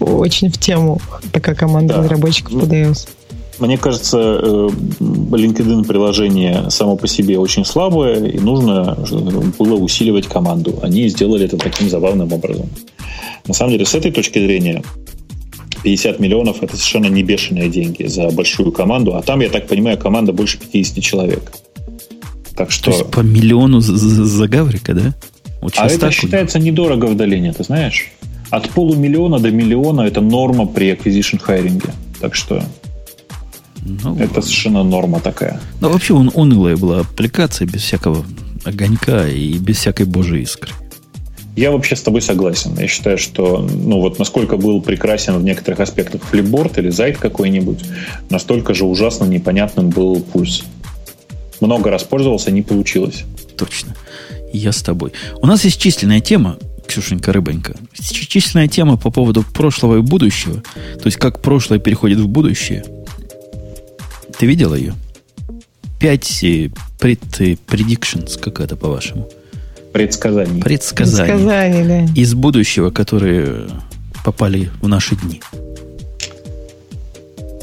[0.00, 1.00] очень в тему
[1.30, 2.02] такая команда да.
[2.02, 3.08] разработчиков под iOS.
[3.58, 4.68] Мне кажется, э,
[5.00, 8.96] LinkedIn приложение само по себе очень слабое, и нужно
[9.58, 10.78] было усиливать команду.
[10.82, 12.68] Они сделали это таким забавным образом.
[13.46, 14.82] На самом деле, с этой точки зрения,
[15.82, 19.98] 50 миллионов это совершенно не бешеные деньги за большую команду, а там, я так понимаю,
[19.98, 21.52] команда больше 50 человек.
[22.56, 22.90] Так что...
[22.90, 25.14] То есть по миллиону за, за Гаврика, да?
[25.60, 28.12] Вот а это считается недорого в долене, ты знаешь?
[28.50, 31.90] От полумиллиона до миллиона это норма при acquisition хайринге.
[32.20, 32.62] Так что
[33.84, 35.60] ну, это совершенно норма такая.
[35.80, 38.24] Ну, вообще он, унылая была аппликация без всякого
[38.64, 40.72] огонька и без всякой божьей искры.
[41.56, 42.78] Я вообще с тобой согласен.
[42.78, 47.80] Я считаю, что ну вот насколько был прекрасен в некоторых аспектах флипборд или зайт какой-нибудь,
[48.30, 50.62] настолько же ужасно непонятным был пульс.
[51.60, 53.24] Много раз пользовался, не получилось.
[53.56, 53.96] Точно.
[54.52, 55.12] Я с тобой.
[55.42, 57.74] У нас есть численная тема, Ксюшенька Рыбонька.
[58.00, 60.62] Численная тема по поводу прошлого и будущего.
[60.62, 62.84] То есть, как прошлое переходит в будущее–
[64.38, 64.94] ты видел ее?
[65.98, 66.44] Пять
[66.98, 67.20] пред,
[67.66, 69.28] predictions, как это по-вашему?
[69.92, 70.62] Предсказаний.
[70.62, 71.32] Предсказаний.
[71.32, 72.20] Предсказаний, да.
[72.20, 73.68] Из будущего, которые
[74.24, 75.42] попали в наши дни.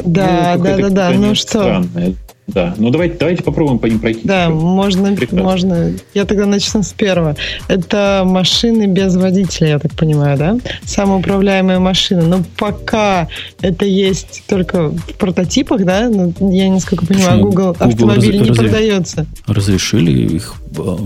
[0.05, 1.09] Да, ну, да, да, да.
[1.11, 1.47] Ну что?
[1.47, 2.15] Странное.
[2.47, 4.21] Да, ну давайте, давайте попробуем по ним пройти.
[4.23, 5.93] Да, можно, можно.
[6.13, 7.35] Я тогда начну с первого.
[7.67, 10.57] Это машины без водителя, я так понимаю, да?
[10.83, 12.21] Самоуправляемые машины.
[12.23, 13.27] Но пока
[13.61, 16.07] это есть только в прототипах, да?
[16.09, 17.49] Но ну, я, насколько понимаю, Почему?
[17.49, 19.25] Google, Google автомобиль раз, не продается.
[19.47, 20.97] Разрешили их э,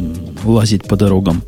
[0.43, 1.41] лазить по дорогам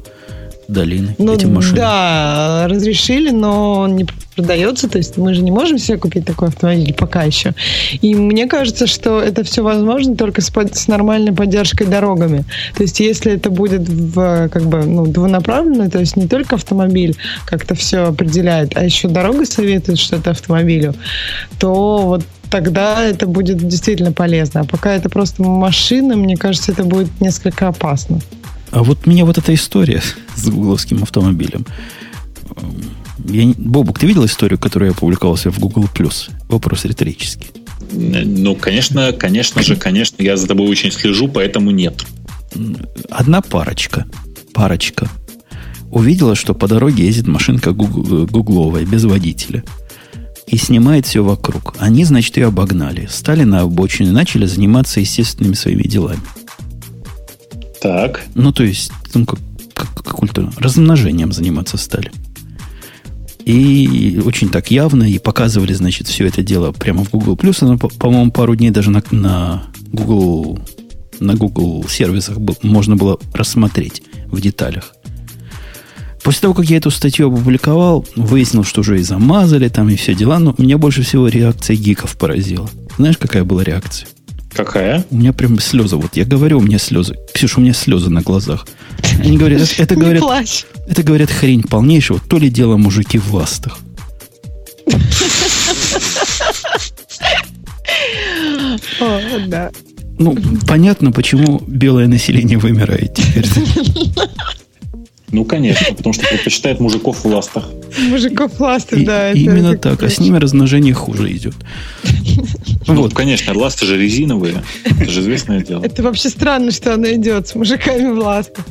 [0.72, 1.76] долины, ну, эти машины.
[1.76, 6.48] Да, разрешили, но он не продается, то есть мы же не можем себе купить такой
[6.48, 7.54] автомобиль пока еще.
[8.02, 12.46] И мне кажется, что это все возможно только с, с нормальной поддержкой дорогами.
[12.76, 17.16] То есть если это будет в, как бы, ну, двунаправленно, то есть не только автомобиль
[17.46, 20.96] как-то все определяет, а еще дорога советует что-то автомобилю,
[21.60, 24.62] то вот тогда это будет действительно полезно.
[24.62, 28.20] А пока это просто машина, мне кажется, это будет несколько опасно.
[28.72, 30.02] А вот меня вот эта история
[30.36, 31.66] с гугловским автомобилем.
[33.28, 35.88] Я, Бобук, ты видел историю, которую я опубликовался в Google+.
[36.50, 37.52] Вопрос риторический.
[37.92, 42.06] Ну, конечно, конечно же, конечно, я за тобой очень слежу, поэтому нет.
[43.10, 44.06] Одна парочка,
[44.54, 45.10] парочка
[45.90, 49.64] увидела, что по дороге ездит машинка гугловая, без водителя.
[50.48, 51.76] И снимает все вокруг.
[51.80, 53.08] Они, значит, ее обогнали.
[53.10, 56.22] Стали на обочине, начали заниматься естественными своими делами.
[57.82, 58.24] Так.
[58.36, 59.40] Ну, то есть, ну, как,
[59.74, 62.12] как, как культура, размножением заниматься стали.
[63.44, 67.38] И очень так явно, и показывали, значит, все это дело прямо в Google+.
[67.62, 70.60] Оно, по-моему, пару дней даже на, на Google
[71.20, 74.96] на Google сервисах можно было рассмотреть в деталях.
[76.24, 80.14] После того, как я эту статью опубликовал, выяснил, что уже и замазали там, и все
[80.14, 82.70] дела, но меня больше всего реакция гиков поразила.
[82.98, 84.08] Знаешь, какая была реакция?
[84.54, 85.06] Какая?
[85.10, 85.96] У меня прям слезы.
[85.96, 87.18] Вот я говорю, у меня слезы.
[87.34, 88.68] Ксюша, у меня слезы на глазах.
[89.20, 90.24] Они говорят, это, это говорят,
[90.88, 92.20] это говорят хрень полнейшего.
[92.20, 93.80] То ли дело мужики в ластах.
[99.00, 99.72] О, да.
[100.20, 100.38] Ну,
[100.68, 103.48] понятно, почему белое население вымирает теперь.
[105.32, 107.70] Ну, конечно, потому что предпочитает мужиков в ластах.
[108.10, 109.32] Мужиков в ластах, и, да.
[109.32, 111.56] Именно это так, а с ними размножение хуже идет.
[112.88, 113.14] Ну, вот.
[113.14, 114.64] конечно, ласты же резиновые.
[114.84, 115.84] Это же известное дело.
[115.84, 118.66] Это вообще странно, что она идет с мужиками в ластах.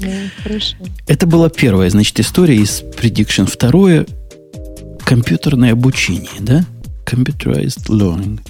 [0.00, 0.10] Ну,
[0.42, 0.76] хорошо.
[1.06, 3.46] Это была первая, значит, история из Prediction.
[3.50, 4.06] Второе–
[5.04, 6.64] компьютерное обучение, да?
[7.06, 8.40] Computerized Learning.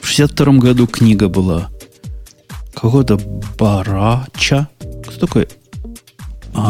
[0.00, 1.70] В 62 году книга была
[2.74, 3.18] какого-то
[3.58, 4.68] Барача.
[5.06, 5.48] Кто такой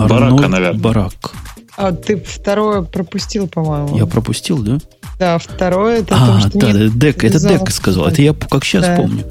[0.09, 0.81] Барака, наверное.
[0.81, 1.33] Барак.
[1.77, 3.97] А ты второе пропустил, по-моему.
[3.97, 4.79] Я пропустил, да?
[5.19, 8.07] Да, второе это а, то, что да, нет Дек, это Дек сказал.
[8.07, 8.97] Это я как сейчас да.
[8.97, 9.25] помню.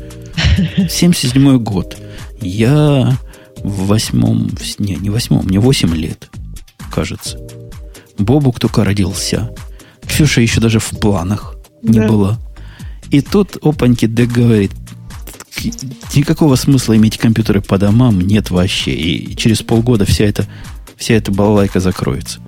[0.89, 1.97] 77 год.
[2.39, 3.17] Я
[3.63, 4.49] в восьмом...
[4.79, 6.29] Не, не восьмом, мне восемь лет,
[6.93, 7.37] кажется.
[8.17, 9.51] Бобук только родился.
[10.05, 12.07] Ксюша еще даже в планах не да.
[12.07, 12.37] была.
[13.11, 14.71] И тут опаньки Дек говорит,
[16.15, 18.91] никакого смысла иметь компьютеры по домам нет вообще.
[18.91, 20.45] И через полгода вся эта,
[20.95, 22.39] вся эта балалайка закроется.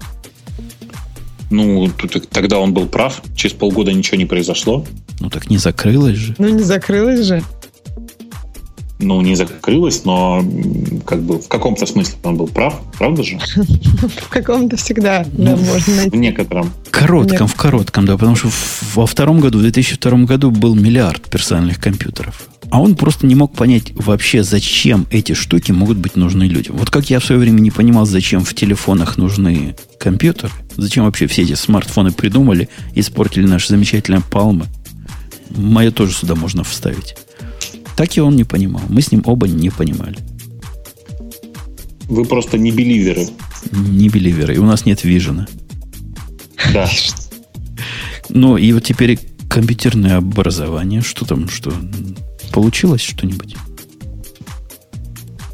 [1.49, 1.90] Ну,
[2.31, 3.22] тогда он был прав.
[3.36, 4.86] Через полгода ничего не произошло.
[5.19, 6.36] Ну, так не закрылось же.
[6.38, 7.44] Ну, не закрылось же.
[8.99, 10.44] ну, не закрылась, но
[11.06, 13.40] как бы в каком-то смысле он был прав, правда же?
[13.56, 16.10] В каком-то всегда, да, можно найти.
[16.10, 16.72] В некотором.
[16.91, 18.49] Коротком, в коротком, да, потому что
[18.94, 22.49] во втором году, в 2002 году был миллиард персональных компьютеров.
[22.71, 26.77] А он просто не мог понять вообще, зачем эти штуки могут быть нужны людям.
[26.77, 31.27] Вот как я в свое время не понимал, зачем в телефонах нужны компьютеры, зачем вообще
[31.27, 34.67] все эти смартфоны придумали, испортили наши замечательные палмы.
[35.49, 37.15] Мое тоже сюда можно вставить.
[37.95, 38.83] Так и он не понимал.
[38.87, 40.17] Мы с ним оба не понимали.
[42.03, 43.27] Вы просто не беливеры.
[43.71, 44.55] Не беливеры.
[44.55, 45.47] И у нас нет вижена.
[46.73, 46.89] Да.
[48.29, 49.19] Ну, и вот теперь
[49.49, 51.01] компьютерное образование.
[51.01, 51.73] Что там, что?
[52.51, 53.55] Получилось что-нибудь?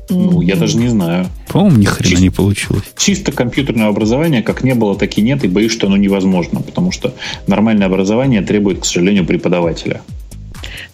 [0.10, 1.28] Ну, я даже не знаю.
[1.50, 2.84] По-моему, ни хрена не получилось.
[2.98, 6.92] Чисто компьютерное образование как не было, так и нет, и боюсь, что оно невозможно, потому
[6.92, 7.14] что
[7.48, 10.02] нормальное образование требует, к сожалению, преподавателя.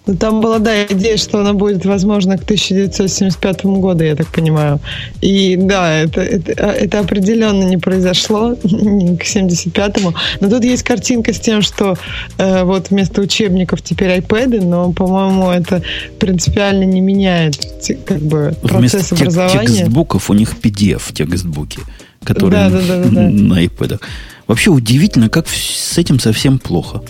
[0.08, 4.80] Ну, там была, да, идея, что она будет, возможно, к 1975 году, я так понимаю.
[5.22, 10.14] И да, это, это, это определенно не произошло к 75-му.
[10.40, 11.98] Но тут есть картинка с тем, что
[12.40, 15.84] э, вот вместо учебников теперь iPad, но, по-моему, это
[16.20, 17.60] принципиально не меняет
[18.06, 19.68] как бы, процесс вместо образования.
[19.68, 21.80] текстбуков у них PDF текстбуки,
[22.24, 24.02] которые да, да, да, да, на iPad.
[24.48, 27.04] Вообще удивительно, как с этим совсем плохо.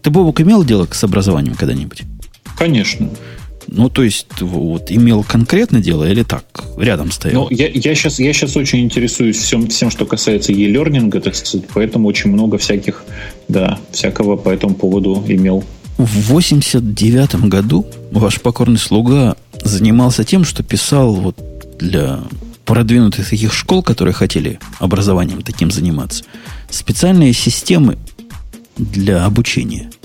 [0.00, 2.04] Ты, Бобок, имел дело с образованием когда-нибудь?
[2.60, 3.08] Конечно.
[3.68, 6.44] Ну, то есть, вот, имел конкретно дело или так,
[6.76, 7.44] рядом стоял?
[7.44, 11.66] Ну, я, я, сейчас, я сейчас очень интересуюсь всем, всем, что касается e-learning, так сказать,
[11.72, 13.02] поэтому очень много всяких,
[13.48, 15.64] да, всякого по этому поводу имел.
[15.96, 21.38] В 89 году ваш покорный слуга занимался тем, что писал вот
[21.78, 22.20] для
[22.66, 26.24] продвинутых таких школ, которые хотели образованием таким заниматься,
[26.68, 27.96] специальные системы
[28.76, 29.90] для обучения–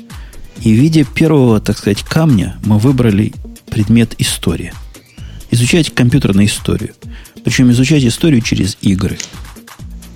[0.65, 3.33] и в виде первого, так сказать, камня мы выбрали
[3.69, 4.73] предмет история.
[5.51, 6.95] Изучать компьютерную историю.
[7.43, 9.19] Причем изучать историю через игры.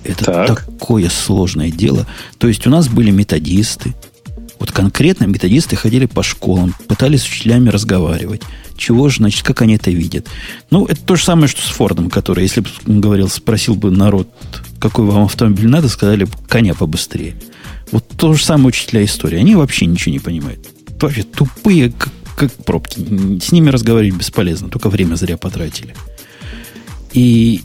[0.02, 0.64] Это так.
[0.66, 2.04] такое сложное дело.
[2.38, 3.94] То есть у нас были методисты.
[4.58, 8.42] Вот конкретно методисты ходили по школам, пытались с учителями разговаривать.
[8.76, 10.26] Чего же, значит, как они это видят?
[10.70, 14.28] Ну, это то же самое, что с Фордом, который, если бы говорил, спросил бы народ,
[14.80, 17.36] какой вам автомобиль надо, сказали бы, коня побыстрее.
[17.92, 19.38] Вот то же самое учителя истории.
[19.38, 20.60] Они вообще ничего не понимают.
[21.00, 22.98] Вообще тупые, как, как пробки.
[23.40, 24.68] С ними разговаривать бесполезно.
[24.68, 25.94] Только время зря потратили.
[27.12, 27.62] И,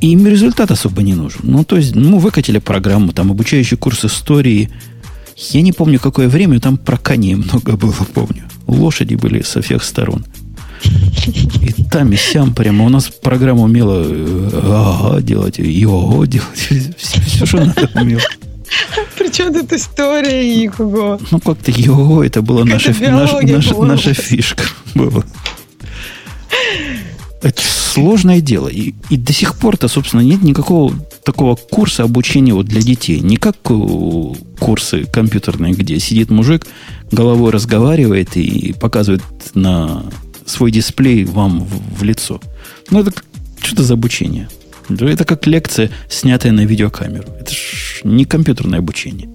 [0.00, 1.40] и им результат особо не нужен.
[1.42, 4.70] Ну, то есть, ну, выкатили программу, там, обучающий курс истории.
[5.36, 8.44] Я не помню, какое время, там про коней много было, помню.
[8.66, 10.24] Лошади были со всех сторон.
[10.84, 12.84] И там, и сям прямо.
[12.84, 16.48] У нас программа умела э, ага делать, и ого делать.
[16.96, 18.22] Все, все, что надо умела.
[19.30, 21.20] Причем тут история и кого?
[21.30, 24.64] Ну, как-то его, это была наша, наша, наша, наша фишка.
[24.92, 25.22] Была.
[27.40, 28.66] Это сложное дело.
[28.66, 30.92] И, и до сих пор-то, собственно, нет никакого
[31.24, 33.20] такого курса обучения вот для детей.
[33.20, 33.56] Не как
[34.58, 36.66] курсы компьютерные, где сидит мужик,
[37.12, 39.22] головой разговаривает и показывает
[39.54, 40.06] на
[40.44, 42.40] свой дисплей вам в, в лицо.
[42.90, 43.12] Ну, это
[43.62, 44.48] что-то за обучение.
[44.90, 47.28] Это как лекция, снятая на видеокамеру.
[47.40, 49.30] Это ж не компьютерное обучение.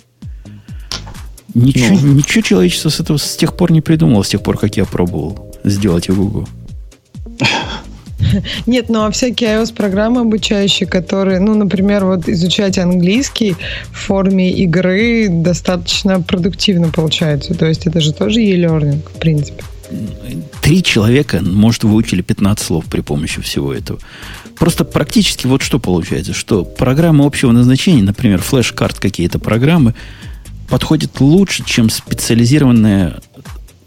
[1.54, 2.14] Ничего, ну.
[2.14, 5.56] ничего человечество с этого с тех пор не придумало, с тех пор, как я пробовал
[5.64, 6.48] сделать Google.
[8.66, 13.56] Нет, ну а всякие iOS-программы обучающие, которые, ну, например, вот изучать английский
[13.92, 17.54] в форме игры достаточно продуктивно получается.
[17.54, 19.64] То есть это же тоже e-learning, в принципе.
[20.62, 24.00] Три человека, может, выучили 15 слов при помощи всего этого.
[24.58, 29.94] Просто практически вот что получается, что программы общего назначения, например, флеш-карт какие-то программы,
[30.70, 33.22] подходят лучше, чем специализированная,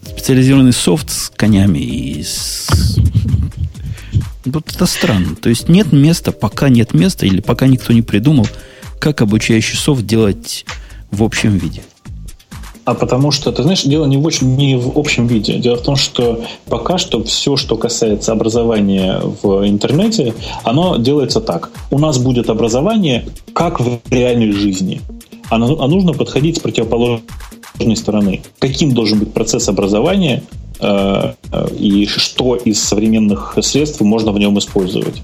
[0.03, 2.67] специализированный софт с конями и с...
[4.45, 5.35] Вот это странно.
[5.35, 8.47] То есть нет места, пока нет места, или пока никто не придумал,
[8.99, 10.65] как обучающий софт делать
[11.11, 11.81] в общем виде.
[12.89, 15.59] А потому что, ты знаешь, дело не в, очень, не в общем виде.
[15.59, 20.33] Дело в том, что пока что все, что касается образования в интернете,
[20.63, 21.69] оно делается так.
[21.91, 25.01] У нас будет образование как в реальной жизни.
[25.51, 27.21] А, а нужно подходить с противоположной
[27.95, 28.41] стороны.
[28.57, 30.41] Каким должен быть процесс образования
[30.79, 31.33] э,
[31.77, 35.21] и что из современных средств можно в нем использовать.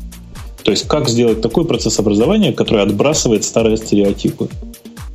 [0.63, 4.49] То есть как сделать такой процесс образования, который отбрасывает старые стереотипы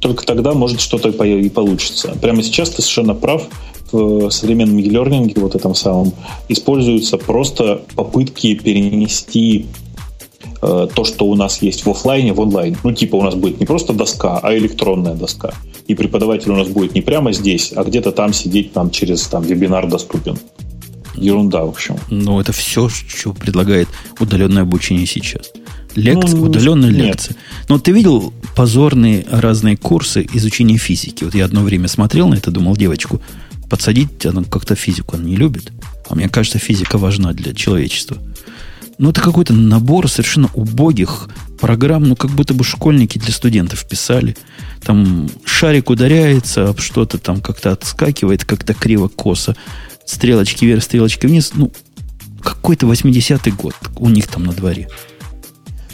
[0.00, 2.16] только тогда может что-то и получится.
[2.20, 3.46] Прямо сейчас ты совершенно прав.
[3.92, 6.12] В современном e-learning, вот этом самом,
[6.48, 9.66] используются просто попытки перенести
[10.62, 12.76] э, то, что у нас есть в офлайне, в онлайн.
[12.84, 15.52] Ну, типа у нас будет не просто доска, а электронная доска.
[15.88, 19.42] И преподаватель у нас будет не прямо здесь, а где-то там сидеть, там через там,
[19.42, 20.38] вебинар доступен.
[21.16, 21.96] Ерунда, в общем.
[22.10, 23.88] Ну, это все, что предлагает
[24.20, 25.50] удаленное обучение сейчас.
[25.94, 27.06] Лекция, ну, удаленная нет.
[27.06, 27.36] лекция.
[27.68, 31.24] Но ты видел позорные разные курсы изучения физики?
[31.24, 33.20] Вот я одно время смотрел на это, думал, девочку
[33.68, 35.72] подсадить, она как-то физику она не любит.
[36.08, 38.18] А мне кажется, физика важна для человечества.
[38.98, 44.36] Ну, это какой-то набор совершенно убогих программ, ну, как будто бы школьники для студентов писали.
[44.82, 49.56] Там шарик ударяется об что-то, там как-то отскакивает, как-то криво-косо.
[50.04, 51.52] Стрелочки вверх, стрелочки вниз.
[51.54, 51.72] Ну,
[52.42, 54.88] какой-то 80-й год у них там на дворе.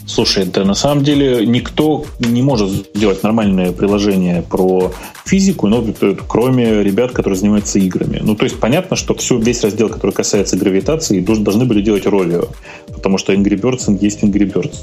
[0.07, 4.93] Слушай, да на самом деле никто не может сделать нормальное приложение про
[5.25, 5.85] физику, но
[6.29, 8.21] кроме ребят, которые занимаются играми.
[8.23, 12.49] Ну, то есть понятно, что все, весь раздел, который касается гравитации, должны были делать Rovio,
[12.87, 14.77] потому что Angry Birds есть Angry Birds.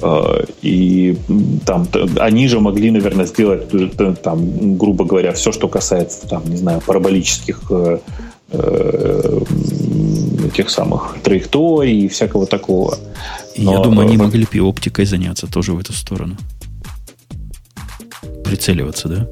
[0.00, 1.16] А, и
[1.64, 1.88] там
[2.18, 6.80] они же могли, наверное, сделать э, там, грубо говоря, все, что касается там, не знаю,
[6.84, 7.98] параболических э,
[8.52, 9.40] э,
[10.56, 12.96] тех самых траекторий и всякого такого.
[13.58, 16.36] Но, Я думаю, они э, могли бы и оптикой заняться тоже в эту сторону.
[18.44, 19.28] Прицеливаться, да?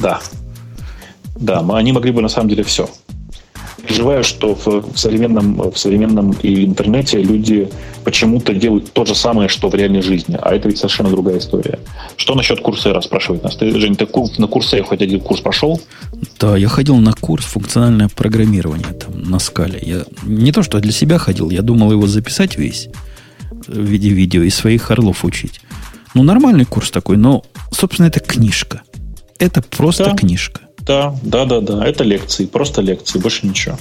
[0.00, 0.20] Да.
[1.36, 2.88] Да, они могли бы на самом деле все
[3.88, 7.68] переживаю, что в современном, в современном и интернете люди
[8.04, 10.38] почему-то делают то же самое, что в реальной жизни.
[10.40, 11.78] А это ведь совершенно другая история.
[12.16, 13.56] Что насчет Курсера, спрашивает нас.
[13.56, 14.06] Ты, Жень, ты
[14.38, 15.80] на Курсере хоть один курс прошел?
[16.38, 19.78] Да, я ходил на курс функциональное программирование там, на скале.
[19.82, 22.88] Я не то, что для себя ходил, я думал его записать весь
[23.66, 25.60] в виде видео и своих орлов учить.
[26.14, 28.82] Ну, нормальный курс такой, но, собственно, это книжка.
[29.38, 30.14] Это просто да.
[30.14, 30.67] книжка.
[30.88, 31.86] Да, да, да, да.
[31.86, 33.78] Это лекции, просто лекции, больше ничего.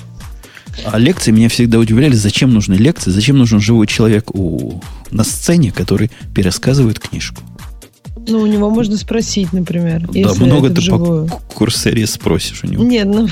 [0.86, 5.72] А лекции меня всегда удивляли, зачем нужны лекции, зачем нужен живой человек у, на сцене,
[5.72, 7.42] который пересказывает книжку.
[8.28, 10.08] Ну, у него можно спросить, например.
[10.12, 11.28] Да, много ты вживую.
[11.28, 12.84] по курсере спросишь у него.
[12.84, 13.28] Нет, ну,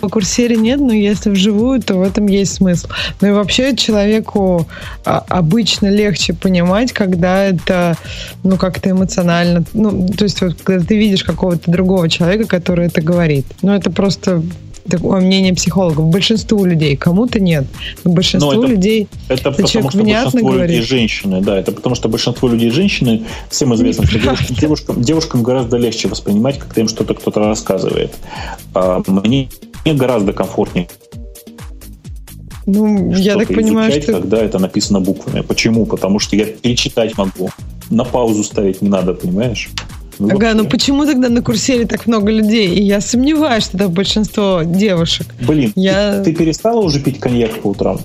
[0.00, 2.88] по курсере нет, но если вживую, то в этом есть смысл.
[3.20, 4.66] Ну и вообще человеку
[5.04, 7.96] а, обычно легче понимать, когда это,
[8.42, 9.64] ну, как-то эмоционально.
[9.72, 13.46] Ну, то есть, вот, когда ты видишь какого-то другого человека, который это говорит.
[13.62, 14.42] Ну, это просто
[14.88, 16.06] такое мнение психологов.
[16.06, 17.64] Большинству людей, кому-то нет.
[18.04, 20.70] Большинству Но это, людей это потому, что большинство говорит.
[20.70, 21.40] людей женщины.
[21.40, 26.08] Да, это потому что большинство людей женщины, всем известно, что девушкам, девушкам, девушкам гораздо легче
[26.08, 28.12] воспринимать, когда им что-то кто-то рассказывает.
[28.74, 29.48] А мне,
[29.84, 30.88] мне гораздо комфортнее
[32.66, 34.12] ну, я так понимаю, что...
[34.12, 35.40] когда это написано буквами.
[35.40, 35.86] Почему?
[35.86, 37.50] Потому что я перечитать могу.
[37.90, 39.70] На паузу ставить не надо, понимаешь?
[40.18, 42.74] Ну, ага, ну почему тогда на курсере так много людей?
[42.74, 45.26] И я сомневаюсь, что это большинство девушек.
[45.46, 46.18] Блин, я...
[46.18, 48.00] ты, ты перестала уже пить коньяк по утрам?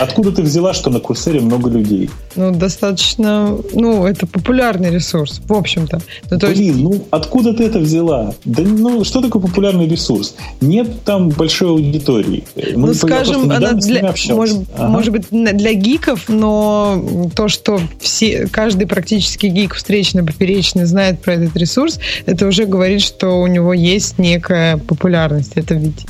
[0.00, 2.10] Откуда ты взяла, что на Курсере много людей?
[2.36, 3.56] Ну, достаточно...
[3.72, 6.00] Ну, это популярный ресурс, в общем-то.
[6.30, 6.78] Ну, Блин, есть...
[6.78, 8.34] ну, откуда ты это взяла?
[8.44, 10.34] Да, ну, что такое популярный ресурс?
[10.60, 12.44] Нет там большой аудитории.
[12.74, 14.14] Мы, ну, скажем, она для...
[14.30, 14.88] Может, ага.
[14.88, 21.34] может быть, для гиков, но то, что все, каждый практически гик встречный, поперечный знает про
[21.34, 25.52] этот ресурс, это уже говорит, что у него есть некая популярность.
[25.54, 26.06] Это ведь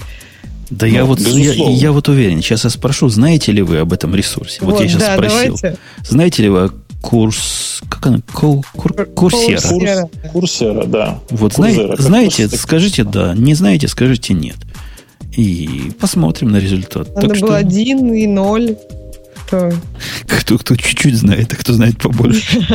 [0.70, 2.43] да ну, я вот я, я вот уверен.
[2.43, 4.59] Сейчас я спрошу, знаете ли вы об этом ресурсе?
[4.61, 5.59] Вот, вот я сейчас да, спросил.
[5.61, 5.78] Давайте.
[6.05, 6.70] Знаете ли вы
[7.01, 9.61] курс, как она, кур, кур, курсера?
[9.61, 11.20] Курсера, курсера да.
[11.31, 14.57] Вот Курсера, знаете, знаете скажите да, не знаете, скажите нет.
[15.36, 17.15] И посмотрим на результат.
[17.15, 17.57] Надо так было что...
[17.57, 18.77] один и ноль.
[19.47, 19.73] Кто?
[20.27, 22.66] кто, кто чуть-чуть знает, а кто знает побольше.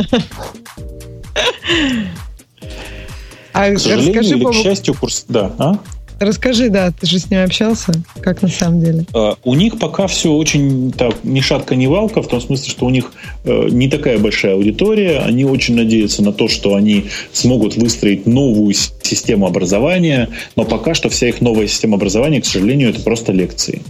[3.52, 5.26] А к сожалению расскажи, или к счастью, курс...
[5.28, 5.78] Да, а?
[6.20, 9.06] Расскажи, да, ты же с ним общался, как на самом деле?
[9.12, 12.86] Uh, у них пока все очень так, ни шатка, ни валка, в том смысле, что
[12.86, 13.12] у них
[13.44, 18.74] uh, не такая большая аудитория, они очень надеются на то, что они смогут выстроить новую
[18.74, 23.82] систему образования, но пока что вся их новая система образования, к сожалению, это просто лекции.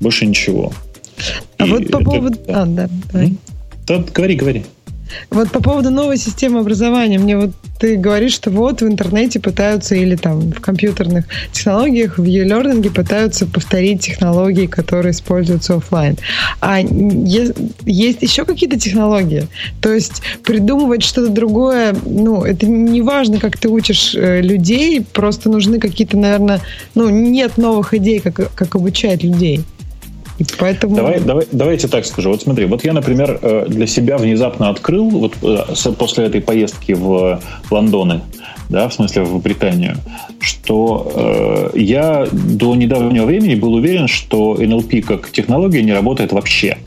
[0.00, 0.72] Больше ничего.
[1.58, 2.38] А И вот по поводу...
[2.46, 2.62] Да.
[2.62, 3.34] А, да, давай.
[3.86, 4.64] Да, говори, говори.
[5.30, 7.50] Вот по поводу новой системы образования, мне вот
[7.82, 13.44] ты говоришь, что вот в интернете пытаются или там в компьютерных технологиях, в e-learning пытаются
[13.44, 16.16] повторить технологии, которые используются офлайн.
[16.60, 19.48] А есть еще какие-то технологии?
[19.80, 25.50] То есть придумывать что-то другое, ну, это не важно, как ты учишь э, людей, просто
[25.50, 26.60] нужны какие-то, наверное,
[26.94, 29.64] ну, нет новых идей, как, как обучать людей.
[30.58, 30.96] Поэтому...
[30.96, 32.30] Давай, давай, давайте так скажу.
[32.30, 36.92] Вот смотри, вот я, например, э, для себя внезапно открыл, вот э, после этой поездки
[36.92, 37.40] в
[37.70, 38.22] Лондоны,
[38.68, 39.96] да, в смысле в Британию,
[40.40, 46.78] что э, я до недавнего времени был уверен, что NLP как технология не работает вообще.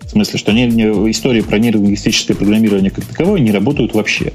[0.00, 4.32] В смысле, что не, не, истории про нейролингвистическое программирование как таковое не работают вообще.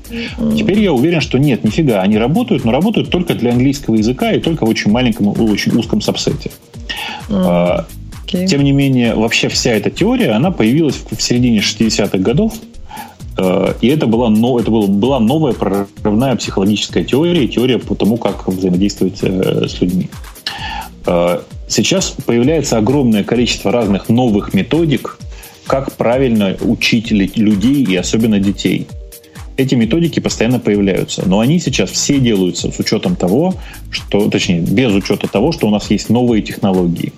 [0.58, 4.40] Теперь я уверен, что нет, нифига, они работают, но работают только для английского языка и
[4.40, 6.50] только в очень маленьком, очень узком сабсете.
[7.28, 7.84] Mm.
[8.26, 8.48] Okay.
[8.48, 12.54] Тем не менее, вообще вся эта теория, она появилась в середине 60-х годов,
[13.38, 18.18] э, и это была, но, это была, была новая прорывная психологическая теория, теория по тому,
[18.18, 20.10] как взаимодействовать э, с людьми.
[21.06, 25.20] Э, сейчас появляется огромное количество разных новых методик,
[25.68, 28.88] как правильно учить людей и особенно детей.
[29.58, 33.54] Эти методики постоянно появляются, но они сейчас все делаются с учетом того,
[33.90, 37.14] что, точнее, без учета того, что у нас есть новые технологии.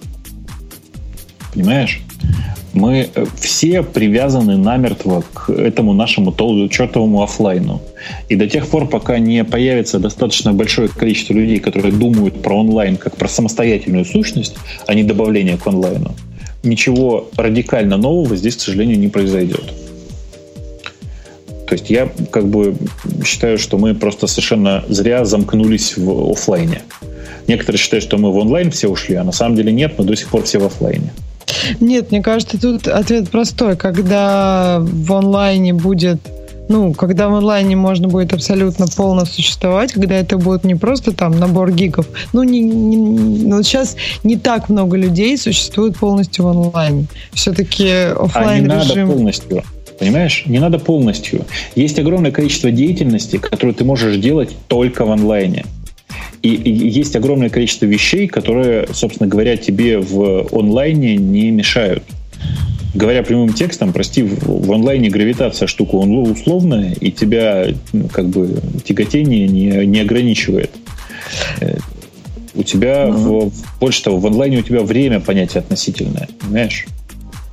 [1.53, 2.01] Понимаешь?
[2.73, 6.31] Мы э, все привязаны намертво к этому нашему
[6.69, 7.81] чертовому офлайну.
[8.29, 12.97] И до тех пор, пока не появится достаточно большое количество людей, которые думают про онлайн
[12.97, 14.55] как про самостоятельную сущность,
[14.85, 16.13] а не добавление к онлайну,
[16.63, 19.73] ничего радикально нового здесь, к сожалению, не произойдет.
[21.67, 22.77] То есть я как бы
[23.25, 26.81] считаю, что мы просто совершенно зря замкнулись в офлайне.
[27.47, 30.15] Некоторые считают, что мы в онлайн все ушли, а на самом деле нет, мы до
[30.15, 31.11] сих пор все в офлайне.
[31.79, 33.75] Нет, мне кажется, тут ответ простой.
[33.75, 36.19] Когда в онлайне будет
[36.69, 41.39] ну, когда в онлайне можно будет абсолютно полно существовать, когда это будет не просто там
[41.39, 47.05] набор гигов, ну, не, не, ну сейчас не так много людей существует полностью в онлайне.
[47.31, 49.07] Все-таки офлайн а не режим...
[49.07, 49.63] надо полностью.
[49.99, 50.43] Понимаешь?
[50.45, 51.45] Не надо полностью.
[51.75, 55.65] Есть огромное количество деятельности, которую ты можешь делать только в онлайне.
[56.47, 62.03] И, и есть огромное количество вещей, которые, собственно говоря, тебе в онлайне не мешают.
[62.93, 67.67] Говоря прямым текстом, прости, в, в онлайне гравитация штука условная, и тебя
[68.13, 70.71] как бы тяготение не, не ограничивает.
[71.59, 71.77] Э,
[72.55, 73.49] у тебя mm-hmm.
[73.49, 76.87] в, больше того, в онлайне у тебя время понятие относительное, понимаешь?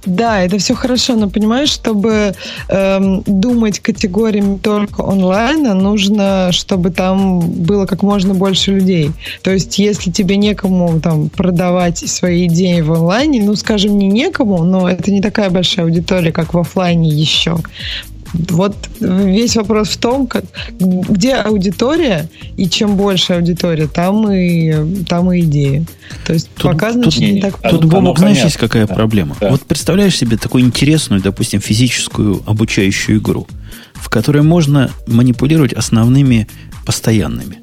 [0.07, 2.35] Да, это все хорошо, но понимаешь, чтобы
[2.69, 9.11] эм, думать категориями только онлайна, нужно, чтобы там было как можно больше людей.
[9.43, 14.65] То есть, если тебе некому там продавать свои идеи в онлайне, ну, скажем, не некому,
[14.65, 17.57] но это не такая большая аудитория, как в офлайне еще.
[18.35, 20.45] Вот весь вопрос в том, как,
[20.79, 25.87] где аудитория, и чем больше аудитория, там и, там и идеи.
[26.27, 28.95] То есть тут, пока, значит, тут, не, не так Тут, Бобок, знаешь, есть какая да.
[28.95, 29.37] проблема?
[29.41, 29.51] Да.
[29.51, 33.47] Вот представляешь себе такую интересную, допустим, физическую обучающую игру,
[33.95, 36.49] в которой можно манипулировать основными
[36.85, 37.59] постоянными.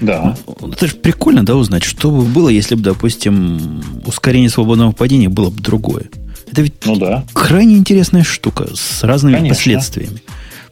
[0.00, 0.36] Да.
[0.72, 5.50] Это же прикольно, да, узнать, что бы было, если бы, допустим, ускорение свободного падения было
[5.50, 6.04] бы другое.
[6.50, 7.24] Это ведь ну, да.
[7.32, 9.54] крайне интересная штука с разными Конечно.
[9.54, 10.22] последствиями.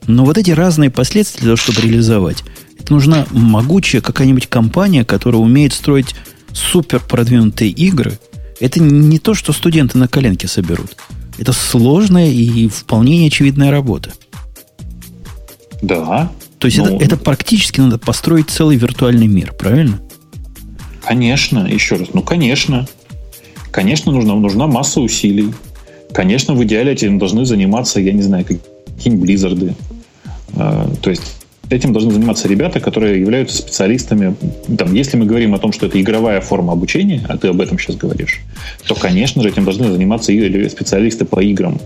[0.06, 2.42] Но вот эти разные последствия для того, чтобы реализовать,
[2.78, 6.14] это нужна могучая какая-нибудь компания, которая умеет строить
[6.52, 8.18] супер продвинутые игры.
[8.60, 10.96] Это не то, что студенты на коленке соберут.
[11.38, 14.12] Это сложная и вполне неочевидная работа.
[15.82, 16.32] Да.
[16.58, 20.00] То есть ну, это, это практически надо построить целый виртуальный мир, правильно?
[21.04, 22.88] Конечно, еще раз, ну конечно.
[23.70, 25.52] Конечно, нужна, нужна масса усилий.
[26.12, 29.74] Конечно, в идеале этим должны заниматься, я не знаю, какие-нибудь Близзарды.
[30.56, 31.22] А, то есть
[31.70, 34.34] этим должны заниматься ребята, которые являются специалистами.
[34.76, 37.78] Там, если мы говорим о том, что это игровая форма обучения, а ты об этом
[37.78, 38.40] сейчас говоришь,
[38.86, 40.32] то, конечно же, этим должны заниматься
[40.68, 41.78] специалисты по играм.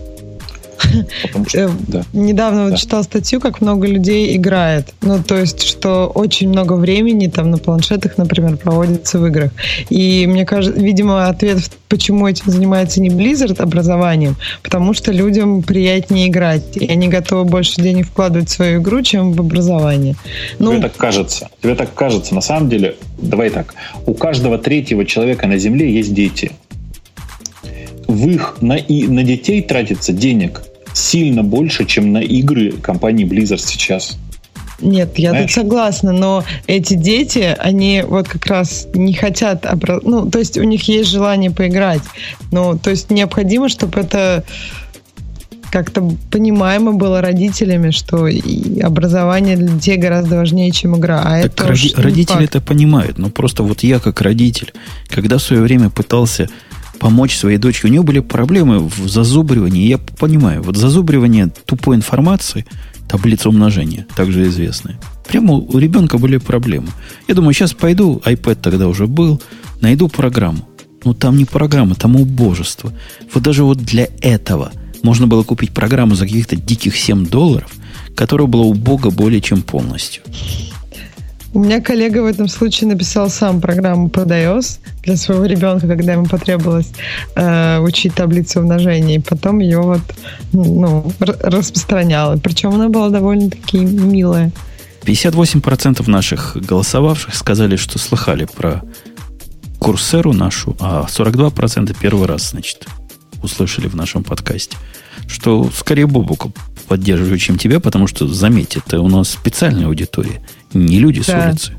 [1.47, 2.03] Что, э, да.
[2.13, 4.93] Недавно вот читал статью, как много людей играет.
[5.01, 9.51] Ну, то есть, что очень много времени там на планшетах, например, проводится в играх.
[9.89, 16.27] И мне кажется, видимо, ответ, почему этим занимается не Blizzard образованием, потому что людям приятнее
[16.27, 20.15] играть, и они готовы больше денег вкладывать в свою игру, чем в образование.
[20.59, 21.49] Ну, Тебе так кажется.
[21.61, 22.35] Тебе так кажется.
[22.35, 23.73] На самом деле, давай так,
[24.05, 26.51] у каждого третьего человека на Земле есть дети
[28.07, 30.61] в их на, и, на детей тратится денег
[30.93, 34.17] сильно больше, чем на игры компании Blizzard сейчас.
[34.79, 35.53] Нет, я Знаешь?
[35.53, 39.99] тут согласна, но эти дети, они вот как раз не хотят, обра...
[40.03, 42.01] ну, то есть у них есть желание поиграть,
[42.51, 44.43] ну, то есть необходимо, чтобы это
[45.71, 51.19] как-то понимаемо было родителями, что и образование для детей гораздо важнее, чем игра.
[51.25, 54.71] А так это роди- родители это понимают, но просто вот я как родитель,
[55.07, 56.47] когда в свое время пытался
[56.99, 57.87] помочь своей дочке.
[57.87, 59.87] У нее были проблемы в зазубривании.
[59.87, 62.65] Я понимаю, вот зазубривание тупой информации,
[63.07, 64.99] таблица умножения, также известная.
[65.27, 66.87] Прямо у ребенка были проблемы.
[67.27, 69.41] Я думаю, сейчас пойду, iPad тогда уже был,
[69.81, 70.67] найду программу.
[71.03, 72.93] Ну, там не программа, там убожество.
[73.33, 74.71] Вот даже вот для этого
[75.01, 77.71] можно было купить программу за каких-то диких 7 долларов,
[78.15, 80.23] которая была у Бога более чем полностью.
[81.53, 86.13] У меня коллега в этом случае написал сам программу под iOS для своего ребенка, когда
[86.13, 86.91] ему потребовалось
[87.35, 90.01] э, учить таблицу умножения, и потом ее вот
[90.51, 92.39] ну, распространял.
[92.39, 94.51] Причем она была довольно-таки милая.
[95.03, 98.81] 58% наших голосовавших сказали, что слыхали про
[99.77, 102.87] курсеру нашу, а 42% первый раз, значит,
[103.43, 104.77] услышали в нашем подкасте.
[105.27, 106.51] Что скорее Бобука
[106.87, 110.41] поддерживаю, чем тебя, потому что, заметь, это у нас специальная аудитория,
[110.73, 111.41] не люди да.
[111.41, 111.73] с улицы.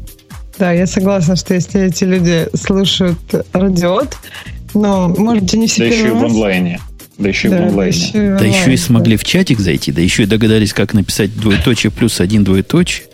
[0.58, 3.18] Да, я согласна, что если эти люди слушают
[3.52, 4.16] радиот,
[4.74, 6.80] но, может не все Да еще и в онлайне.
[7.18, 7.96] Да еще да, и в онлайне.
[7.96, 11.34] Еще и да еще и смогли в чатик зайти, да еще и догадались, как написать
[11.36, 13.06] двоеточие плюс один двоеточие,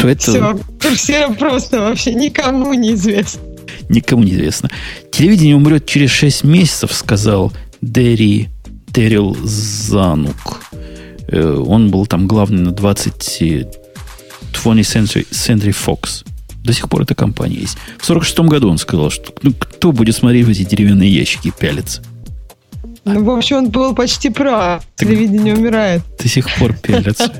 [0.00, 0.22] то это...
[0.22, 3.42] Все, курсера просто вообще никому не известно.
[3.88, 4.70] Никому не известно.
[5.10, 7.52] Телевидение умрет через 6 месяцев, сказал
[7.82, 8.48] Дерри
[8.96, 10.62] Терил Занук.
[11.28, 13.12] Э, он был там главный на 20
[14.54, 16.24] 20th Century, Century Fox.
[16.64, 17.76] До сих пор эта компания есть.
[17.98, 22.02] В 46 году он сказал, что ну, кто будет смотреть в эти деревянные ящики пялиться.
[23.04, 24.82] Ну, в общем, он был почти прав.
[24.96, 26.00] Телевидение умирает.
[26.18, 27.30] До сих пор пялятся.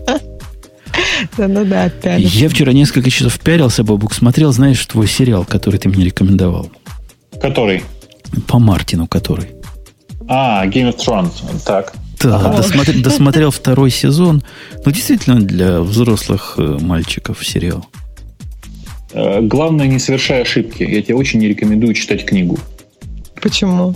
[1.39, 2.37] Да, ну да, пялятся.
[2.37, 6.71] Я вчера несколько часов пялился, Бабук, смотрел, знаешь, твой сериал, который ты мне рекомендовал.
[7.41, 7.83] Который?
[8.47, 9.56] По Мартину, который.
[10.29, 11.33] А, Game of Thrones.
[11.65, 11.95] Так.
[12.21, 12.57] Да, ага.
[12.57, 14.43] досмотрел, досмотрел второй сезон.
[14.85, 17.87] Ну, действительно, для взрослых э, мальчиков сериал.
[19.13, 20.83] Э, главное, не совершай ошибки.
[20.83, 22.59] Я тебе очень не рекомендую читать книгу.
[23.41, 23.95] Почему?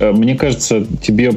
[0.00, 1.32] Э, мне кажется, тебе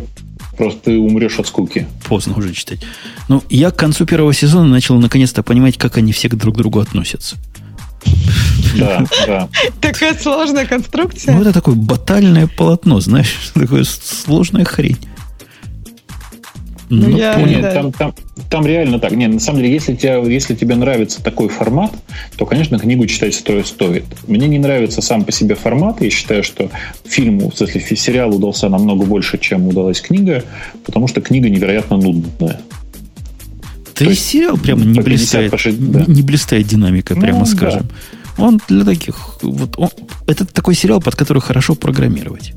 [0.57, 1.87] просто ты умрешь от скуки.
[2.07, 2.79] Поздно уже читать.
[3.27, 6.79] Ну, я к концу первого сезона начал наконец-то понимать, как они все друг к другу
[6.79, 7.35] относятся.
[8.77, 9.49] Да, да.
[9.79, 11.35] Такая сложная конструкция.
[11.35, 14.97] Ну, это такое батальное полотно, знаешь, такое сложная хрень.
[16.89, 17.71] Ну, ну я, нет, да.
[17.71, 18.13] там, там,
[18.49, 19.11] там реально так.
[19.13, 21.93] Нет, на самом деле, если, тебе, если тебе нравится такой формат,
[22.35, 23.67] то, конечно, книгу читать стоит.
[23.67, 24.03] стоит.
[24.27, 26.01] Мне не нравится сам по себе формат.
[26.01, 26.69] Я считаю, что
[27.05, 30.43] фильму, в смысле, сериал удался намного больше, чем удалась книга,
[30.85, 32.59] потому что книга невероятно нудная.
[34.05, 36.03] Да и сериал прямо не блистает, да.
[36.07, 37.83] не блистает динамикой, прямо ну, скажем.
[38.37, 38.43] Да.
[38.43, 39.15] Он для таких...
[39.41, 39.89] Вот он,
[40.27, 42.53] это такой сериал, под который хорошо программировать.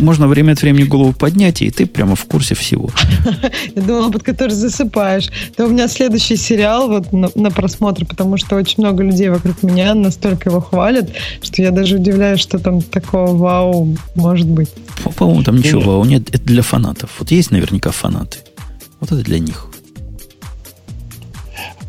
[0.00, 2.90] Можно время от времени голову поднять, и ты прямо в курсе всего.
[3.74, 5.30] Я думала, под который засыпаешь.
[5.56, 9.62] Да у меня следующий сериал вот на, на просмотр, потому что очень много людей вокруг
[9.62, 11.10] меня настолько его хвалят,
[11.42, 14.70] что я даже удивляюсь, что там такого вау может быть.
[15.16, 16.28] По-моему, там ничего вау нет.
[16.34, 17.10] Это для фанатов.
[17.18, 18.38] Вот есть наверняка фанаты.
[19.00, 19.68] Вот это для них.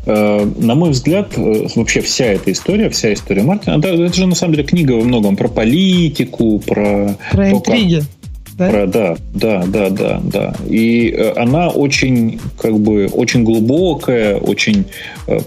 [0.06, 4.36] Э, на мой взгляд, э, вообще вся эта история, вся история Мартина, это, же на
[4.36, 7.16] самом деле книга во многом про политику, про...
[7.32, 8.02] Про то, интриги.
[8.56, 8.70] Да?
[8.70, 10.54] Про, да, да, да, да, да.
[10.68, 14.84] И э, она очень, как бы, очень глубокая, очень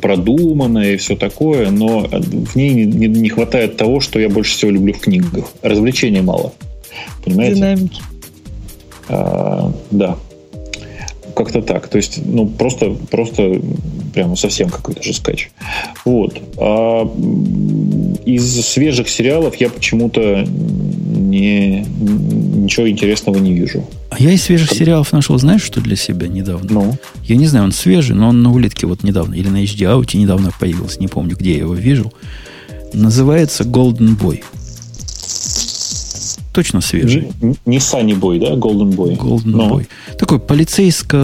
[0.01, 4.51] продуманная и все такое, но в ней не, не, не хватает того, что я больше
[4.51, 5.45] всего люблю в книгах.
[5.61, 6.51] Развлечений мало.
[7.23, 7.55] Понимаете?
[7.55, 8.01] Динамики.
[9.07, 10.17] А, да
[11.39, 11.87] как-то так.
[11.87, 13.61] То есть, ну, просто, просто
[14.09, 15.49] прямо совсем какой-то же скач.
[16.05, 16.41] Вот.
[16.57, 17.03] А
[18.25, 23.85] из свежих сериалов я почему-то не, ничего интересного не вижу.
[24.09, 24.77] А я из свежих как...
[24.77, 26.71] сериалов нашел, знаешь, что для себя недавно?
[26.71, 26.97] Ну?
[27.23, 30.17] Я не знаю, он свежий, но он на улитке вот недавно, или на HD Out
[30.17, 32.11] недавно появился, не помню, где я его вижу.
[32.93, 34.43] Называется Golden Boy
[36.51, 37.31] точно свежий.
[37.65, 38.53] Не Sunny Boy, да?
[38.55, 39.17] Golden Boy.
[39.17, 39.69] Golden Но.
[39.69, 39.87] Boy.
[40.17, 41.17] Такой полицейско...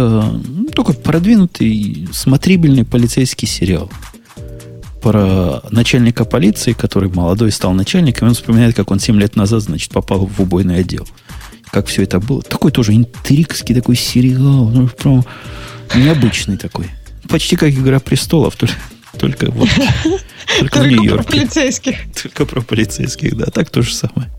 [0.48, 3.90] Ну, такой продвинутый, смотрибельный полицейский сериал.
[5.02, 9.62] Про начальника полиции, который молодой стал начальником, и он вспоминает, как он 7 лет назад,
[9.62, 11.08] значит, попал в убойный отдел.
[11.72, 12.42] Как все это было.
[12.42, 14.70] Такой тоже интригский такой сериал.
[14.70, 15.26] Ну, прям
[15.94, 16.90] необычный такой.
[17.30, 18.76] Почти как «Игра престолов», только,
[19.20, 20.20] только вот только,
[20.60, 21.24] только в Нью-Йорке.
[21.24, 21.96] про полицейских.
[22.22, 23.46] Только про полицейских, да.
[23.48, 24.32] Так то же самое.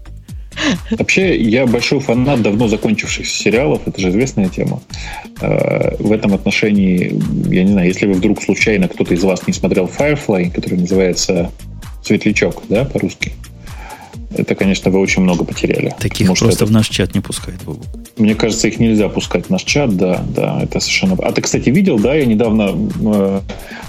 [0.91, 4.81] Вообще, я большой фанат давно закончившихся сериалов, это же известная тема.
[5.41, 7.21] Э, в этом отношении,
[7.53, 11.51] я не знаю, если вы вдруг случайно кто-то из вас не смотрел Firefly, который называется
[12.03, 13.33] «Светлячок», да, по-русски,
[14.35, 15.95] это, конечно, вы очень много потеряли.
[15.99, 16.67] Таких просто это...
[16.67, 17.83] в наш чат не пускает, Бобу.
[18.17, 21.17] Мне кажется, их нельзя пускать в наш чат, да, да, это совершенно...
[21.23, 23.41] А ты, кстати, видел, да, я недавно э,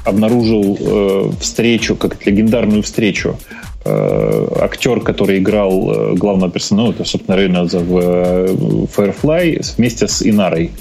[0.05, 3.37] обнаружил э, встречу, как легендарную встречу
[3.85, 8.47] актер, который играл э, главного персонажа, это, собственно, Рейнольдса в э,
[8.95, 10.71] Firefly, вместе с Инарой.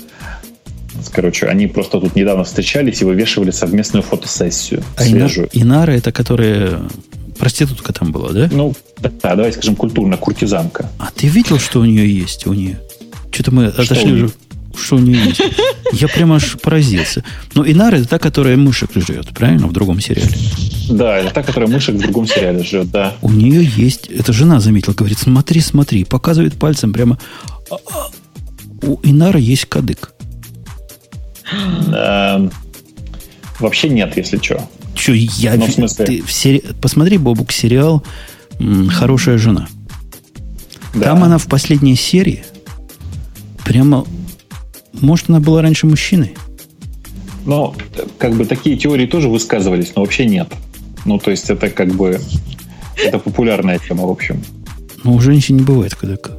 [1.13, 4.83] Короче, они просто тут недавно встречались и вывешивали совместную фотосессию.
[4.97, 5.49] А свежую.
[5.53, 6.81] Инара это которая
[7.39, 8.49] проститутка там была, да?
[8.51, 10.91] Ну, да, давайте скажем, культурная куртизанка.
[10.99, 12.47] А ты видел, что у нее есть?
[12.47, 12.81] У нее?
[13.31, 14.31] Что-то мы что отошли уже
[14.77, 15.41] Что у нее есть?
[15.93, 17.25] Я прямо аж поразился.
[17.55, 20.31] Но Инара это та, которая мышек жрет, правильно, в другом сериале?
[20.91, 23.15] Да, это та, которая мышек в другом сериале жрет, да.
[23.23, 24.09] У нее есть...
[24.09, 26.05] Это жена заметила, говорит, смотри, смотри.
[26.05, 27.19] Показывает пальцем прямо...
[27.71, 30.13] «А, а, у Инара есть кадык.
[31.93, 32.51] Эм,
[33.59, 34.69] вообще нет, если что.
[34.95, 35.55] Че, я...
[35.57, 36.05] Ну, в смысле?
[36.07, 36.63] Ты в сери...
[36.81, 38.05] Посмотри, Бобук, сериал
[38.91, 39.69] «Хорошая жена».
[40.95, 41.07] Да.
[41.07, 42.45] Там она в последней серии
[43.65, 44.07] прямо...
[45.01, 46.35] Может, она была раньше мужчиной?
[47.45, 47.75] Но
[48.19, 50.49] как бы такие теории тоже высказывались, но вообще нет.
[51.05, 52.21] Ну, то есть это как бы...
[52.97, 54.43] Это популярная тема, в общем.
[55.05, 56.31] Но у женщин не бывает КДК.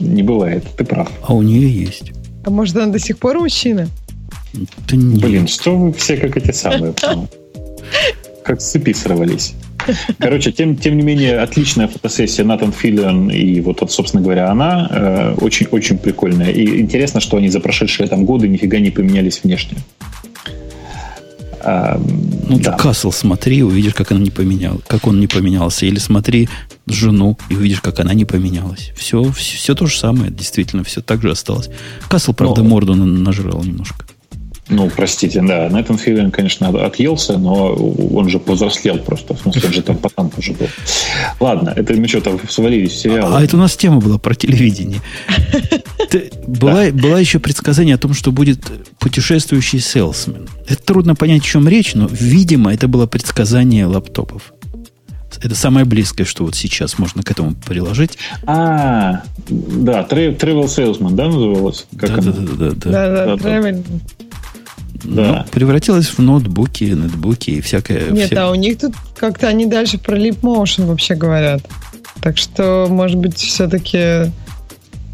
[0.00, 1.10] Не бывает, ты прав.
[1.22, 2.12] А у нее есть.
[2.44, 3.88] А может, она до сих пор мужчина?
[4.52, 5.20] Да нет.
[5.20, 6.94] Блин, что вы все как эти самые?
[8.44, 9.54] Как с цепи сорвались.
[10.18, 14.88] Короче, тем, тем не менее, отличная фотосессия Натан Филлиан и вот, вот собственно говоря, она
[14.90, 16.50] э, очень-очень прикольная.
[16.50, 19.78] И интересно, что они за прошедшие там годы нифига не поменялись внешне.
[21.64, 22.00] А,
[22.48, 22.72] Ну, да.
[22.72, 25.86] Касл смотри, увидишь, как, она не поменял, как он не поменялся.
[25.86, 26.48] Или смотри
[26.86, 28.92] жену и увидишь, как она не поменялась.
[28.96, 31.70] Все, все, все то же самое, действительно, все так же осталось.
[32.08, 34.04] Касл, правда, Ну, морду на- нажрал немножко.
[34.72, 39.34] Ну, простите, да, Натан Филлиан, конечно, отъелся, но он же повзрослел просто.
[39.34, 40.66] В смысле, он же там пацан тоже был.
[41.40, 43.36] Ладно, это мы что-то свалились в сериал.
[43.36, 45.00] А это у нас тема была про телевидение.
[46.46, 48.60] Была, была еще предсказание о том, что будет
[48.98, 50.48] путешествующий селсмен.
[50.68, 54.52] Это трудно понять, о чем речь, но, видимо, это было предсказание лаптопов.
[55.42, 58.18] Это самое близкое, что вот сейчас можно к этому приложить.
[58.46, 61.86] А, да, Tra- Travel Salesman, да, называлось?
[61.98, 62.32] Как Да, оно?
[62.32, 62.90] да, да, да, да.
[62.90, 63.82] Да-да, Да-да.
[65.04, 65.44] Да.
[65.44, 68.10] Ну, превратилось в ноутбуки, нетбуки и всякое.
[68.10, 71.62] Нет, вся- а у них тут как-то они дальше про Leap Motion вообще говорят.
[72.20, 74.30] Так что, может быть, все-таки э,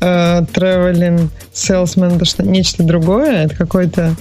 [0.00, 3.44] Traveling Salesman это что, нечто другое?
[3.44, 4.14] Это какой-то...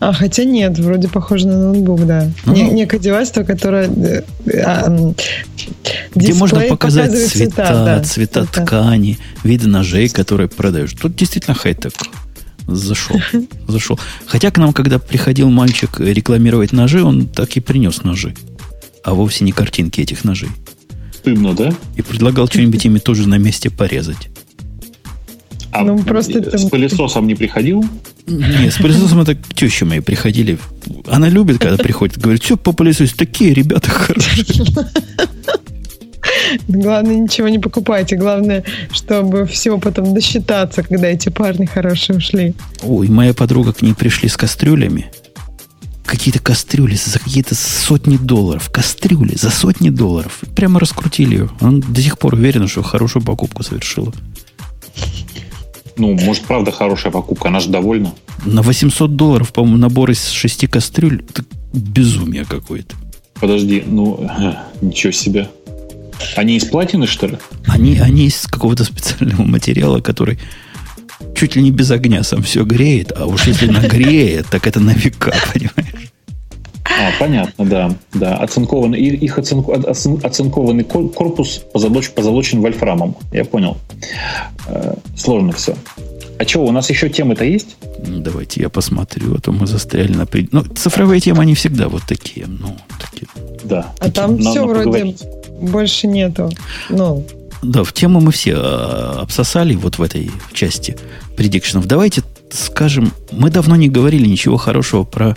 [0.00, 2.28] А, хотя нет, вроде похоже на ноутбук, да.
[2.44, 3.88] Ну, Не- некое девайство, которое...
[3.88, 4.22] э,
[4.64, 5.12] а,
[6.14, 10.92] Где можно показать показывает цвета, да, цвета ткани, виды ножей, которые продаешь.
[10.92, 11.92] Тут действительно хай-тек.
[12.66, 13.20] Зашел.
[13.68, 13.98] Зашел.
[14.26, 18.34] Хотя к нам, когда приходил мальчик рекламировать ножи, он так и принес ножи.
[19.04, 20.48] А вовсе не картинки этих ножей.
[21.14, 21.72] Стыдно, да?
[21.96, 24.28] И предлагал что-нибудь ими тоже на месте порезать.
[25.72, 27.84] А Ну, просто с там- пылесосом не приходил?
[28.26, 30.58] Не, с пылесосом это тещи мои приходили.
[31.06, 32.16] Она любит, когда приходит.
[32.18, 33.14] Говорит, все по пылесосу.
[33.16, 34.44] Такие ребята хорошие.
[36.68, 38.16] Главное, ничего не покупайте.
[38.16, 42.54] Главное, чтобы все потом досчитаться, когда эти парни хорошие ушли.
[42.82, 45.06] Ой, моя подруга к ней пришли с кастрюлями.
[46.04, 48.70] Какие-то кастрюли за какие-то сотни долларов.
[48.70, 50.40] Кастрюли за сотни долларов.
[50.54, 51.50] Прямо раскрутили ее.
[51.60, 54.12] Она до сих пор уверена, что хорошую покупку совершила.
[55.96, 58.12] Ну, может, правда хорошая покупка, она же довольна.
[58.44, 61.24] На 800 долларов, по-моему, набор из шести кастрюль.
[61.28, 62.96] Это безумие какое-то.
[63.40, 64.28] Подожди, ну,
[64.80, 65.48] ничего себе.
[66.36, 67.38] Они из платины, что ли?
[67.66, 70.38] Они, они из какого-то специального материала, который
[71.36, 73.12] чуть ли не без огня сам все греет.
[73.16, 76.10] А уж если нагреет, так это на века, понимаешь?
[76.86, 77.96] А, понятно, да.
[78.12, 78.36] да.
[78.36, 83.16] Оцинкованный, и- их оцинку- оцин- оцинкованный кор- корпус позолоч- позолочен вольфрамом.
[83.32, 83.78] Я понял.
[84.68, 85.74] Э, Сложно все.
[86.38, 87.76] А что, у нас еще темы-то есть?
[88.06, 90.26] Ну, Давайте я посмотрю, а то мы застряли на...
[90.26, 92.46] пред- Ну, цифровые темы, они всегда вот такие.
[92.46, 93.28] Ну, такие.
[93.64, 93.92] Да.
[93.98, 95.22] А там Надо все вроде поговорить.
[95.64, 96.50] Больше нету.
[96.88, 97.26] Ну,
[97.62, 100.96] Да, в тему мы все а, обсосали вот в этой части
[101.36, 101.86] предикшенов.
[101.86, 105.36] Давайте скажем, мы давно не говорили ничего хорошего про,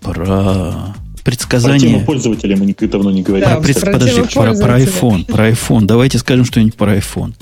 [0.00, 0.94] про Про
[1.24, 1.80] предсказание.
[1.80, 3.48] тему пользователя мы никогда давно не говорили.
[3.48, 5.84] Да, Про пред- про подожди, про, про iPhone, про iPhone.
[5.86, 7.34] Давайте скажем что-нибудь про iPhone.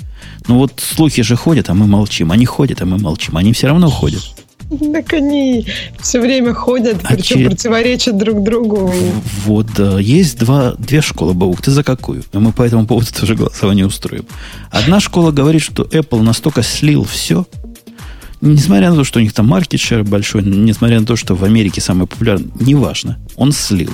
[0.49, 2.31] Ну вот слухи же ходят, а мы молчим.
[2.33, 3.37] Они ходят, а мы молчим.
[3.37, 4.23] Они все равно ходят.
[4.93, 5.67] так они
[6.01, 8.93] все время ходят, А причем че- противоречат друг другу.
[9.45, 9.69] Вот,
[10.01, 11.61] есть два, две школы, Баук.
[11.63, 12.25] Ты за какую?
[12.33, 14.25] И мы по этому поводу тоже голосование устроим.
[14.71, 17.47] Одна школа говорит, что Apple настолько слил все,
[18.41, 21.81] несмотря на то, что у них там маркет-шер большой, несмотря на то, что в Америке
[21.81, 23.93] самый популярный, неважно, он слил.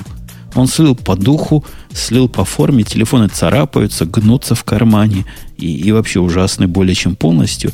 [0.55, 5.25] Он слил по духу, слил по форме, телефоны царапаются, гнутся в кармане
[5.57, 7.71] и, и вообще ужасны более чем полностью.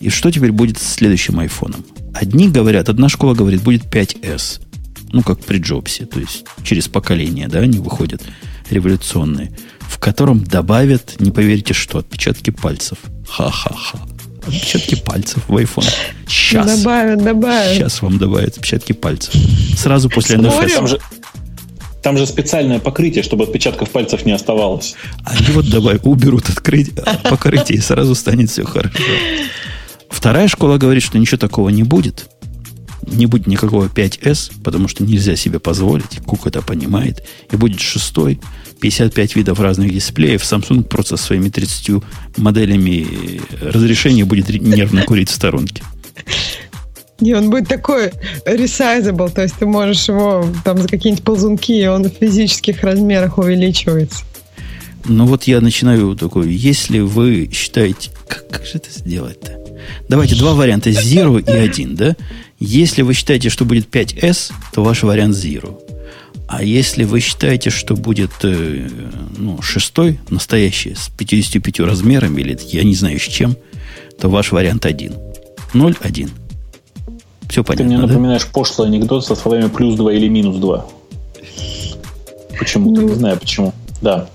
[0.00, 1.84] И что теперь будет с следующим айфоном?
[2.14, 4.60] Одни говорят, одна школа говорит, будет 5S.
[5.12, 8.22] Ну, как при Джобсе, то есть через поколение, да, они выходят
[8.70, 12.98] революционные, в котором добавят, не поверите, что, отпечатки пальцев.
[13.28, 13.98] Ха-ха-ха.
[14.46, 15.88] Отпечатки пальцев в iPhone.
[16.26, 16.78] Сейчас.
[16.80, 17.76] Добавят, добавят.
[17.76, 19.34] Сейчас вам добавят отпечатки пальцев.
[19.76, 20.36] Сразу после?
[20.36, 20.74] NFC.
[20.74, 21.00] Там же,
[22.02, 24.42] там же специальное покрытие, чтобы отпечатков пальцев не они
[25.24, 26.92] Они вот давай уберут открыть,
[27.24, 28.98] покрытие, и сразу станет все хорошо.
[30.10, 32.28] Вторая школа говорит, что ничего такого не будет.
[33.02, 36.20] Не будет никакого 5S, потому что нельзя себе позволить.
[36.26, 37.24] Кук это понимает.
[37.50, 38.40] И будет шестой.
[38.80, 40.42] 55 видов разных дисплеев.
[40.42, 42.02] Samsung просто своими 30
[42.36, 45.82] моделями разрешения будет нервно курить в сторонке.
[47.20, 48.12] Не, он будет такой
[48.46, 53.38] resizable, то есть ты можешь его там за какие-нибудь ползунки, и он в физических размерах
[53.38, 54.24] увеличивается.
[55.04, 58.10] Ну вот я начинаю такой, если вы считаете...
[58.28, 59.67] Как, как же это сделать-то?
[60.08, 62.16] Давайте два варианта, Zero и 1, да?
[62.58, 65.78] Если вы считаете, что будет 5S, то ваш вариант Zero.
[66.48, 68.88] А если вы считаете, что будет э,
[69.36, 73.54] ну, шестой, настоящий, с 55 размерами, или я не знаю с чем,
[74.18, 75.14] то ваш вариант 1.
[75.74, 76.30] 0, 1.
[77.50, 78.50] Все понятно, Ты мне напоминаешь да?
[78.52, 80.86] пошлый анекдот со словами плюс 2 или минус 2.
[82.58, 82.94] Почему?
[82.94, 83.74] Ну, не знаю почему.
[84.00, 84.28] Да.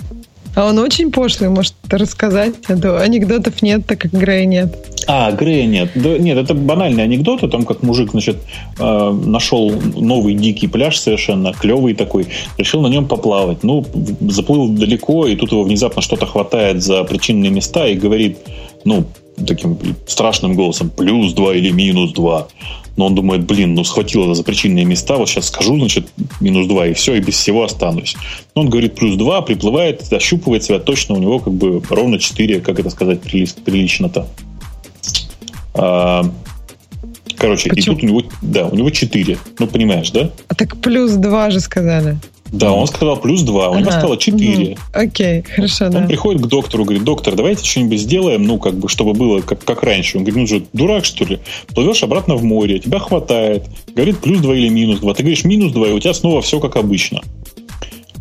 [0.55, 2.55] А он очень пошлый, может рассказать.
[2.67, 4.75] А то анекдотов нет, так как Грея нет.
[5.07, 5.89] А, Грея нет.
[5.95, 8.37] Да, нет, это банальный анекдот о том, как мужик, значит,
[8.79, 12.27] э, нашел новый дикий пляж совершенно, клевый такой,
[12.57, 13.63] решил на нем поплавать.
[13.63, 13.85] Ну,
[14.21, 18.37] заплыл далеко, и тут его внезапно что-то хватает за причинные места и говорит,
[18.85, 19.05] ну,
[19.47, 19.77] таким
[20.07, 22.47] страшным голосом, плюс два или минус два
[22.95, 26.07] но он думает, блин, ну схватил за причинные места, вот сейчас скажу, значит,
[26.39, 28.15] минус 2, и все, и без всего останусь.
[28.55, 32.61] Но он говорит плюс 2, приплывает, ощупывает себя, точно у него как бы ровно 4,
[32.61, 34.27] как это сказать прилично-то.
[35.73, 36.23] А,
[37.35, 37.95] короче, Почему?
[37.95, 40.29] и тут у него, да, у него 4, ну понимаешь, да?
[40.47, 42.17] А так плюс 2 же сказали.
[42.53, 44.73] Да, он сказал плюс 2, у него стало 4.
[44.73, 44.77] Угу.
[44.93, 45.99] Окей, хорошо, он да.
[45.99, 49.65] Он приходит к доктору, говорит, доктор, давайте что-нибудь сделаем, ну, как бы, чтобы было как,
[49.65, 50.19] как раньше.
[50.19, 51.39] Он говорит, ну же, дурак, что ли?
[51.73, 53.65] Плывешь обратно в море, тебя хватает.
[53.95, 55.13] Говорит, плюс 2 или минус 2.
[55.15, 57.21] Ты говоришь, минус 2, и у тебя снова все как обычно.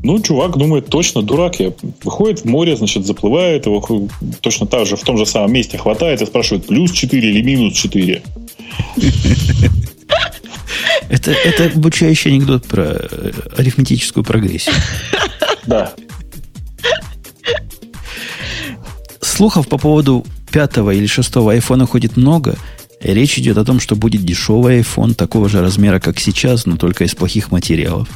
[0.02, 1.74] Ну, чувак думает, точно, дурак я.
[2.02, 4.09] Выходит в море, значит, заплывает, его
[4.40, 7.74] точно так же в том же самом месте хватает и спрашивает, плюс 4 или минус
[7.74, 8.22] 4.
[11.09, 14.74] Это, это обучающий анекдот про э, арифметическую прогрессию.
[15.66, 15.93] Да.
[19.20, 22.57] Слухов по поводу пятого или шестого айфона ходит много.
[23.01, 27.05] Речь идет о том, что будет дешевый iPhone такого же размера, как сейчас, но только
[27.05, 28.09] из плохих материалов.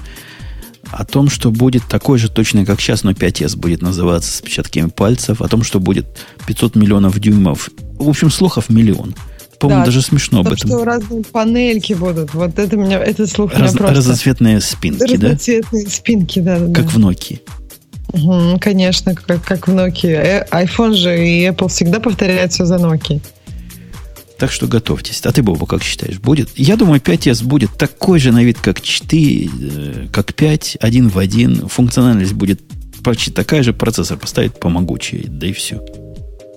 [0.93, 4.89] О том, что будет такой же точно, как сейчас, но 5S будет называться с печатками
[4.89, 5.41] пальцев.
[5.41, 6.07] О том, что будет
[6.47, 7.71] 500 миллионов дюймов.
[7.99, 9.15] В общем, слухов миллион.
[9.59, 10.69] По-моему, да, даже смешно об этом.
[10.69, 12.35] что разные панельки будут.
[12.35, 13.95] Вот это меня, этот слух Раз, меня просто...
[13.95, 15.28] Разноцветные спинки, разноцветные да?
[15.28, 16.59] Разноцветные спинки, да.
[16.59, 16.91] да как да.
[16.91, 17.41] в Nokia.
[18.12, 20.11] Угу, конечно, как, как в Nokia.
[20.11, 23.20] Э, iPhone же и Apple всегда повторяют все за Nokia.
[24.39, 25.23] Так что готовьтесь.
[25.23, 26.51] А ты, Боба, как считаешь, будет?
[26.57, 31.19] Я думаю, 5S будет такой же на вид, как 4, э, как 5, один в
[31.19, 31.69] один.
[31.69, 32.61] Функциональность будет
[33.03, 33.73] почти такая же.
[33.73, 35.81] Процессор поставить помогучий, да и все.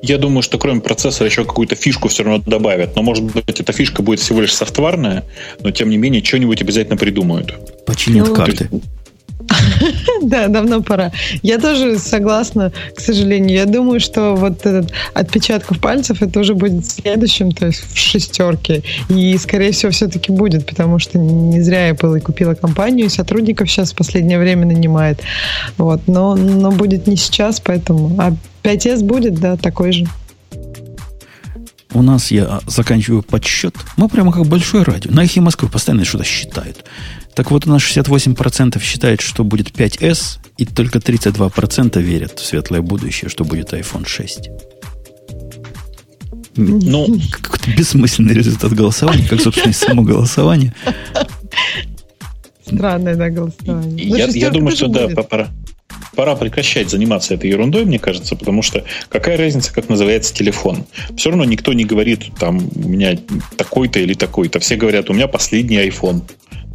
[0.02, 2.96] Я думаю, что кроме процессора еще какую-то фишку все равно добавят.
[2.96, 5.26] Но, может быть, эта фишка будет всего лишь софтварная,
[5.62, 7.54] но, тем не менее, что-нибудь обязательно придумают.
[7.86, 8.70] Починят ну, карты.
[10.22, 11.12] Да, давно пора.
[11.42, 13.58] Я тоже согласна, к сожалению.
[13.58, 18.84] Я думаю, что вот этот отпечатков пальцев это уже будет следующим, то есть в шестерке.
[19.10, 23.70] И, скорее всего, все-таки будет, потому что не зря Apple и купила компанию, и сотрудников
[23.70, 25.22] сейчас в последнее время нанимает.
[25.78, 26.08] Вот.
[26.08, 28.16] Но, но будет не сейчас, поэтому...
[28.20, 30.06] А 5S будет, да, такой же.
[31.94, 33.76] У нас я заканчиваю подсчет.
[33.98, 35.12] Мы прямо как большое радио.
[35.12, 36.86] На эхе Москвы постоянно что-то считают.
[37.36, 42.82] Так вот, у нас 68% считает, что будет 5S, и только 32% верят в светлое
[42.82, 44.50] будущее, что будет iPhone 6.
[46.58, 50.74] Ну, какой-то бессмысленный результат голосования, как, собственно, и само голосование.
[52.66, 54.06] Странное, да, голосование.
[54.06, 55.50] Я, ну, я думаю, что да, пора
[56.20, 60.84] пора прекращать заниматься этой ерундой, мне кажется, потому что какая разница, как называется телефон?
[61.16, 63.18] Все равно никто не говорит, там, у меня
[63.56, 64.60] такой-то или такой-то.
[64.60, 66.24] Все говорят, у меня последний iPhone.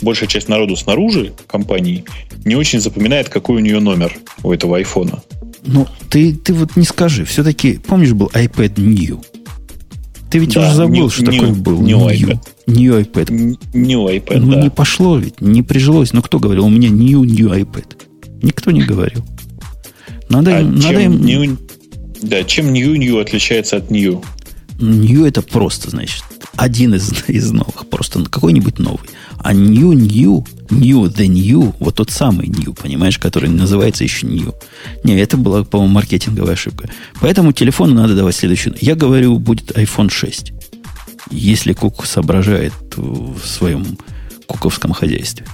[0.00, 2.06] Большая часть народу снаружи компании
[2.46, 5.22] не очень запоминает, какой у нее номер у этого айфона.
[5.66, 7.26] Ну, ты, ты вот не скажи.
[7.26, 9.22] Все-таки, помнишь, был iPad New?
[10.30, 11.82] Ты ведь да, уже забыл, new, что new, такое был.
[11.82, 12.38] New, new iPad.
[12.66, 13.58] New iPad.
[13.74, 14.62] New iPad, Ну, да.
[14.62, 16.14] не пошло ведь, не прижилось.
[16.14, 17.84] Ну, кто говорил, у меня new, new iPad?
[18.44, 19.24] Никто не говорил.
[20.28, 21.24] Надо, а им, чем надо им...
[21.24, 21.58] New,
[22.22, 24.22] да, чем New New отличается от New?
[24.78, 26.22] New это просто, значит,
[26.56, 29.08] один из, из новых, просто какой-нибудь новый.
[29.38, 34.54] А New New, New the New, вот тот самый New, понимаешь, который называется еще New.
[35.04, 36.90] Не, это была, по-моему, маркетинговая ошибка.
[37.20, 38.76] Поэтому телефону надо давать следующую.
[38.80, 40.52] Я говорю, будет iPhone 6.
[41.30, 43.98] Если Кук соображает в своем
[44.46, 45.46] куковском хозяйстве.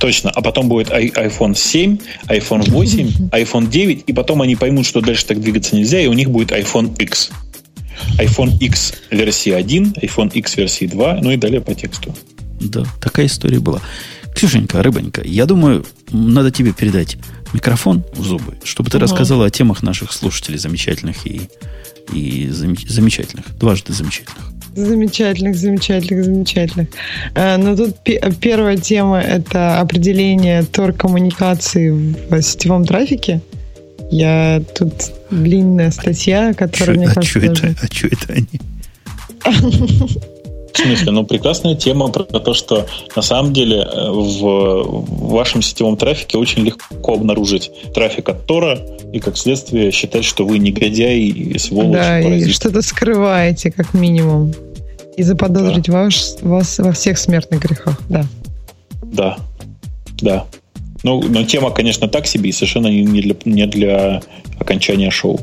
[0.00, 0.30] Точно.
[0.30, 5.26] А потом будет iPhone 7, iPhone 8, iPhone 9, и потом они поймут, что дальше
[5.26, 7.30] так двигаться нельзя, и у них будет iPhone X.
[8.18, 12.14] iPhone X версии 1, iPhone X версии 2, ну и далее по тексту.
[12.60, 13.80] Да, такая история была.
[14.34, 17.16] Ксюшенька, рыбонька, я думаю, надо тебе передать
[17.52, 19.04] микрофон в зубы, чтобы ты угу.
[19.04, 21.48] рассказала о темах наших слушателей замечательных и,
[22.12, 24.52] и замечательных, дважды замечательных.
[24.78, 26.88] Замечательных, замечательных, замечательных.
[27.34, 27.96] А, ну, тут
[28.40, 33.40] первая тема– это определение тор-коммуникации в сетевом трафике.
[34.10, 34.92] Я тут
[35.30, 37.40] длинная статья, которая, а мне а кажется...
[37.40, 38.60] Что это, а что это они?
[40.74, 41.10] В смысле?
[41.10, 42.86] Ну, прекрасная тема про то, что
[43.16, 48.78] на самом деле э, в вашем сетевом трафике очень легко обнаружить трафик от Тора
[49.12, 51.98] и, как следствие, считать, что вы негодяй и сволочь.
[51.98, 54.54] Да, и что-то скрываете, как минимум.
[55.18, 56.04] И заподозрить да.
[56.04, 58.24] ваш, вас во всех смертных грехах, да.
[59.02, 59.36] Да,
[60.20, 60.46] да.
[61.02, 64.22] Ну, но тема, конечно, так себе и совершенно не для, не для
[64.60, 65.40] окончания шоу.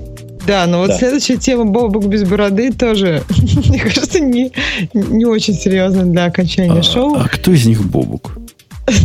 [0.47, 0.97] Да, но вот да.
[0.97, 3.23] следующая тема Бобок без бороды тоже,
[3.67, 4.53] мне кажется, не,
[4.93, 7.15] не очень серьезная для окончания а, шоу.
[7.15, 8.37] А кто из них Бобук?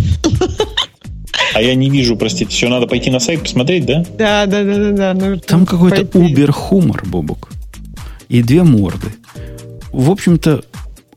[1.53, 4.05] А я не вижу, простите, все, надо пойти на сайт посмотреть, да?
[4.17, 5.37] Да, да, да, да, да.
[5.39, 7.49] Там какой-то убер-хумор, Бобук.
[8.29, 9.09] И две морды.
[9.93, 10.63] В общем-то,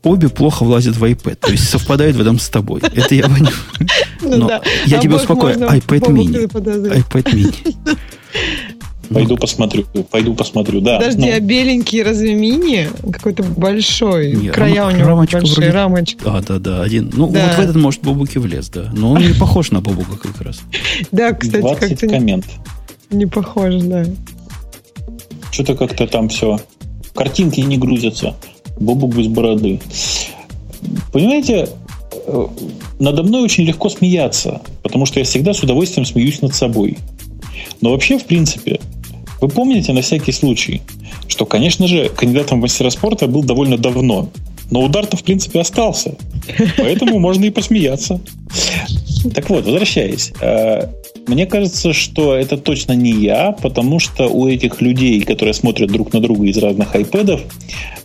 [0.02, 1.36] обе плохо влазят в iPad.
[1.36, 2.80] То есть совпадают в этом с тобой.
[2.80, 3.54] Это я понимаю.
[4.22, 5.56] Ну Но я тебя успокою.
[5.56, 6.46] iPad mini.
[6.46, 7.76] iPad mini.
[9.10, 10.98] Пойду посмотрю, пойду посмотрю, да.
[10.98, 11.36] Подожди, ну.
[11.36, 12.88] а беленький разве мини?
[13.12, 14.32] Какой-то большой.
[14.32, 15.70] Не, Края рам, у него рамочка большие, вроде...
[15.70, 16.36] рамочка.
[16.36, 17.10] А, да, да, один.
[17.12, 17.46] Ну, да.
[17.46, 18.90] вот в этот, может, Бобуки влез, да.
[18.94, 20.60] Но он не похож на Бобука как раз.
[21.12, 22.08] Да, кстати, как-то...
[22.08, 22.46] коммент.
[23.10, 24.04] Не похож, да.
[25.50, 26.58] Что-то как-то там все...
[27.14, 28.34] Картинки не грузятся.
[28.78, 29.80] Бобук без бороды.
[31.12, 31.68] Понимаете,
[32.26, 32.46] э,
[32.98, 36.98] надо мной очень легко смеяться, потому что я всегда с удовольствием смеюсь над собой.
[37.80, 38.80] Но вообще, в принципе,
[39.40, 40.82] вы помните на всякий случай,
[41.28, 44.28] что, конечно же, кандидатом в мастера спорта был довольно давно,
[44.70, 46.16] но удар-то, в принципе, остался.
[46.76, 48.20] Поэтому можно и посмеяться.
[49.34, 50.32] Так вот, возвращаясь.
[51.26, 56.12] Мне кажется, что это точно не я, потому что у этих людей, которые смотрят друг
[56.12, 57.40] на друга из разных айпэдов,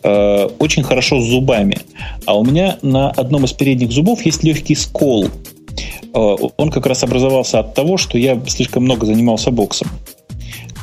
[0.03, 1.77] э, очень хорошо с зубами.
[2.25, 5.25] А у меня на одном из передних зубов есть легкий скол.
[5.25, 9.89] Э, он как раз образовался от того, что я слишком много занимался боксом.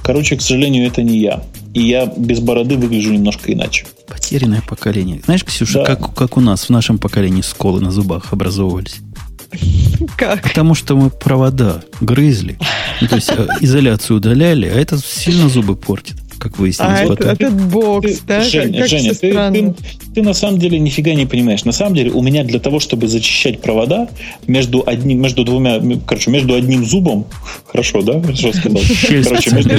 [0.02, 1.42] Короче, к сожалению, это не я.
[1.72, 3.86] И я без бороды выгляжу немножко иначе.
[4.06, 5.20] Потерянное поколение.
[5.24, 5.84] Знаешь, Ксюша, да.
[5.84, 9.00] как, как у нас в нашем поколении сколы на зубах образовывались?
[10.16, 10.42] Как?
[10.42, 12.58] Потому что мы провода грызли.
[13.00, 17.28] Ну, то есть э, изоляцию удаляли, а это сильно зубы портит как выяснилось а потом.
[17.28, 18.40] Это, этот бокс, да?
[18.42, 19.74] Женя, как, Женя ты, ты,
[20.14, 21.64] ты на самом деле нифига не понимаешь.
[21.64, 24.08] На самом деле у меня для того, чтобы зачищать провода
[24.46, 27.26] между одним, между двумя, короче, между одним зубом,
[27.66, 28.20] хорошо, да?
[28.20, 28.82] Хорошо сказал.
[29.24, 29.70] Короче, между,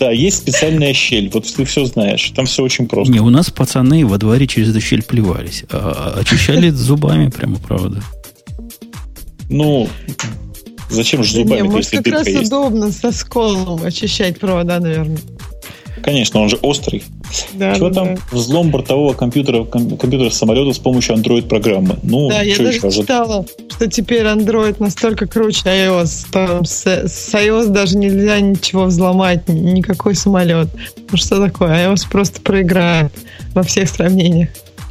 [0.00, 1.30] да, есть специальная щель.
[1.32, 2.32] Вот ты все знаешь.
[2.34, 3.12] Там все очень просто.
[3.12, 7.58] Не, у нас пацаны во дворе через эту щель плевались, а, а очищали зубами прямо
[7.58, 8.00] провода.
[9.48, 9.88] Ну,
[10.90, 12.46] Зачем же зубами, не, может, как раз есть?
[12.46, 15.18] удобно со сколом очищать провода, наверное.
[16.02, 17.02] Конечно, он же острый.
[17.54, 18.20] Да, Чего да, там да.
[18.32, 21.98] взлом бортового компьютера, компьютера самолета с помощью Android-программы?
[22.02, 22.90] Ну, да, я даже еще?
[22.90, 26.28] читала, что теперь Android настолько круче iOS.
[26.32, 30.68] Там с, с iOS даже нельзя ничего взломать, никакой самолет.
[31.10, 31.88] Ну что такое?
[31.88, 33.12] iOS просто проиграет
[33.52, 34.48] во всех сравнениях.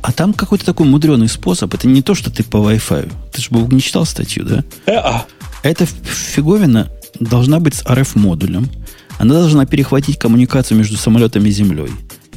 [0.07, 1.73] А там какой-то такой мудреный способ.
[1.73, 3.11] Это не то, что ты по Wi-Fi.
[3.33, 4.63] Ты же не читал статью, да?
[4.85, 5.25] Э-а.
[5.63, 6.87] Эта фиговина
[7.19, 8.69] должна быть с RF-модулем
[9.19, 11.89] она должна перехватить коммуникацию между самолетом и землей.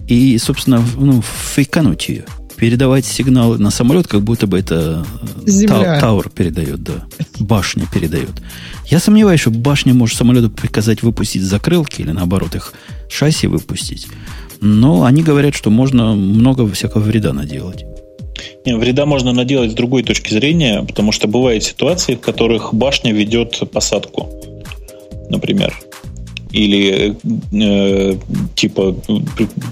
[0.09, 2.25] И, собственно, ну, фейкануть ее.
[2.57, 5.07] Передавать сигналы на самолет, как будто бы это
[5.47, 6.01] Земля.
[6.01, 7.05] Тауэр передает, да.
[7.39, 8.43] Башня передает.
[8.87, 12.73] Я сомневаюсь, что башня может самолету приказать выпустить закрылки или наоборот их
[13.09, 14.09] шасси выпустить.
[14.61, 17.85] Но они говорят, что можно много всякого вреда наделать.
[18.65, 23.13] Не, вреда можно наделать с другой точки зрения, потому что бывают ситуации, в которых башня
[23.13, 24.29] ведет посадку,
[25.31, 25.75] например
[26.53, 27.17] или
[27.53, 28.17] э,
[28.55, 28.97] типа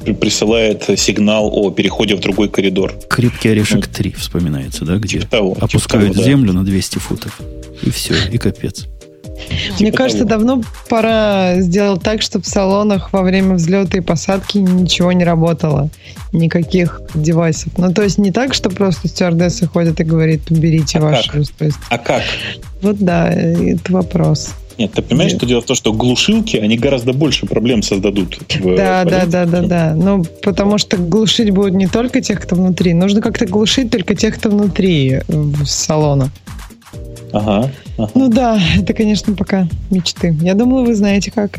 [0.05, 2.95] при, присылает сигнал о переходе в другой коридор.
[3.09, 6.61] Крепкий орешек 3 вспоминается, да, где типа того, опускают типа того, землю да.
[6.61, 7.41] на 200 футов.
[7.83, 8.87] И все, и капец.
[9.49, 10.39] Типа Мне кажется, того.
[10.39, 15.91] давно пора сделать так, чтобы в салонах во время взлета и посадки ничего не работало.
[16.33, 17.73] Никаких девайсов.
[17.79, 21.41] Ну, то есть не так, что просто стюардессы ходят и говорят, уберите а ваше как?
[21.41, 21.83] устройство.
[21.91, 22.23] А как?
[22.83, 24.55] Вот да, это вопрос.
[24.79, 25.41] Нет, ты понимаешь, Нет.
[25.41, 28.39] что дело в том, что глушилки, они гораздо больше проблем создадут.
[28.61, 29.95] В да, да, да, да, да.
[29.97, 32.95] Ну, потому что глушить будут не только тех, кто внутри.
[32.95, 35.21] Нужно как-то глушить только тех, кто внутри
[35.65, 36.31] салона.
[37.33, 38.11] Ага, ага.
[38.15, 40.37] Ну да, это, конечно, пока мечты.
[40.41, 41.59] Я думала, вы знаете как.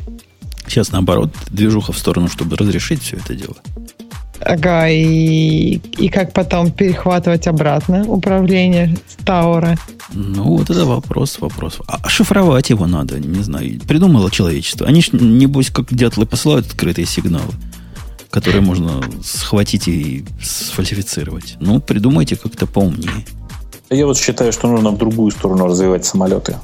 [0.67, 3.55] Сейчас, наоборот, движуха в сторону, чтобы разрешить все это дело.
[4.41, 9.77] Ага, и, и как потом перехватывать обратно управление с Таура?
[10.13, 11.79] Ну, вот это вопрос, вопрос.
[11.87, 13.79] А шифровать его надо, не знаю.
[13.81, 14.87] Придумало человечество.
[14.87, 17.53] Они ж, небось, как дятлы посылают открытые сигналы,
[18.29, 21.57] которые можно схватить и сфальсифицировать.
[21.59, 23.25] Ну, придумайте как-то поумнее.
[23.89, 26.57] Я вот считаю, что нужно в другую сторону развивать самолеты.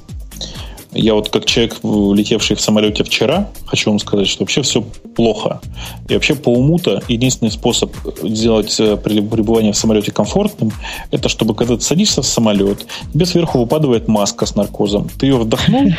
[0.95, 5.59] Я вот как человек, летевший в самолете вчера, хочу вам сказать, что вообще все плохо.
[6.07, 7.93] И вообще по уму-то единственный способ
[8.23, 10.71] сделать э, пребывание в самолете комфортным,
[11.11, 15.09] это чтобы когда ты садишься в самолет, тебе сверху выпадывает маска с наркозом.
[15.19, 15.91] Ты ее вдохнул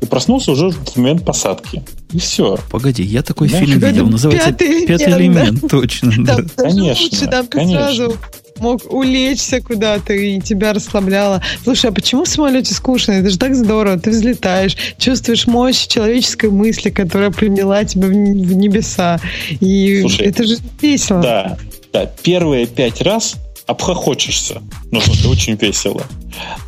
[0.00, 1.84] и проснулся уже в момент посадки.
[2.12, 2.58] И все.
[2.72, 6.10] Погоди, я такой Знаешь, фильм видел, называется «Пятый, пятый элемент», точно.
[6.10, 6.42] Там да.
[6.56, 7.84] Конечно, лучше, там конечно.
[7.84, 8.16] сразу
[8.60, 11.42] мог улечься куда-то, и тебя расслабляло.
[11.62, 13.12] Слушай, а почему в самолете скучно?
[13.12, 13.98] Это же так здорово.
[13.98, 19.20] Ты взлетаешь, чувствуешь мощь человеческой мысли, которая приняла тебя в небеса.
[19.60, 21.20] И Слушай, это же весело.
[21.20, 21.58] Да,
[21.92, 22.06] да.
[22.22, 24.62] Первые пять раз обхохочешься.
[24.90, 26.02] Ну, это очень весело.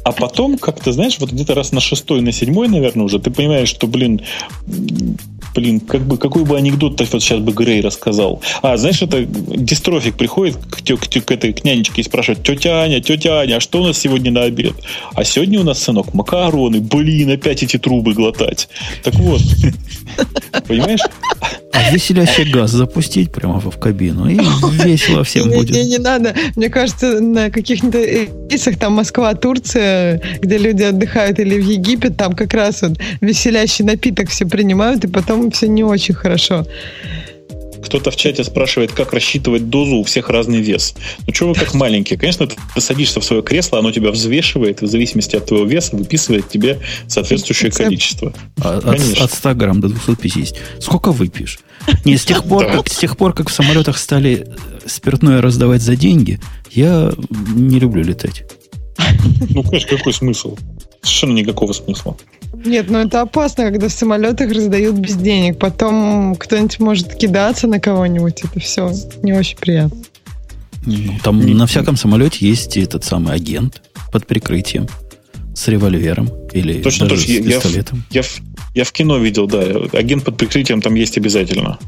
[0.04, 3.30] А потом, как ты знаешь, вот где-то раз на шестой, на седьмой, наверное, уже ты
[3.30, 4.22] понимаешь, что, блин,
[5.54, 8.40] блин, как бы, какой бы анекдот вот сейчас бы Грей рассказал.
[8.62, 12.82] А, знаешь, это дистрофик приходит к, к, к, к этой к нянечке и спрашивает, тетя
[12.82, 14.74] Аня, тетя Аня, а что у нас сегодня на обед?
[15.14, 16.80] А сегодня у нас, сынок, макароны.
[16.80, 18.68] Блин, опять эти трубы глотать.
[19.02, 19.42] Так вот,
[20.66, 21.00] понимаешь?
[21.72, 24.38] А веселящий газ запустить прямо в кабину, и
[24.84, 25.70] весело всем будет.
[25.70, 26.34] Не, не надо.
[26.54, 32.34] Мне кажется, на каких-нибудь рейсах, там Москва, Турция, где люди отдыхают, или в Египет, там
[32.34, 36.66] как раз вот веселящий напиток все принимают, и потом все не очень хорошо.
[37.82, 40.94] Кто-то в чате спрашивает, как рассчитывать дозу, у всех разный вес.
[41.26, 42.18] Ну, что вы как маленькие?
[42.18, 45.96] Конечно, ты садишься в свое кресло, оно тебя взвешивает, и в зависимости от твоего веса
[45.96, 48.32] выписывает тебе соответствующее количество.
[48.62, 50.56] А, от, от 100 грамм до 250.
[50.80, 51.58] Сколько выпьешь?
[52.04, 54.46] Не, с тех пор, как, с тех пор, как в самолетах стали
[54.86, 56.40] спиртное раздавать за деньги,
[56.70, 57.12] я
[57.54, 58.44] не люблю летать.
[59.50, 60.56] Ну, конечно, какой смысл?
[61.02, 62.16] Совершенно никакого смысла.
[62.64, 65.58] Нет, ну это опасно, когда в самолетах раздают без денег.
[65.58, 68.42] Потом кто-нибудь может кидаться на кого-нибудь.
[68.44, 68.90] Это все
[69.22, 69.98] не очень приятно.
[70.84, 74.88] Ну, там на всяком самолете есть этот самый агент под прикрытием
[75.54, 77.42] с револьвером или точно, даже точно.
[77.42, 78.04] с пистолетом.
[78.10, 78.26] Я, я,
[78.74, 79.62] я в кино видел, да.
[79.92, 81.78] Агент под прикрытием там есть обязательно.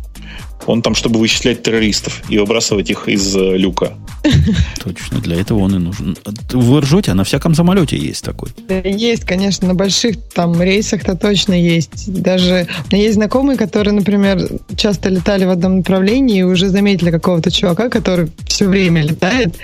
[0.67, 3.95] Он там, чтобы вычислять террористов и выбрасывать их из э, люка.
[4.83, 6.17] Точно, для этого он и нужен.
[6.53, 8.51] Вы ржете, а на всяком самолете есть такой.
[8.69, 12.11] Да, есть, конечно, на больших там рейсах-то точно есть.
[12.23, 17.11] Даже у меня есть знакомые, которые, например, часто летали в одном направлении и уже заметили
[17.11, 19.55] какого-то чувака, который все время летает,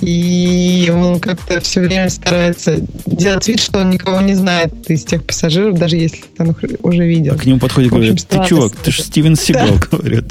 [0.00, 5.24] и он как-то все время старается делать вид, что он никого не знает из тех
[5.24, 7.34] пассажиров, даже если он их уже видел.
[7.34, 9.96] А к нему подходит и говорит, ты чувак, ты же Стивен Сигал, да.
[9.98, 10.24] говорят.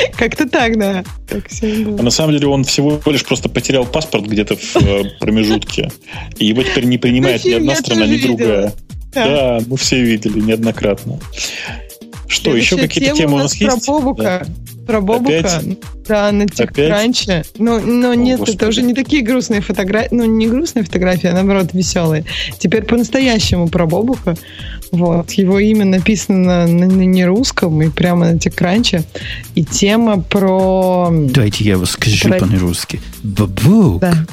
[0.16, 1.04] Как-то так, да.
[1.28, 5.90] Так а на самом деле он всего лишь просто потерял паспорт где-то в э, промежутке.
[6.38, 8.72] И его теперь не принимает ни одна страна, ни другая.
[9.12, 9.60] Да.
[9.66, 11.18] мы все видели неоднократно.
[12.28, 13.84] Что, еще какие-то темы у нас есть?
[13.86, 14.46] Про Бобука.
[14.86, 15.62] Про Бобука.
[16.06, 17.46] Да, на TechCrunch.
[17.58, 20.14] Но, но нет, это уже не такие грустные фотографии.
[20.14, 22.24] Ну, не грустные фотографии, а наоборот веселые.
[22.58, 24.36] Теперь по-настоящему про Бобука.
[24.90, 25.30] Вот.
[25.32, 29.04] Его имя написано на, на, на нерусском и прямо на TechCrunch.
[29.54, 31.10] И тема про...
[31.12, 32.38] Дайте я его скажу про...
[32.38, 33.00] по-русски.
[33.22, 34.00] Бабук.
[34.00, 34.26] Да.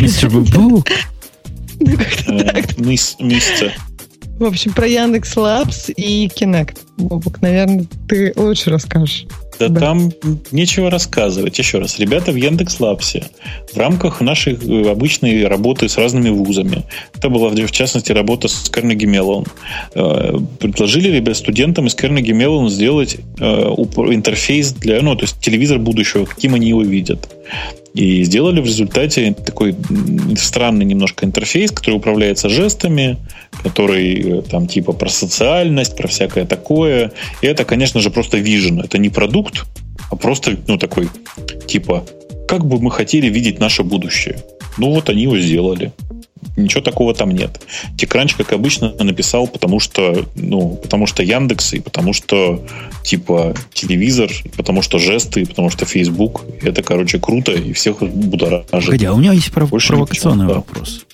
[0.00, 0.86] Мистер Бабук.
[1.78, 2.78] Ну, как-то так.
[2.78, 3.70] Мистер.
[4.38, 6.78] В общем, про Яндекс Лабс и Kinect.
[6.96, 9.26] Бобок, наверное, ты лучше расскажешь.
[9.58, 10.12] Да, да там
[10.52, 11.58] нечего рассказывать.
[11.58, 13.24] Еще раз, ребята в Яндекс Лабсе
[13.72, 16.84] в рамках нашей э, обычной работы с разными вузами,
[17.14, 19.48] это была в частности работа с Carnegie Mellon,
[19.94, 25.78] э, предложили ребят студентам из Carnegie Mellon сделать э, интерфейс для, ну, то есть телевизор
[25.78, 27.28] будущего, каким они его видят.
[27.96, 29.74] И сделали в результате такой
[30.36, 33.16] странный немножко интерфейс, который управляется жестами,
[33.62, 37.12] который там типа про социальность, про всякое такое.
[37.40, 38.84] И это, конечно же, просто vision.
[38.84, 39.64] Это не продукт,
[40.10, 41.08] а просто, ну, такой,
[41.66, 42.04] типа,
[42.46, 44.36] как бы мы хотели видеть наше будущее.
[44.76, 45.92] Ну, вот они его сделали.
[46.56, 47.60] Ничего такого там нет.
[47.96, 52.64] Текранч, как обычно, написал, потому что, ну, потому что Яндекс, и потому что,
[53.04, 56.44] типа, телевизор, и потому что жесты, и потому что Facebook.
[56.62, 58.70] Это, короче, круто, и всех будоражит.
[58.70, 61.04] Погоди, а у меня есть пров- провокационный ничего, вопрос.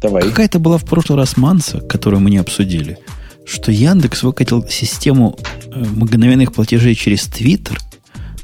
[0.00, 0.22] Давай.
[0.22, 2.98] Какая-то была в прошлый раз манса, которую мы не обсудили,
[3.44, 7.78] что Яндекс выкатил систему э, мгновенных платежей через Твиттер,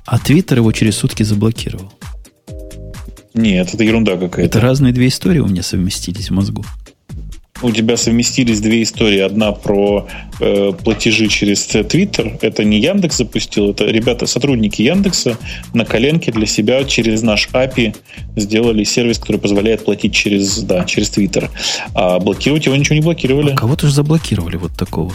[0.04, 1.92] а Твиттер его через сутки заблокировал.
[3.38, 4.58] Нет, это ерунда какая-то.
[4.58, 6.64] Это разные две истории у меня совместились в мозгу.
[7.62, 9.20] у тебя совместились две истории.
[9.20, 10.08] Одна про
[10.40, 12.36] э, платежи через Твиттер.
[12.40, 15.38] Это не Яндекс запустил, это ребята, сотрудники Яндекса
[15.72, 17.94] на коленке для себя через наш API
[18.34, 21.48] сделали сервис, который позволяет платить через, да, через Твиттер.
[21.94, 23.52] А блокировать его ничего не блокировали.
[23.52, 25.14] А кого-то же заблокировали вот такого.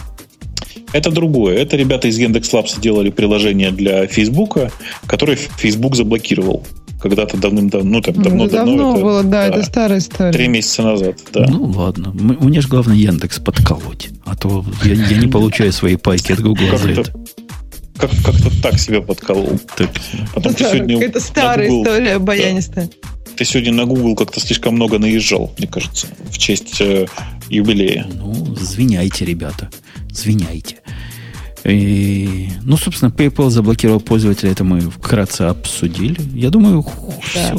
[0.94, 1.56] Это другое.
[1.56, 4.70] Это ребята из Яндекс Labs делали приложение для Фейсбука,
[5.06, 6.64] которое Facebook заблокировал
[7.00, 10.32] когда-то давным-давно, ну там давно, давно, давно это, было, да, да, это старая история.
[10.32, 11.46] Три месяца назад, да.
[11.48, 16.32] Ну ладно, мне же главное Яндекс подколоть, а то я, я не получаю свои пайки
[16.32, 17.12] от Google за это.
[17.98, 19.58] Как, как-то так себя подколол.
[19.76, 19.90] Так.
[20.32, 22.86] Потом это сегодня это старая Google, история, баянистая.
[22.86, 27.06] Да, ты сегодня на Google как-то слишком много наезжал, мне кажется, в честь э,
[27.54, 28.06] юбилея.
[28.12, 29.70] Ну, звеняйте, ребята,
[30.10, 30.78] звеняйте.
[31.64, 36.16] И, ну, собственно, PayPal заблокировал пользователя, это мы вкратце обсудили.
[36.34, 37.12] Я думаю, да.
[37.22, 37.56] все.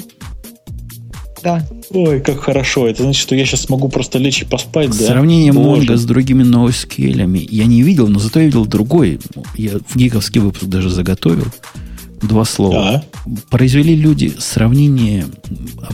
[1.44, 1.68] Да.
[1.92, 2.88] Ой, как хорошо.
[2.88, 5.06] Это значит, что я сейчас смогу просто лечь и поспать, да?
[5.06, 9.20] Сравнение Монго с другими NoSQL я не видел, но зато я видел другой.
[9.56, 11.46] Я в гиковский выпуск даже заготовил.
[12.28, 12.90] Два слова.
[12.90, 13.04] А?
[13.50, 15.26] Произвели люди сравнение,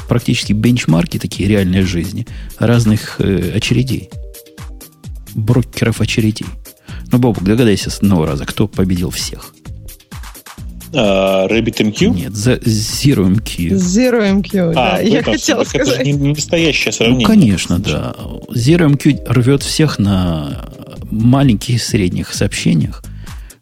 [0.07, 2.27] практически бенчмарки, такие реальной жизни,
[2.57, 4.09] разных э, очередей.
[5.33, 6.47] Брокеров очередей.
[7.11, 9.53] Ну, Бобок, догадайся с одного раза, кто победил всех.
[10.91, 12.09] Uh, RabbitMQ?
[12.09, 13.69] Нет, ZeroMQ.
[13.69, 14.99] ZeroMQ, а, да.
[14.99, 15.87] Я хотел сказать.
[15.87, 17.27] Это же не, не настоящее сравнение.
[17.27, 18.13] Ну, конечно, да.
[18.49, 20.65] ZeroMQ рвет всех на
[21.09, 23.01] маленьких и средних сообщениях.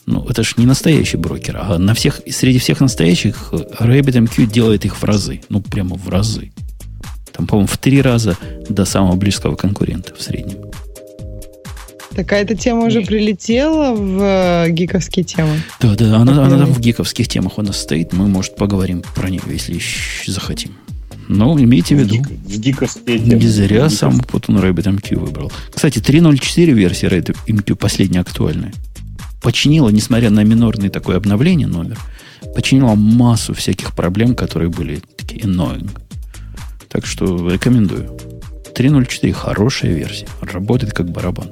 [0.10, 1.60] Ну, это же не настоящий брокер.
[1.61, 5.41] А на всех, среди всех настоящих RabbitMQ делает их в разы.
[5.49, 6.52] Ну, прямо в разы.
[7.31, 8.36] Там, по-моему, в три раза
[8.68, 10.57] до самого близкого конкурента в среднем.
[12.15, 15.61] Такая эта тема уже прилетела в э, гиковские темы.
[15.80, 18.11] Да, да, она, она там в гиковских темах у нас стоит.
[18.11, 19.80] Мы, может, поговорим про нее, если
[20.26, 20.72] захотим.
[21.27, 22.15] Но имейте в виду.
[22.23, 23.44] В гиковские темы.
[23.44, 25.52] Не зря сам Путун RabbitMQ выбрал.
[25.72, 28.73] Кстати, 3.0.4 версия RabbitMQ последняя актуальная.
[29.41, 31.97] Починила, несмотря на минорное такое обновление номер,
[32.55, 35.89] починила массу всяких проблем, которые были такие annoying.
[36.89, 38.17] Так что рекомендую.
[38.75, 40.27] 3.0.4 хорошая версия.
[40.41, 41.51] Работает как барабан.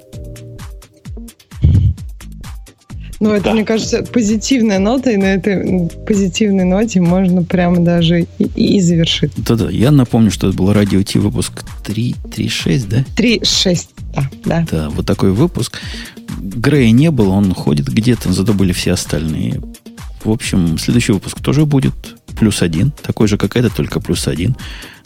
[3.19, 3.53] Ну, это, да.
[3.53, 9.31] мне кажется, позитивная нота, и на этой позитивной ноте можно прямо даже и, и завершить.
[9.37, 13.05] Да-да, я напомню, что это был радио Ти выпуск 3.3.6, да?
[13.15, 14.67] 3.6, да, да.
[14.71, 15.79] Да, вот такой выпуск.
[16.39, 19.61] Грея не было, он ходит где-то, зато были все остальные.
[20.23, 21.93] В общем, следующий выпуск тоже будет
[22.37, 24.55] плюс один, такой же, как этот, только плюс один.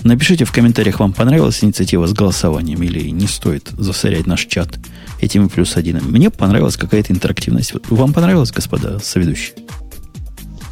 [0.03, 4.80] Напишите в комментариях, вам понравилась инициатива с голосованием или не стоит засорять наш чат
[5.22, 6.02] этими плюс один.
[6.03, 7.73] Мне понравилась какая-то интерактивность.
[7.89, 9.56] Вам понравилось, господа соведущие?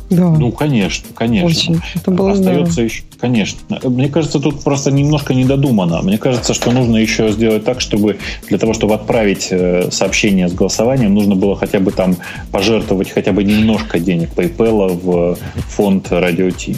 [0.09, 0.29] Да.
[0.31, 1.47] Ну, конечно, конечно.
[1.47, 1.79] Очень.
[1.95, 2.89] Это было Остается здорово.
[2.89, 3.59] еще, конечно.
[3.83, 6.01] Мне кажется, тут просто немножко недодумано.
[6.01, 8.17] Мне кажется, что нужно еще сделать так, чтобы
[8.47, 12.15] для того, чтобы отправить э, сообщение с голосованием, нужно было хотя бы там
[12.51, 15.37] пожертвовать хотя бы немножко денег PayPal в
[15.67, 16.75] фонд Radio T.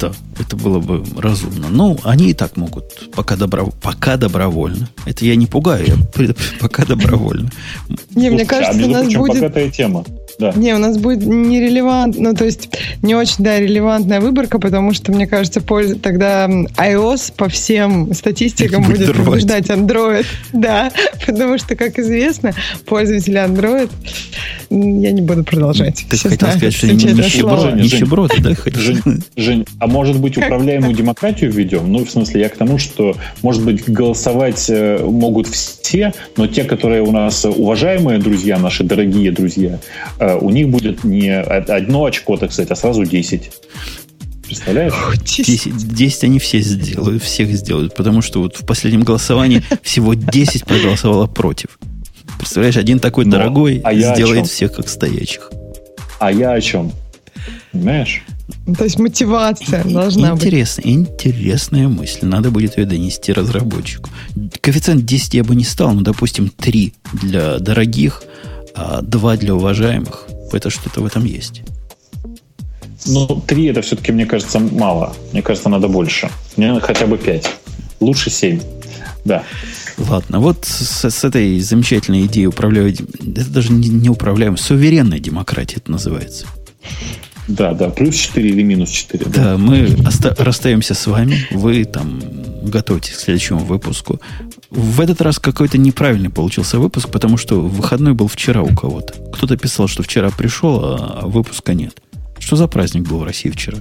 [0.00, 1.68] Да, это было бы разумно.
[1.68, 4.88] Ну, они и так могут, пока, добро, пока добровольно.
[5.04, 7.50] Это я не пугаю, я пока добровольно.
[8.14, 9.74] Не, мне кажется, а у нас будет...
[9.74, 10.04] тема.
[10.40, 10.52] Да.
[10.56, 12.70] Не, у нас будет нерелевантно, ну, то есть
[13.02, 18.82] не очень, да, релевантная выборка, потому что, мне кажется, польза, тогда iOS по всем статистикам
[18.86, 20.24] будет, будет побеждать Android.
[20.52, 20.90] Да,
[21.26, 22.54] потому что, как известно,
[22.86, 23.90] пользователи Android,
[24.70, 26.06] я не буду продолжать.
[26.08, 28.54] Ты хотел знают, сказать, что нищеброд, нищеброд, да?
[28.72, 31.92] Жень, Жень, а может быть управляемую демократию введем?
[31.92, 36.64] Ну, в смысле, я к тому, что, может быть, голосовать э, могут все, но те,
[36.64, 39.78] которые у нас уважаемые друзья, наши дорогие друзья,
[40.18, 43.50] э, у них будет не одно очко, так сказать, а сразу 10.
[44.46, 44.94] Представляешь?
[45.24, 50.64] 10, 10 они все сделают, всех сделают, потому что вот в последнем голосовании всего 10
[50.64, 51.78] проголосовало против.
[52.38, 55.50] Представляешь, один такой Но, дорогой а сделает всех как стоячих.
[56.18, 56.90] А я о чем?
[57.72, 58.24] Понимаешь?
[58.76, 60.92] То есть мотивация должна Интересно, быть.
[60.92, 62.26] Интересная мысль.
[62.26, 64.10] Надо будет ее донести разработчику.
[64.60, 68.22] Коэффициент 10 я бы не стал, но, допустим, 3 для дорогих,
[68.74, 70.26] а два для уважаемых.
[70.52, 71.62] Это что-то в этом есть.
[73.06, 75.14] Ну, три это все-таки, мне кажется, мало.
[75.32, 76.28] Мне кажется, надо больше.
[76.56, 77.50] Мне хотя бы пять.
[78.00, 78.60] Лучше семь.
[79.24, 79.44] Да.
[79.98, 85.76] Ладно, вот с, с этой замечательной идеей управлять, это даже не, не управляем, суверенная демократия
[85.76, 86.46] это называется.
[87.50, 89.24] Да, да, плюс 4 или минус 4.
[89.26, 91.36] Да, да мы оста- расстаемся с вами.
[91.50, 92.20] Вы там
[92.62, 94.20] готовьтесь к следующему выпуску.
[94.70, 99.14] В этот раз какой-то неправильный получился выпуск, потому что выходной был вчера у кого-то.
[99.32, 102.00] Кто-то писал, что вчера пришел, а выпуска нет.
[102.38, 103.78] Что за праздник был в России вчера?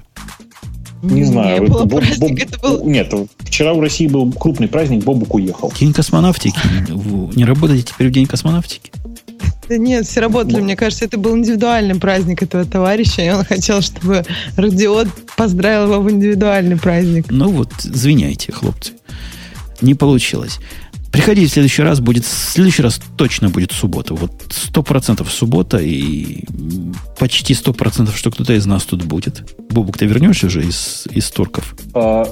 [1.02, 1.62] Не знаю.
[1.64, 5.72] Не было Боб- Боб- это был- Нет, вчера в России был крупный праздник, Бобук уехал.
[5.80, 6.60] День космонавтики.
[6.90, 8.92] Вы Не работаете теперь в день космонавтики?
[9.70, 10.58] Да нет, все работали.
[10.58, 10.64] Ну.
[10.64, 14.26] Мне кажется, это был индивидуальный праздник этого товарища, и он хотел, чтобы
[14.58, 15.08] Радиот
[15.38, 17.28] поздравил его в индивидуальный праздник.
[17.30, 18.94] Ну вот, извиняйте, хлопцы.
[19.82, 20.60] Не получилось.
[21.12, 24.14] Приходите в следующий раз, будет, в следующий раз точно будет суббота.
[24.14, 26.44] Вот сто процентов суббота и
[27.20, 29.44] почти сто процентов, что кто-то из нас тут будет.
[29.70, 31.76] Бобук, ты вернешься уже из, из турков?
[31.94, 32.28] А,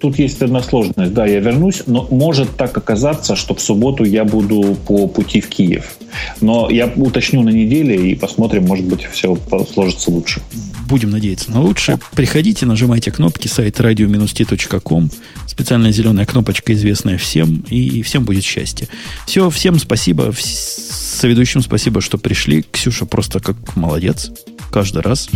[0.00, 1.12] Тут есть одна сложность.
[1.12, 5.48] Да, я вернусь, но может так оказаться, что в субботу я буду по пути в
[5.48, 5.98] Киев.
[6.40, 9.36] Но я уточню на неделе и посмотрим, может быть, все
[9.72, 10.40] сложится лучше.
[10.88, 11.98] Будем надеяться на лучшее.
[12.12, 15.10] Приходите, нажимайте кнопки, сайт radio-t.com.
[15.46, 18.88] Специальная зеленая кнопочка, известная всем, и всем будет счастье.
[19.26, 20.32] Все, всем спасибо.
[20.38, 22.64] Соведущим спасибо, что пришли.
[22.70, 24.30] Ксюша просто как молодец.
[24.70, 25.28] Каждый раз.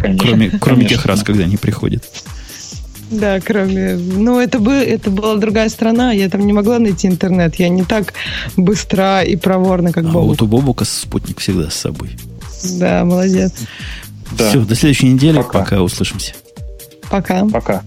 [0.00, 0.18] Конечно.
[0.18, 0.88] Кроме, кроме Конечно.
[0.88, 2.04] тех раз, когда не приходит.
[3.10, 3.94] Да, кроме...
[3.94, 7.54] Ну, это, бы, это была другая страна, я там не могла найти интернет.
[7.56, 8.14] Я не так
[8.56, 10.28] быстра и проворна, как А Бобук.
[10.28, 12.10] вот у Бобука спутник всегда с собой.
[12.78, 13.52] Да, молодец.
[14.36, 14.48] Да.
[14.48, 15.36] Все, до следующей недели.
[15.36, 15.60] Пока.
[15.60, 16.32] Пока услышимся.
[17.08, 17.44] Пока.
[17.46, 17.82] Пока.